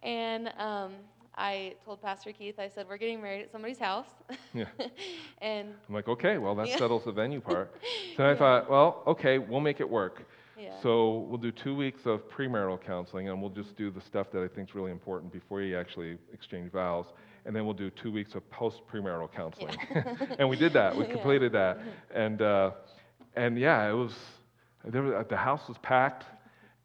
And 0.02 0.48
um, 0.58 0.94
I 1.36 1.76
told 1.84 2.02
Pastor 2.02 2.32
Keith, 2.32 2.58
I 2.58 2.68
said, 2.68 2.86
"We're 2.88 2.96
getting 2.96 3.22
married 3.22 3.42
at 3.42 3.52
somebody's 3.52 3.78
house." 3.78 4.08
Yeah. 4.52 4.64
and 5.38 5.68
I'm 5.88 5.94
like, 5.94 6.08
okay, 6.08 6.38
well, 6.38 6.56
that 6.56 6.66
Yeah. 6.66 6.78
settles 6.78 7.04
the 7.04 7.12
venue 7.12 7.40
part. 7.40 7.72
So 8.16 8.28
I 8.28 8.36
thought, 8.36 8.70
well, 8.70 9.02
okay, 9.08 9.38
we'll 9.38 9.60
make 9.60 9.80
it 9.80 9.88
work. 9.90 10.28
Yeah, 10.64 10.80
So 10.82 11.26
we'll 11.28 11.38
do 11.38 11.50
two 11.52 11.74
weeks 11.74 12.06
of 12.06 12.28
premarital 12.28 12.80
counseling, 12.82 13.28
and 13.28 13.40
we'll 13.40 13.50
just 13.50 13.76
do 13.76 13.90
the 13.90 14.00
stuff 14.00 14.30
that 14.32 14.42
I 14.42 14.48
think 14.48 14.68
is 14.70 14.74
really 14.74 14.90
important 14.90 15.32
before 15.32 15.60
you 15.62 15.76
actually 15.78 16.18
exchange 16.32 16.70
vows. 16.72 17.06
And 17.46 17.54
then 17.54 17.64
we'll 17.64 17.74
do 17.74 17.90
two 17.90 18.10
weeks 18.12 18.34
of 18.34 18.48
post 18.50 18.82
premarital 18.90 19.32
counseling. 19.32 19.76
and 20.38 20.48
we 20.48 20.56
did 20.56 20.72
that. 20.72 20.96
We 20.96 21.04
Yeah. 21.04 21.12
completed 21.12 21.52
that. 21.52 21.78
And, 22.14 22.40
uh, 22.42 22.70
and 23.36 23.58
yeah, 23.58 23.88
it 23.88 23.92
was, 23.92 24.14
there 24.84 25.02
was, 25.02 25.26
the 25.28 25.36
house 25.36 25.68
was 25.68 25.76
packed, 25.78 26.24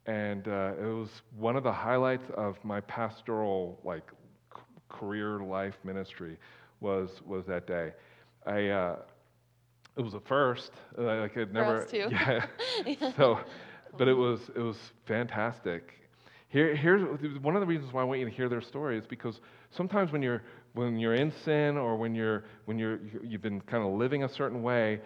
and 0.05 0.47
uh, 0.47 0.71
it 0.79 0.85
was 0.85 1.09
one 1.37 1.55
of 1.55 1.63
the 1.63 1.71
highlights 1.71 2.29
of 2.35 2.57
my 2.63 2.81
pastoral, 2.81 3.79
like, 3.83 4.09
c- 4.55 4.61
career 4.89 5.39
life 5.39 5.75
ministry 5.83 6.37
was, 6.81 7.21
was 7.25 7.45
that 7.45 7.65
day. 7.67 7.93
I, 8.45 8.67
uh, 8.67 8.95
it 9.97 10.01
was 10.01 10.13
a 10.13 10.19
first. 10.21 10.71
Like 10.97 11.37
I'd 11.37 11.53
never. 11.53 11.85
too. 11.85 12.07
Yeah. 12.85 13.11
so, 13.17 13.39
but 13.97 14.07
it 14.07 14.13
was 14.13 14.39
it 14.55 14.61
was 14.61 14.77
fantastic. 15.05 15.93
Here, 16.49 16.75
here's 16.75 17.03
one 17.41 17.55
of 17.55 17.61
the 17.61 17.67
reasons 17.67 17.93
why 17.93 18.01
I 18.01 18.03
want 18.05 18.19
you 18.19 18.25
to 18.25 18.31
hear 18.31 18.49
their 18.49 18.61
story 18.61 18.97
is 18.97 19.05
because 19.05 19.39
sometimes 19.69 20.11
when 20.11 20.23
you're 20.23 20.41
when 20.73 20.97
you're 20.97 21.13
in 21.13 21.31
sin 21.45 21.77
or 21.77 21.95
when 21.95 22.15
you're 22.15 22.43
when 22.65 22.79
you're 22.79 22.99
you've 23.23 23.43
been 23.43 23.61
kind 23.61 23.85
of 23.85 23.93
living 23.93 24.23
a 24.23 24.29
certain 24.29 24.63
way, 24.63 24.99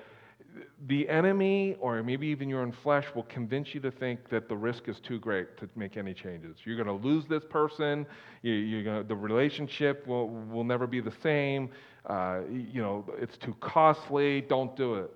the 0.88 1.08
enemy 1.10 1.76
or 1.82 2.02
maybe 2.02 2.28
even 2.28 2.48
your 2.48 2.62
own 2.62 2.72
flesh 2.72 3.06
will 3.14 3.24
convince 3.24 3.74
you 3.74 3.82
to 3.82 3.92
think 3.92 4.30
that 4.30 4.48
the 4.48 4.56
risk 4.56 4.88
is 4.88 5.00
too 5.02 5.20
great 5.20 5.58
to 5.58 5.70
make 5.76 5.98
any 5.98 6.14
changes. 6.14 6.56
You're 6.64 6.82
going 6.82 6.88
to 6.88 7.06
lose 7.06 7.26
this 7.28 7.44
person. 7.50 8.06
You, 8.42 8.84
to, 8.84 9.04
the 9.04 9.16
relationship 9.16 10.08
will 10.08 10.30
will 10.30 10.64
never 10.64 10.88
be 10.88 11.02
the 11.02 11.14
same. 11.22 11.72
Uh, 12.06 12.40
you 12.50 12.82
know, 12.82 13.06
it's 13.20 13.38
too 13.38 13.56
costly. 13.60 14.42
Don't 14.42 14.76
do 14.78 14.96
it. 14.96 15.12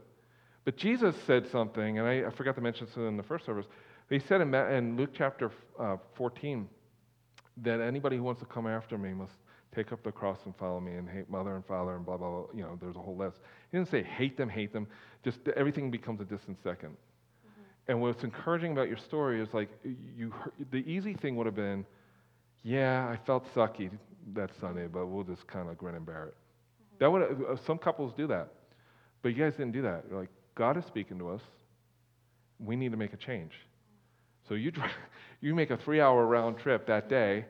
But 0.68 0.76
Jesus 0.76 1.16
said 1.26 1.48
something, 1.50 1.98
and 1.98 2.06
I, 2.06 2.28
I 2.28 2.30
forgot 2.30 2.56
to 2.56 2.62
mention 2.62 2.88
this 2.88 2.98
in 2.98 3.16
the 3.16 3.24
first 3.24 3.46
service. 3.46 3.68
He 4.10 4.20
said 4.20 4.42
in, 4.42 4.52
Ma- 4.52 4.68
in 4.68 4.98
Luke 4.98 5.12
chapter 5.14 5.50
uh, 5.80 5.96
14 6.16 6.68
that 7.64 7.80
anybody 7.80 8.18
who 8.18 8.24
wants 8.24 8.42
to 8.42 8.46
come 8.48 8.68
after 8.68 8.98
me 8.98 9.14
must 9.14 9.32
take 9.74 9.94
up 9.94 10.04
the 10.04 10.12
cross 10.12 10.40
and 10.44 10.54
follow 10.58 10.82
me 10.82 10.96
and 10.96 11.08
hate 11.08 11.30
mother 11.30 11.56
and 11.56 11.66
father 11.66 11.96
and 11.96 12.06
blah, 12.06 12.18
blah, 12.18 12.30
blah. 12.30 12.48
You 12.54 12.64
know, 12.64 12.78
there's 12.82 12.98
a 12.98 13.00
whole 13.00 13.16
list. 13.16 13.38
He 13.72 13.78
didn't 13.78 13.90
say 13.90 14.04
hate 14.04 14.36
them, 14.36 14.50
hate 14.50 14.74
them. 14.74 14.88
Just 15.24 15.40
everything 15.56 15.90
becomes 15.90 16.20
a 16.20 16.26
distant 16.26 16.62
2nd 16.62 16.90
And 17.88 18.02
what's 18.02 18.26
encouraging 18.26 18.74
about 18.74 18.90
your 18.90 18.98
story 18.98 19.40
is 19.40 19.54
like, 19.54 19.70
you, 20.18 20.34
the 20.72 20.80
easy 20.80 21.14
thing 21.14 21.38
would 21.38 21.46
have 21.46 21.56
been, 21.56 21.86
yeah, 22.64 23.08
I 23.08 23.16
felt 23.26 23.46
sucky 23.56 23.90
that 24.34 24.52
Sunday, 24.60 24.88
but 24.88 25.08
we'll 25.08 25.24
just 25.24 25.48
kind 25.48 25.70
of 25.70 25.78
grin 25.78 25.96
and 25.96 26.06
bear 26.06 26.26
it. 26.26 26.36
That 27.00 27.10
would 27.10 27.22
uh, 27.22 27.56
some 27.56 27.78
couples 27.78 28.12
do 28.18 28.28
that, 28.28 28.50
but 29.22 29.30
you 29.30 29.42
guys 29.42 29.54
didn't 29.54 29.72
do 29.72 29.84
that. 29.84 30.04
You're 30.10 30.20
like 30.20 30.30
God 30.58 30.76
is 30.76 30.86
speaking 30.86 31.20
to 31.20 31.30
us. 31.30 31.42
We 32.60 32.76
need 32.76 32.90
to 32.92 32.98
make 32.98 33.14
a 33.14 33.18
change. 33.18 33.52
So 34.48 34.56
you 34.56 34.72
dri- 34.72 34.90
you 35.42 35.54
make 35.54 35.70
a 35.70 35.78
three-hour 35.78 36.26
round 36.26 36.58
trip 36.58 36.88
that 36.88 37.08
day. 37.08 37.46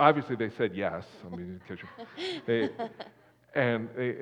Obviously, 0.00 0.34
they 0.34 0.50
said 0.50 0.74
yes. 0.74 1.04
I 1.24 1.36
mean, 1.36 1.60
'cause 1.68 1.78
you- 1.80 2.40
they, 2.46 2.70
and 3.54 3.88
they 3.96 4.10
uh, 4.10 4.14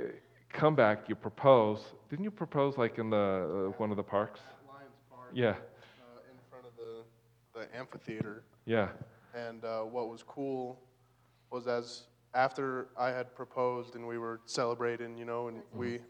come 0.51 0.75
back. 0.75 1.09
You 1.09 1.15
propose. 1.15 1.81
Didn't 2.11 2.25
you 2.25 2.31
propose 2.31 2.77
like 2.77 2.99
in 2.99 3.09
the 3.09 3.17
uh, 3.17 3.79
one 3.79 3.91
of 3.91 3.97
the 3.97 4.03
parks? 4.03 4.41
Lions 4.69 4.91
Park, 5.11 5.31
Yeah, 5.33 5.49
uh, 5.51 5.55
in 6.31 6.37
front 6.51 6.67
of 6.67 6.73
the, 6.77 7.61
the 7.61 7.79
amphitheater. 7.79 8.43
yeah, 8.67 8.89
And 9.35 9.65
uh, 9.65 9.81
what 9.83 10.11
was 10.11 10.23
cool 10.23 10.79
was 11.51 11.67
as 11.67 12.03
after 12.35 12.89
I 12.99 13.09
had 13.09 13.35
proposed 13.35 13.95
and 13.95 14.07
we 14.07 14.19
were 14.19 14.41
celebrating, 14.45 15.17
you 15.17 15.25
know, 15.25 15.49
and 15.49 15.63
we 15.75 16.01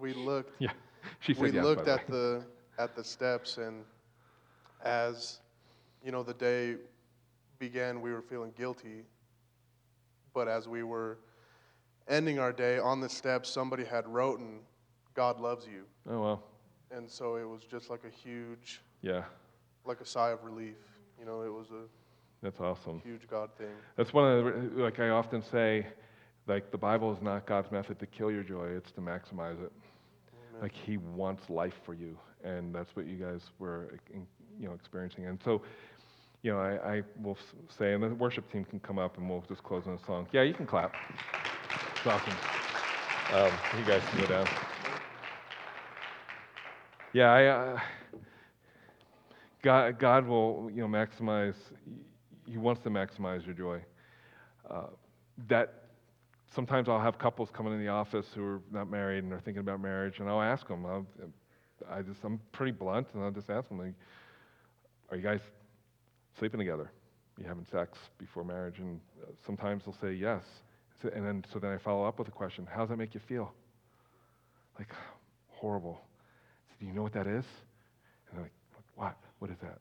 we 0.00 0.12
looked 0.12 0.56
yeah. 0.58 0.72
She 1.20 1.34
said 1.34 1.42
we 1.42 1.50
yes. 1.52 1.64
looked 1.64 1.88
at 1.88 2.06
the 2.06 2.44
at 2.78 2.94
the 2.94 3.02
steps 3.04 3.58
and 3.58 3.84
as 4.84 5.40
you 6.04 6.12
know 6.12 6.22
the 6.22 6.34
day 6.34 6.76
began, 7.58 8.00
we 8.00 8.12
were 8.12 8.22
feeling 8.22 8.52
guilty. 8.56 9.04
But 10.32 10.48
as 10.48 10.68
we 10.68 10.82
were 10.82 11.18
ending 12.06 12.38
our 12.38 12.52
day 12.52 12.78
on 12.78 13.00
the 13.00 13.08
steps, 13.08 13.48
somebody 13.50 13.84
had 13.84 14.06
written, 14.06 14.60
God 15.14 15.40
loves 15.40 15.66
you. 15.66 15.82
Oh, 16.08 16.20
well. 16.20 16.42
And 16.90 17.10
so 17.10 17.36
it 17.36 17.44
was 17.44 17.62
just 17.64 17.90
like 17.90 18.04
a 18.04 18.10
huge, 18.10 18.80
Yeah. 19.02 19.24
like 19.84 20.00
a 20.00 20.06
sigh 20.06 20.30
of 20.30 20.44
relief. 20.44 20.76
You 21.18 21.26
know, 21.26 21.42
it 21.42 21.52
was 21.52 21.70
a 21.70 21.84
That's 22.42 22.60
awesome. 22.60 23.00
huge 23.00 23.26
God 23.28 23.50
thing. 23.58 23.74
That's 23.96 24.12
one 24.12 24.30
of 24.30 24.44
the, 24.76 24.82
like 24.82 25.00
I 25.00 25.08
often 25.10 25.42
say, 25.42 25.86
like 26.46 26.70
the 26.70 26.78
Bible 26.78 27.12
is 27.12 27.20
not 27.20 27.44
God's 27.46 27.70
method 27.72 27.98
to 27.98 28.06
kill 28.06 28.30
your 28.30 28.44
joy, 28.44 28.66
it's 28.68 28.92
to 28.92 29.00
maximize 29.00 29.60
it. 29.62 29.72
Like 30.60 30.72
He 30.72 30.96
wants 30.96 31.48
life 31.48 31.74
for 31.84 31.94
you, 31.94 32.16
and 32.44 32.74
that's 32.74 32.94
what 32.96 33.06
you 33.06 33.16
guys 33.16 33.40
were, 33.58 33.98
you 34.58 34.68
know, 34.68 34.74
experiencing. 34.74 35.26
And 35.26 35.40
so, 35.42 35.62
you 36.42 36.52
know, 36.52 36.58
I, 36.58 36.96
I 36.96 37.02
will 37.22 37.38
say, 37.76 37.92
and 37.92 38.02
the 38.02 38.08
worship 38.08 38.50
team 38.50 38.64
can 38.64 38.80
come 38.80 38.98
up, 38.98 39.16
and 39.18 39.28
we'll 39.28 39.44
just 39.48 39.62
close 39.62 39.84
on 39.86 39.94
a 39.94 40.04
song. 40.06 40.26
Yeah, 40.32 40.42
you 40.42 40.54
can 40.54 40.66
clap. 40.66 40.94
It's 41.96 42.06
awesome. 42.06 42.34
Um, 43.32 43.52
you 43.78 43.84
guys 43.84 44.02
can 44.10 44.20
go 44.20 44.26
down. 44.26 44.48
Yeah, 47.12 47.32
I. 47.32 47.46
Uh, 47.46 47.80
God, 49.62 49.98
God 49.98 50.26
will, 50.26 50.70
you 50.72 50.80
know, 50.80 50.88
maximize. 50.88 51.56
He 52.46 52.56
wants 52.56 52.82
to 52.82 52.90
maximize 52.90 53.44
your 53.44 53.54
joy. 53.54 53.80
Uh, 54.70 54.86
that 55.48 55.87
sometimes 56.54 56.88
I'll 56.88 57.00
have 57.00 57.18
couples 57.18 57.50
coming 57.52 57.72
in 57.72 57.80
the 57.80 57.88
office 57.88 58.26
who 58.34 58.44
are 58.44 58.60
not 58.70 58.90
married 58.90 59.24
and 59.24 59.32
are 59.32 59.40
thinking 59.40 59.60
about 59.60 59.80
marriage, 59.80 60.18
and 60.20 60.28
I'll 60.28 60.42
ask 60.42 60.66
them. 60.68 60.86
I'll, 60.86 61.06
I 61.90 62.02
just 62.02 62.18
I'm 62.24 62.40
pretty 62.52 62.72
blunt, 62.72 63.08
and 63.14 63.22
I'll 63.22 63.30
just 63.30 63.50
ask 63.50 63.68
them, 63.68 63.78
like, 63.78 63.94
"Are 65.10 65.16
you 65.16 65.22
guys 65.22 65.40
sleeping 66.38 66.58
together? 66.58 66.90
you 67.38 67.46
having 67.46 67.64
sex 67.70 67.98
before 68.18 68.44
marriage?" 68.44 68.78
And 68.78 69.00
uh, 69.22 69.30
sometimes 69.46 69.84
they'll 69.84 69.96
say 70.00 70.12
yes, 70.12 70.42
So- 71.02 71.10
and 71.14 71.24
then 71.24 71.44
so 71.52 71.58
then 71.58 71.70
I 71.72 71.78
follow 71.78 72.04
up 72.04 72.18
with 72.18 72.28
a 72.28 72.32
question: 72.32 72.66
How 72.70 72.80
does 72.80 72.88
that 72.90 72.96
make 72.98 73.14
you 73.14 73.20
feel? 73.28 73.52
Like 74.78 74.88
horrible. 75.50 76.00
Said, 76.68 76.80
Do 76.80 76.86
you 76.86 76.92
know 76.92 77.02
what 77.02 77.12
that 77.14 77.26
is? 77.26 77.44
And 78.30 78.34
they're 78.34 78.42
like, 78.42 78.52
What? 78.96 79.16
What 79.38 79.50
is 79.50 79.58
that? 79.62 79.78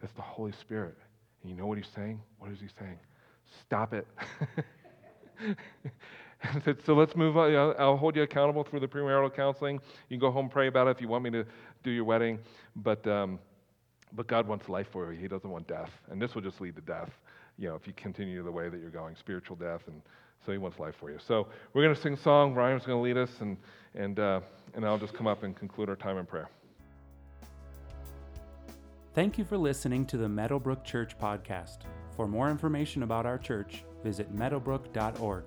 That's 0.00 0.12
the 0.14 0.22
Holy 0.22 0.52
Spirit. 0.52 0.96
And 1.42 1.50
you 1.50 1.56
know 1.56 1.66
what 1.66 1.78
he's 1.78 1.88
saying? 1.94 2.20
What 2.38 2.50
is 2.50 2.58
he 2.60 2.66
saying? 2.78 2.98
Stop 3.66 3.94
it. 3.94 4.06
So 6.84 6.94
let's 6.94 7.14
move 7.14 7.36
on. 7.36 7.54
I'll 7.78 7.96
hold 7.96 8.16
you 8.16 8.22
accountable 8.22 8.64
through 8.64 8.80
the 8.80 8.88
premarital 8.88 9.34
counseling. 9.34 9.76
You 10.08 10.16
can 10.16 10.18
go 10.18 10.30
home, 10.30 10.48
pray 10.48 10.66
about 10.66 10.88
it 10.88 10.90
if 10.90 11.00
you 11.00 11.08
want 11.08 11.24
me 11.24 11.30
to 11.30 11.46
do 11.82 11.90
your 11.90 12.04
wedding. 12.04 12.38
But, 12.76 13.06
um, 13.06 13.38
but 14.12 14.26
God 14.26 14.48
wants 14.48 14.68
life 14.68 14.88
for 14.90 15.12
you. 15.12 15.20
He 15.20 15.28
doesn't 15.28 15.48
want 15.48 15.68
death. 15.68 15.90
And 16.10 16.20
this 16.20 16.34
will 16.34 16.42
just 16.42 16.60
lead 16.60 16.74
to 16.76 16.82
death, 16.82 17.10
you 17.58 17.68
know, 17.68 17.76
if 17.76 17.86
you 17.86 17.92
continue 17.92 18.42
the 18.42 18.50
way 18.50 18.68
that 18.68 18.80
you're 18.80 18.90
going, 18.90 19.14
spiritual 19.16 19.56
death. 19.56 19.82
And 19.86 20.02
so 20.44 20.52
He 20.52 20.58
wants 20.58 20.78
life 20.78 20.96
for 20.98 21.10
you. 21.10 21.18
So 21.24 21.46
we're 21.72 21.82
going 21.82 21.94
to 21.94 22.00
sing 22.00 22.14
a 22.14 22.16
song. 22.16 22.54
Ryan's 22.54 22.84
going 22.84 22.98
to 22.98 23.02
lead 23.02 23.16
us, 23.16 23.40
and, 23.40 23.56
and, 23.94 24.18
uh, 24.18 24.40
and 24.74 24.84
I'll 24.84 24.98
just 24.98 25.14
come 25.14 25.28
up 25.28 25.44
and 25.44 25.56
conclude 25.56 25.88
our 25.88 25.96
time 25.96 26.18
in 26.18 26.26
prayer. 26.26 26.48
Thank 29.14 29.38
you 29.38 29.44
for 29.44 29.58
listening 29.58 30.06
to 30.06 30.16
the 30.16 30.28
Meadowbrook 30.28 30.84
Church 30.84 31.16
podcast. 31.18 31.78
For 32.16 32.28
more 32.28 32.50
information 32.50 33.02
about 33.02 33.26
our 33.26 33.38
church, 33.38 33.84
visit 34.02 34.34
meadowbrook.org. 34.34 35.44